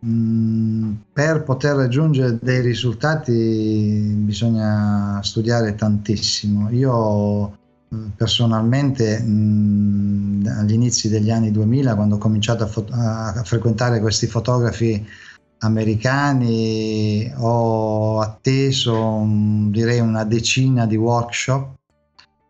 Mm, 0.04 0.92
per 1.14 1.44
poter 1.44 1.76
raggiungere 1.76 2.40
dei 2.42 2.62
risultati 2.62 4.16
bisogna 4.18 5.22
studiare 5.22 5.76
tantissimo. 5.76 6.72
Io 6.72 7.56
mm, 7.94 8.08
personalmente 8.16 9.20
mh, 9.20 9.30
mm, 9.30 10.46
agli 10.48 10.74
inizi 10.74 11.10
degli 11.10 11.30
anni 11.30 11.52
2000, 11.52 11.94
quando 11.94 12.16
ho 12.16 12.18
cominciato 12.18 12.64
a, 12.64 12.68
fo- 12.68 12.88
a 12.90 13.44
frequentare 13.44 14.00
questi 14.00 14.26
fotografi 14.26 15.08
americani 15.66 17.32
ho 17.38 18.20
atteso 18.20 19.24
direi 19.70 20.00
una 20.00 20.24
decina 20.24 20.86
di 20.86 20.96
workshop 20.96 21.74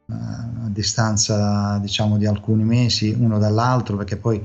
eh, 0.07 0.13
a 0.13 0.69
distanza 0.69 1.77
diciamo 1.79 2.17
di 2.17 2.25
alcuni 2.25 2.63
mesi 2.63 3.15
uno 3.17 3.39
dall'altro 3.39 3.97
perché 3.97 4.17
poi 4.17 4.37
è 4.39 4.43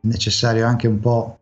necessario 0.00 0.66
anche 0.66 0.86
un 0.86 1.00
po' 1.00 1.38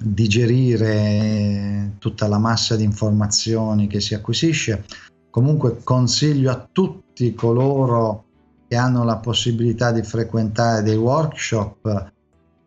digerire 0.00 1.96
tutta 1.98 2.28
la 2.28 2.38
massa 2.38 2.76
di 2.76 2.84
informazioni 2.84 3.88
che 3.88 4.00
si 4.00 4.14
acquisisce. 4.14 4.84
Comunque 5.30 5.82
consiglio 5.82 6.50
a 6.50 6.68
tutti 6.70 7.34
coloro 7.34 8.24
che 8.68 8.76
hanno 8.76 9.04
la 9.04 9.16
possibilità 9.16 9.92
di 9.92 10.02
frequentare 10.02 10.82
dei 10.82 10.96
workshop 10.96 12.12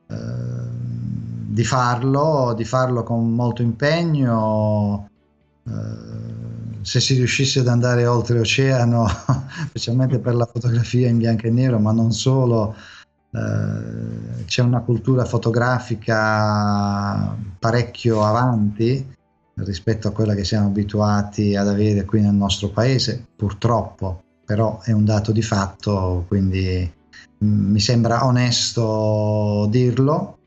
eh, 0.08 0.16
di 1.62 1.68
farlo, 1.68 2.54
di 2.56 2.66
farlo 2.66 3.04
con 3.04 3.36
molto 3.36 3.62
impegno. 3.62 5.08
Eh, 5.64 6.82
se 6.82 7.00
si 7.00 7.14
riuscisse 7.14 7.60
ad 7.60 7.68
andare 7.68 8.08
oltreoceano, 8.08 9.08
specialmente 9.70 10.18
per 10.18 10.34
la 10.34 10.50
fotografia 10.52 11.08
in 11.08 11.20
bianco 11.20 11.46
e 11.46 11.52
nero, 11.52 11.78
ma 11.78 11.92
non 11.92 12.12
solo, 12.14 12.74
eh, 13.32 14.44
c'è 14.46 14.64
una 14.64 14.80
cultura 14.80 15.24
fotografica 15.26 17.38
parecchio 17.60 18.24
avanti 18.24 19.08
rispetto 19.54 20.08
a 20.08 20.12
quella 20.12 20.34
che 20.34 20.44
siamo 20.44 20.68
abituati 20.68 21.56
ad 21.56 21.68
avere 21.68 22.06
qui 22.06 22.22
nel 22.22 22.34
nostro 22.34 22.70
paese, 22.70 23.24
purtroppo, 23.36 24.24
però 24.44 24.80
è 24.82 24.92
un 24.92 25.06
dato 25.06 25.32
di 25.32 25.44
fatto, 25.44 26.26
quindi 26.28 26.92
mm, 27.44 27.72
mi 27.72 27.80
sembra 27.80 28.26
onesto 28.26 29.68
dirlo 29.70 30.38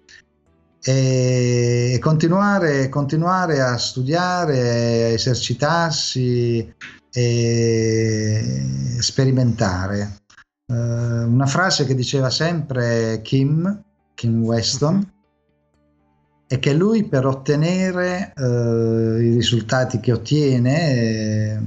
e 0.87 1.99
continuare, 1.99 2.91
continuare 2.91 3.63
a 3.63 3.79
studiare, 3.79 4.59
a 4.61 5.09
esercitarsi 5.09 6.75
e 7.11 8.97
sperimentare. 8.99 10.19
Uh, 10.67 10.75
una 10.75 11.47
frase 11.47 11.87
che 11.87 11.95
diceva 11.95 12.29
sempre 12.29 13.23
Kim, 13.23 13.83
Kim 14.15 14.43
Weston, 14.43 14.97
uh-huh. 14.97 15.07
è 16.47 16.59
che 16.59 16.75
lui 16.75 17.05
per 17.05 17.25
ottenere 17.25 18.35
uh, 18.37 19.19
i 19.23 19.33
risultati 19.33 20.01
che 20.01 20.13
ottiene 20.13 20.93
eh, 20.93 21.61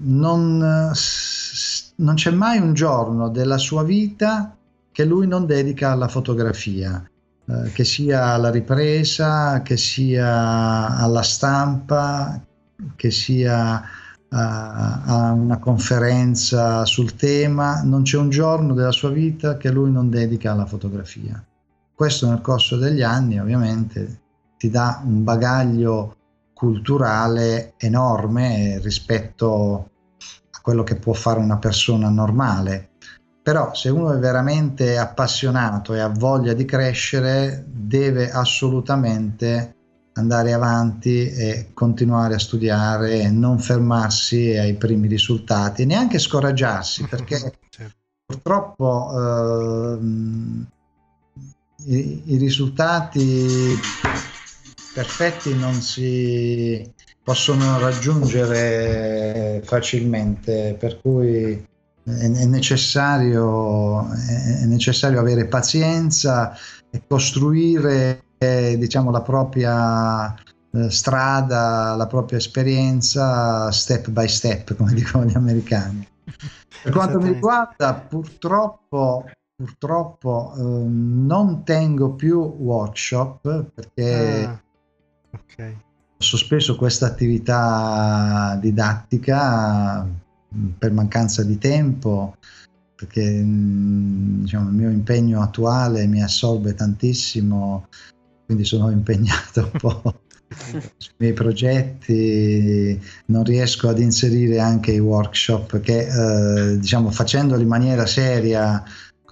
non, 0.00 0.92
non 1.96 2.14
c'è 2.14 2.30
mai 2.30 2.58
un 2.58 2.74
giorno 2.74 3.30
della 3.30 3.56
sua 3.56 3.84
vita 3.84 4.54
che 4.92 5.04
lui 5.04 5.26
non 5.26 5.46
dedica 5.46 5.90
alla 5.90 6.08
fotografia, 6.08 7.02
eh, 7.46 7.72
che 7.72 7.84
sia 7.84 8.26
alla 8.26 8.50
ripresa, 8.50 9.62
che 9.62 9.76
sia 9.76 10.96
alla 10.98 11.22
stampa, 11.22 12.40
che 12.94 13.10
sia 13.10 13.82
a, 14.28 15.02
a 15.04 15.32
una 15.32 15.58
conferenza 15.58 16.84
sul 16.84 17.14
tema, 17.14 17.82
non 17.82 18.02
c'è 18.02 18.18
un 18.18 18.28
giorno 18.28 18.74
della 18.74 18.92
sua 18.92 19.10
vita 19.10 19.56
che 19.56 19.70
lui 19.70 19.90
non 19.90 20.10
dedica 20.10 20.52
alla 20.52 20.66
fotografia. 20.66 21.42
Questo 21.94 22.28
nel 22.28 22.40
corso 22.40 22.76
degli 22.76 23.02
anni 23.02 23.40
ovviamente 23.40 24.20
ti 24.56 24.70
dà 24.70 25.02
un 25.04 25.24
bagaglio 25.24 26.16
culturale 26.52 27.74
enorme 27.76 28.78
rispetto 28.80 29.90
a 30.50 30.60
quello 30.60 30.84
che 30.84 30.96
può 30.96 31.12
fare 31.12 31.40
una 31.40 31.58
persona 31.58 32.08
normale 32.08 32.90
però 33.42 33.74
se 33.74 33.88
uno 33.88 34.12
è 34.12 34.18
veramente 34.18 34.96
appassionato 34.96 35.94
e 35.94 36.00
ha 36.00 36.08
voglia 36.08 36.52
di 36.52 36.64
crescere, 36.64 37.64
deve 37.66 38.30
assolutamente 38.30 39.74
andare 40.14 40.52
avanti 40.52 41.30
e 41.32 41.70
continuare 41.74 42.34
a 42.34 42.38
studiare 42.38 43.20
e 43.20 43.30
non 43.30 43.58
fermarsi 43.58 44.56
ai 44.56 44.74
primi 44.74 45.08
risultati, 45.08 45.84
neanche 45.86 46.20
scoraggiarsi, 46.20 47.06
perché 47.10 47.58
purtroppo 48.24 49.10
eh, 49.12 49.98
i, 51.86 52.22
i 52.26 52.36
risultati 52.36 53.76
perfetti 54.94 55.56
non 55.56 55.74
si 55.74 56.88
possono 57.24 57.80
raggiungere 57.80 59.62
facilmente, 59.64 60.76
per 60.78 61.00
cui 61.00 61.70
è 62.04 62.44
necessario, 62.46 64.10
è 64.12 64.64
necessario 64.66 65.20
avere 65.20 65.46
pazienza 65.46 66.56
e 66.90 67.02
costruire 67.06 68.24
eh, 68.38 68.76
diciamo, 68.76 69.10
la 69.10 69.22
propria 69.22 70.34
eh, 70.72 70.90
strada, 70.90 71.94
la 71.94 72.06
propria 72.06 72.38
esperienza 72.38 73.70
step 73.70 74.10
by 74.10 74.26
step, 74.26 74.74
come 74.74 74.92
dicono 74.94 75.24
gli 75.24 75.34
americani. 75.34 76.06
Per 76.82 76.92
quanto 76.92 77.20
mi 77.20 77.32
riguarda, 77.32 77.94
purtroppo, 77.94 79.24
purtroppo 79.54 80.54
eh, 80.56 80.62
non 80.62 81.62
tengo 81.64 82.14
più 82.14 82.38
workshop 82.38 83.70
perché 83.72 84.44
ah, 84.44 84.60
okay. 85.30 85.72
ho 85.72 86.22
sospeso 86.22 86.74
questa 86.76 87.06
attività 87.06 88.58
didattica 88.60 90.04
per 90.78 90.92
mancanza 90.92 91.42
di 91.42 91.58
tempo, 91.58 92.36
perché 92.94 93.42
mm, 93.42 94.42
diciamo, 94.42 94.68
il 94.68 94.74
mio 94.74 94.90
impegno 94.90 95.42
attuale 95.42 96.06
mi 96.06 96.22
assorbe 96.22 96.74
tantissimo, 96.74 97.88
quindi 98.44 98.64
sono 98.64 98.90
impegnato 98.90 99.70
un 99.72 99.78
po' 99.78 100.20
sui 100.96 101.14
miei 101.16 101.32
progetti, 101.32 103.00
non 103.26 103.44
riesco 103.44 103.88
ad 103.88 103.98
inserire 103.98 104.60
anche 104.60 104.92
i 104.92 104.98
workshop 104.98 105.80
che 105.80 106.06
eh, 106.06 106.78
diciamo 106.78 107.10
facendoli 107.10 107.62
in 107.62 107.68
maniera 107.68 108.06
seria 108.06 108.82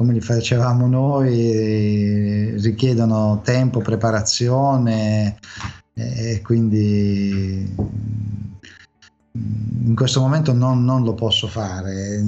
come 0.00 0.14
li 0.14 0.20
facevamo 0.22 0.86
noi 0.86 2.58
richiedono 2.58 3.42
tempo, 3.44 3.80
preparazione 3.80 5.36
e 5.92 6.40
quindi 6.42 7.70
in 9.84 9.94
questo 9.94 10.20
momento 10.20 10.52
non, 10.52 10.84
non, 10.84 11.02
lo 11.04 11.14
posso 11.14 11.46
fare. 11.46 12.22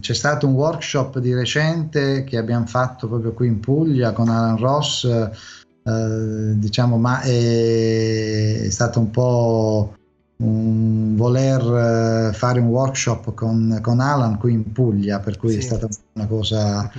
C'è 0.00 0.14
stato 0.14 0.46
un 0.46 0.54
workshop 0.54 1.18
di 1.18 1.34
recente 1.34 2.24
che 2.24 2.38
abbiamo 2.38 2.66
fatto 2.66 3.06
proprio 3.08 3.32
qui 3.32 3.46
in 3.46 3.60
Puglia 3.60 4.12
con 4.12 4.28
Alan 4.28 4.56
Ross, 4.56 5.04
eh, 5.04 6.52
diciamo, 6.56 6.96
ma 6.96 7.20
è, 7.20 8.62
è, 8.62 8.70
stato 8.70 9.00
un 9.00 9.10
po' 9.10 9.94
un 10.36 11.14
voler 11.14 12.30
eh, 12.30 12.32
fare 12.32 12.60
un 12.60 12.66
workshop 12.66 13.34
con, 13.34 13.78
con 13.80 14.00
Alan 14.00 14.38
qui 14.38 14.52
in 14.52 14.72
Puglia, 14.72 15.20
per 15.20 15.36
cui 15.36 15.52
sì. 15.52 15.58
è 15.58 15.60
stata 15.60 15.88
una 16.14 16.26
cosa 16.26 16.90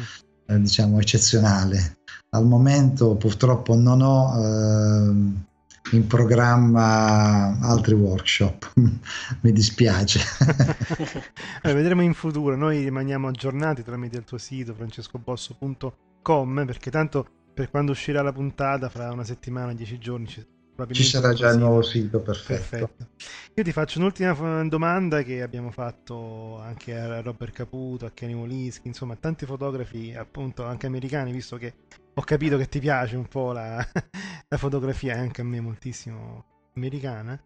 eh, 0.45 0.59
diciamo 0.59 0.99
eccezionale. 0.99 1.97
Al 2.29 2.45
momento 2.45 3.15
purtroppo 3.15 3.75
non 3.75 4.01
ho 4.01 4.33
eh, 4.37 5.53
in 5.91 6.07
programma 6.07 7.57
altri 7.61 7.93
workshop, 7.93 8.73
mi 9.41 9.51
dispiace. 9.51 10.19
allora, 11.61 11.79
vedremo 11.79 12.01
in 12.01 12.13
futuro, 12.13 12.55
noi 12.55 12.83
rimaniamo 12.83 13.27
aggiornati 13.27 13.83
tramite 13.83 14.17
il 14.17 14.23
tuo 14.23 14.37
sito 14.37 14.73
francescobosso.com 14.73 16.65
perché 16.65 16.89
tanto 16.89 17.27
per 17.53 17.69
quando 17.69 17.91
uscirà 17.91 18.21
la 18.21 18.33
puntata 18.33 18.89
fra 18.89 19.11
una 19.11 19.23
settimana, 19.23 19.73
dieci 19.73 19.97
giorni 19.97 20.27
ci, 20.27 20.45
ci 20.91 21.03
sarà 21.03 21.33
già 21.33 21.51
il 21.51 21.59
nuovo 21.59 21.81
sito, 21.81 22.19
perfetto. 22.19 22.69
perfetto. 22.69 23.07
Io 23.53 23.63
ti 23.63 23.71
faccio 23.71 23.99
un'ultima 23.99 24.67
domanda 24.67 25.21
che 25.21 25.41
abbiamo 25.41 25.71
fatto 25.71 26.59
anche 26.59 26.97
a 26.97 27.21
Robert 27.21 27.53
Caputo, 27.53 28.05
a 28.05 28.11
Kenny 28.11 28.33
Molischi, 28.33 28.87
insomma 28.87 29.13
a 29.13 29.17
tanti 29.17 29.45
fotografi 29.45 30.13
appunto 30.13 30.65
anche 30.65 30.87
americani, 30.87 31.31
visto 31.31 31.55
che 31.55 31.73
ho 32.17 32.21
capito 32.21 32.57
che 32.57 32.67
ti 32.67 32.79
piace 32.79 33.17
un 33.17 33.27
po' 33.27 33.51
la, 33.51 33.77
la 34.47 34.57
fotografia, 34.57 35.17
anche 35.17 35.41
a 35.41 35.43
me 35.43 35.59
moltissimo 35.59 36.45
americana. 36.75 37.39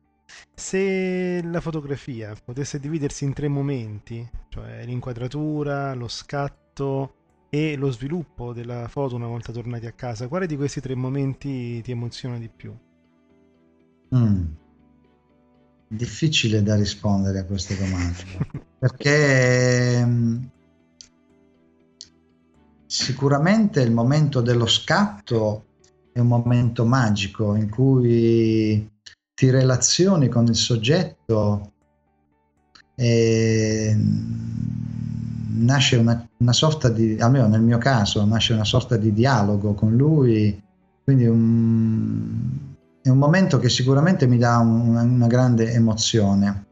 Se 0.54 1.42
la 1.44 1.60
fotografia 1.60 2.36
potesse 2.44 2.80
dividersi 2.80 3.24
in 3.24 3.34
tre 3.34 3.48
momenti, 3.48 4.28
cioè 4.50 4.86
l'inquadratura, 4.86 5.96
lo 5.96 6.08
scatto 6.08 7.16
e 7.50 7.76
lo 7.76 7.90
sviluppo 7.90 8.54
della 8.54 8.88
foto 8.88 9.16
una 9.16 9.26
volta 9.26 9.52
tornati 9.52 9.88
a 9.88 9.92
casa, 9.92 10.28
quale 10.28 10.46
di 10.46 10.56
questi 10.56 10.82
tre 10.82 10.94
momenti 10.94 11.82
ti 11.82 11.90
emoziona 11.90 12.38
di 12.38 12.48
più? 12.48 12.76
Mm. 14.16 14.46
Difficile 15.88 16.62
da 16.62 16.76
rispondere 16.76 17.40
a 17.40 17.46
queste 17.46 17.76
domande 17.76 18.24
perché 18.78 20.06
mm, 20.06 20.44
Sicuramente 22.92 23.82
il 23.82 23.92
momento 23.92 24.42
dello 24.42 24.66
scatto 24.66 25.66
è 26.12 26.18
un 26.18 26.26
momento 26.26 26.86
magico 26.86 27.54
in 27.54 27.70
cui 27.70 28.90
ti 29.36 29.50
relazioni 29.52 30.28
con 30.28 30.48
il 30.48 30.56
soggetto 30.56 31.74
e 32.96 33.96
nasce 33.96 35.98
una, 35.98 36.28
una, 36.38 36.52
sorta 36.52 36.90
di, 36.90 37.16
almeno 37.20 37.48
nel 37.48 37.62
mio 37.62 37.78
caso, 37.78 38.26
nasce 38.26 38.54
una 38.54 38.66
sorta 38.66 38.98
di 38.98 39.14
dialogo 39.14 39.76
con 39.76 39.96
lui, 39.96 40.60
quindi 41.04 41.28
un, 41.28 42.42
è 43.04 43.10
un 43.10 43.18
momento 43.20 43.60
che 43.60 43.70
sicuramente 43.70 44.26
mi 44.26 44.40
dà 44.40 44.58
un, 44.58 44.96
una 44.96 45.28
grande 45.28 45.74
emozione. 45.74 46.69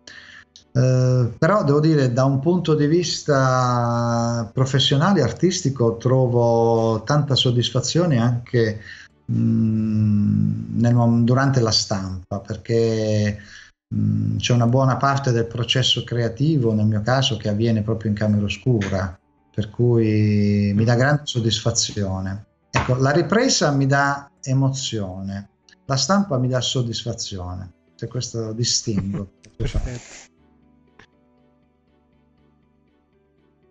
Eh, 0.78 1.34
però 1.40 1.64
devo 1.64 1.80
dire 1.80 2.14
da 2.14 2.26
un 2.26 2.40
punto 2.40 2.76
di 2.76 2.86
vista 2.86 4.48
professionale 4.54 5.24
artistico 5.24 5.98
trovo 5.98 7.02
tanta 7.02 7.34
soddisfazione 7.34 8.20
anche 8.20 8.82
mh, 9.26 9.40
mm, 9.40 10.80
nel, 10.80 11.24
durante 11.24 11.62
la 11.62 11.72
stampa 11.72 12.40
perché 12.42 13.40
mh, 13.88 14.00
mm, 14.00 14.38
c'è 14.38 14.54
una 14.54 14.68
buona 14.68 14.98
parte 14.98 15.32
del 15.32 15.48
processo 15.48 16.04
creativo 16.04 16.74
nel 16.74 16.86
mio 16.86 17.02
caso 17.02 17.38
che 17.38 17.50
avviene 17.50 17.82
proprio 17.82 18.12
in 18.12 18.16
camera 18.16 18.46
oscura 18.46 19.18
per 19.52 19.72
cui 19.72 20.72
mi 20.76 20.84
dà 20.84 20.94
grande 20.94 21.22
soddisfazione. 21.24 22.46
Ecco 22.70 22.96
la 22.98 23.12
ripresa 23.12 23.72
mi 23.72 23.88
dà 23.88 24.30
emozione 24.44 25.50
la 25.86 25.96
stampa 25.96 26.38
mi 26.38 26.50
dà 26.50 26.62
soddisfazione 26.62 27.72
se 27.96 28.08
questo 28.08 28.54
distingo. 28.54 29.32
Perfetto 29.56 30.36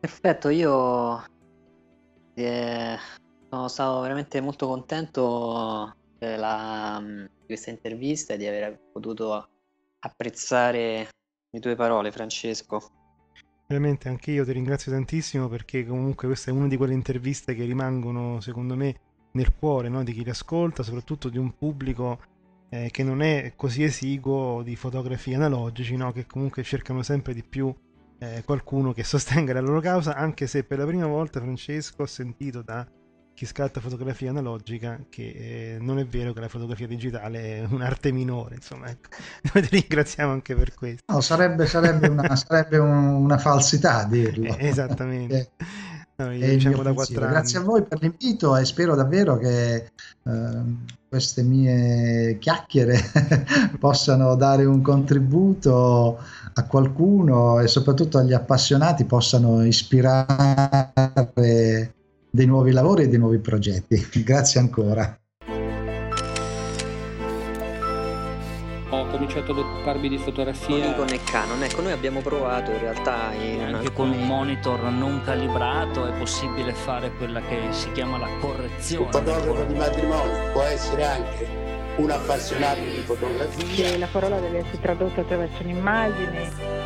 Perfetto, 0.07 0.51
io 0.51 1.21
eh, 2.35 2.97
sono 3.51 3.67
stato 3.67 4.01
veramente 4.03 4.41
molto 4.41 4.69
contento 4.69 5.97
della, 6.17 7.03
di 7.05 7.45
questa 7.45 7.71
intervista 7.71 8.35
e 8.35 8.37
di 8.37 8.47
aver 8.47 8.79
potuto 8.93 9.49
apprezzare 9.99 11.09
le 11.51 11.61
tue 11.61 11.75
parole, 11.75 12.13
Francesco. 12.13 12.81
Veramente 13.67 14.09
anche 14.09 14.31
io 14.31 14.45
ti 14.45 14.53
ringrazio 14.53 14.93
tantissimo 14.93 15.49
perché 15.49 15.85
comunque 15.85 16.29
questa 16.29 16.53
è 16.53 16.55
una 16.55 16.69
di 16.69 16.77
quelle 16.77 16.95
interviste 16.95 17.57
che 17.57 17.65
rimangono 17.65 18.41
secondo 18.41 18.77
me 18.77 19.01
nel 19.33 19.57
cuore 19.57 19.89
no? 19.89 20.05
di 20.05 20.13
chi 20.13 20.23
le 20.23 20.31
ascolta, 20.31 20.85
soprattutto 20.85 21.29
di 21.29 21.39
un 21.39 21.57
pubblico 21.57 22.21
eh, 22.69 22.91
che 22.93 23.03
non 23.03 23.23
è 23.23 23.55
così 23.57 23.83
esiguo 23.83 24.63
di 24.63 24.77
fotografi 24.77 25.35
analogici, 25.35 25.97
no? 25.97 26.13
che 26.13 26.27
comunque 26.27 26.63
cercano 26.63 27.03
sempre 27.03 27.35
di 27.35 27.43
più 27.43 27.75
eh, 28.19 28.43
qualcuno 28.45 28.93
che 28.93 29.05
sostenga 29.05 29.53
la 29.53 29.61
loro 29.61 29.81
causa, 29.81 30.15
anche 30.15 30.47
se 30.47 30.65
per 30.65 30.79
la 30.79 30.87
prima 30.87 31.07
volta, 31.07 31.41
Francesco, 31.41 32.03
ho 32.03 32.07
sentito 32.07 32.63
da 32.63 32.87
chi 33.37 33.45
scatta 33.45 33.81
fotografia 33.81 34.31
analogica 34.31 34.99
che 35.11 35.75
eh, 35.75 35.77
non 35.79 35.99
è 35.99 36.07
vero 36.07 36.33
che 36.33 36.41
la 36.41 36.49
fotografia 36.49 36.87
digitale 36.87 37.59
è 37.59 37.67
un'arte 37.69 38.11
minore, 38.11 38.55
insomma, 38.55 38.89
ecco. 38.89 39.11
noi 39.53 39.63
ti 39.69 39.77
ringraziamo 39.77 40.33
anche 40.33 40.55
per 40.55 40.73
questo. 40.75 41.03
No, 41.13 41.21
sarebbe, 41.21 41.67
sarebbe, 41.67 42.09
una, 42.09 42.35
sarebbe 42.35 42.79
un, 42.79 42.97
una, 42.97 43.37
falsità 43.37 44.05
dirlo. 44.05 44.45
Eh, 44.57 44.69
esattamente. 44.69 45.51
Noi 46.17 46.39
diciamo 46.39 46.83
da 46.83 46.93
Grazie 46.93 47.59
a 47.59 47.63
voi 47.63 47.83
per 47.83 48.01
l'invito 48.01 48.57
e 48.57 48.65
spero 48.65 48.95
davvero 48.95 49.37
che 49.37 49.75
eh, 49.77 50.63
queste 51.09 51.43
mie 51.43 52.39
chiacchiere 52.39 52.99
possano 53.79 54.35
dare 54.35 54.65
un 54.65 54.81
contributo 54.81 56.19
a 56.55 56.65
qualcuno 56.65 57.61
e 57.61 57.69
soprattutto 57.69 58.17
agli 58.17 58.33
appassionati 58.33 59.05
possano 59.05 59.63
ispirare 59.65 60.93
dei 62.31 62.47
nuovi 62.47 62.73
lavori 62.73 63.05
e 63.05 63.09
dei 63.09 63.19
nuovi 63.19 63.39
progetti. 63.39 64.09
Grazie 64.25 64.61
ancora. 64.61 65.19
Cominciato 69.17 69.53
ad 69.53 69.59
occuparmi 69.59 70.09
di 70.09 70.19
fotografia. 70.19 70.93
Con 70.95 71.09
e 71.09 71.21
Canon, 71.25 71.63
ecco, 71.63 71.81
noi 71.81 71.93
abbiamo 71.93 72.21
provato 72.21 72.71
in 72.71 72.79
realtà 72.79 73.33
in 73.33 73.61
anche 73.61 73.87
alcuni... 73.87 73.93
con 73.93 74.11
un 74.11 74.27
monitor 74.27 74.83
non 74.85 75.23
calibrato 75.25 76.07
è 76.07 76.13
possibile 76.19 76.73
fare 76.73 77.11
quella 77.13 77.41
che 77.41 77.59
si 77.71 77.91
chiama 77.93 78.19
la 78.19 78.29
correzione. 78.41 79.07
Un 79.07 79.13
fotografo 79.13 79.65
di 79.65 79.75
matrimonio 79.75 80.53
può 80.53 80.63
essere 80.63 81.05
anche 81.05 81.49
un 81.97 82.11
appassionato 82.11 82.81
di 82.81 83.03
fotografia. 83.05 83.87
E 83.87 83.99
la 83.99 84.09
parola 84.11 84.39
deve 84.39 84.59
essere 84.59 84.81
tradotta 84.81 85.23
attraverso 85.23 85.63
un'immagine. 85.63 86.86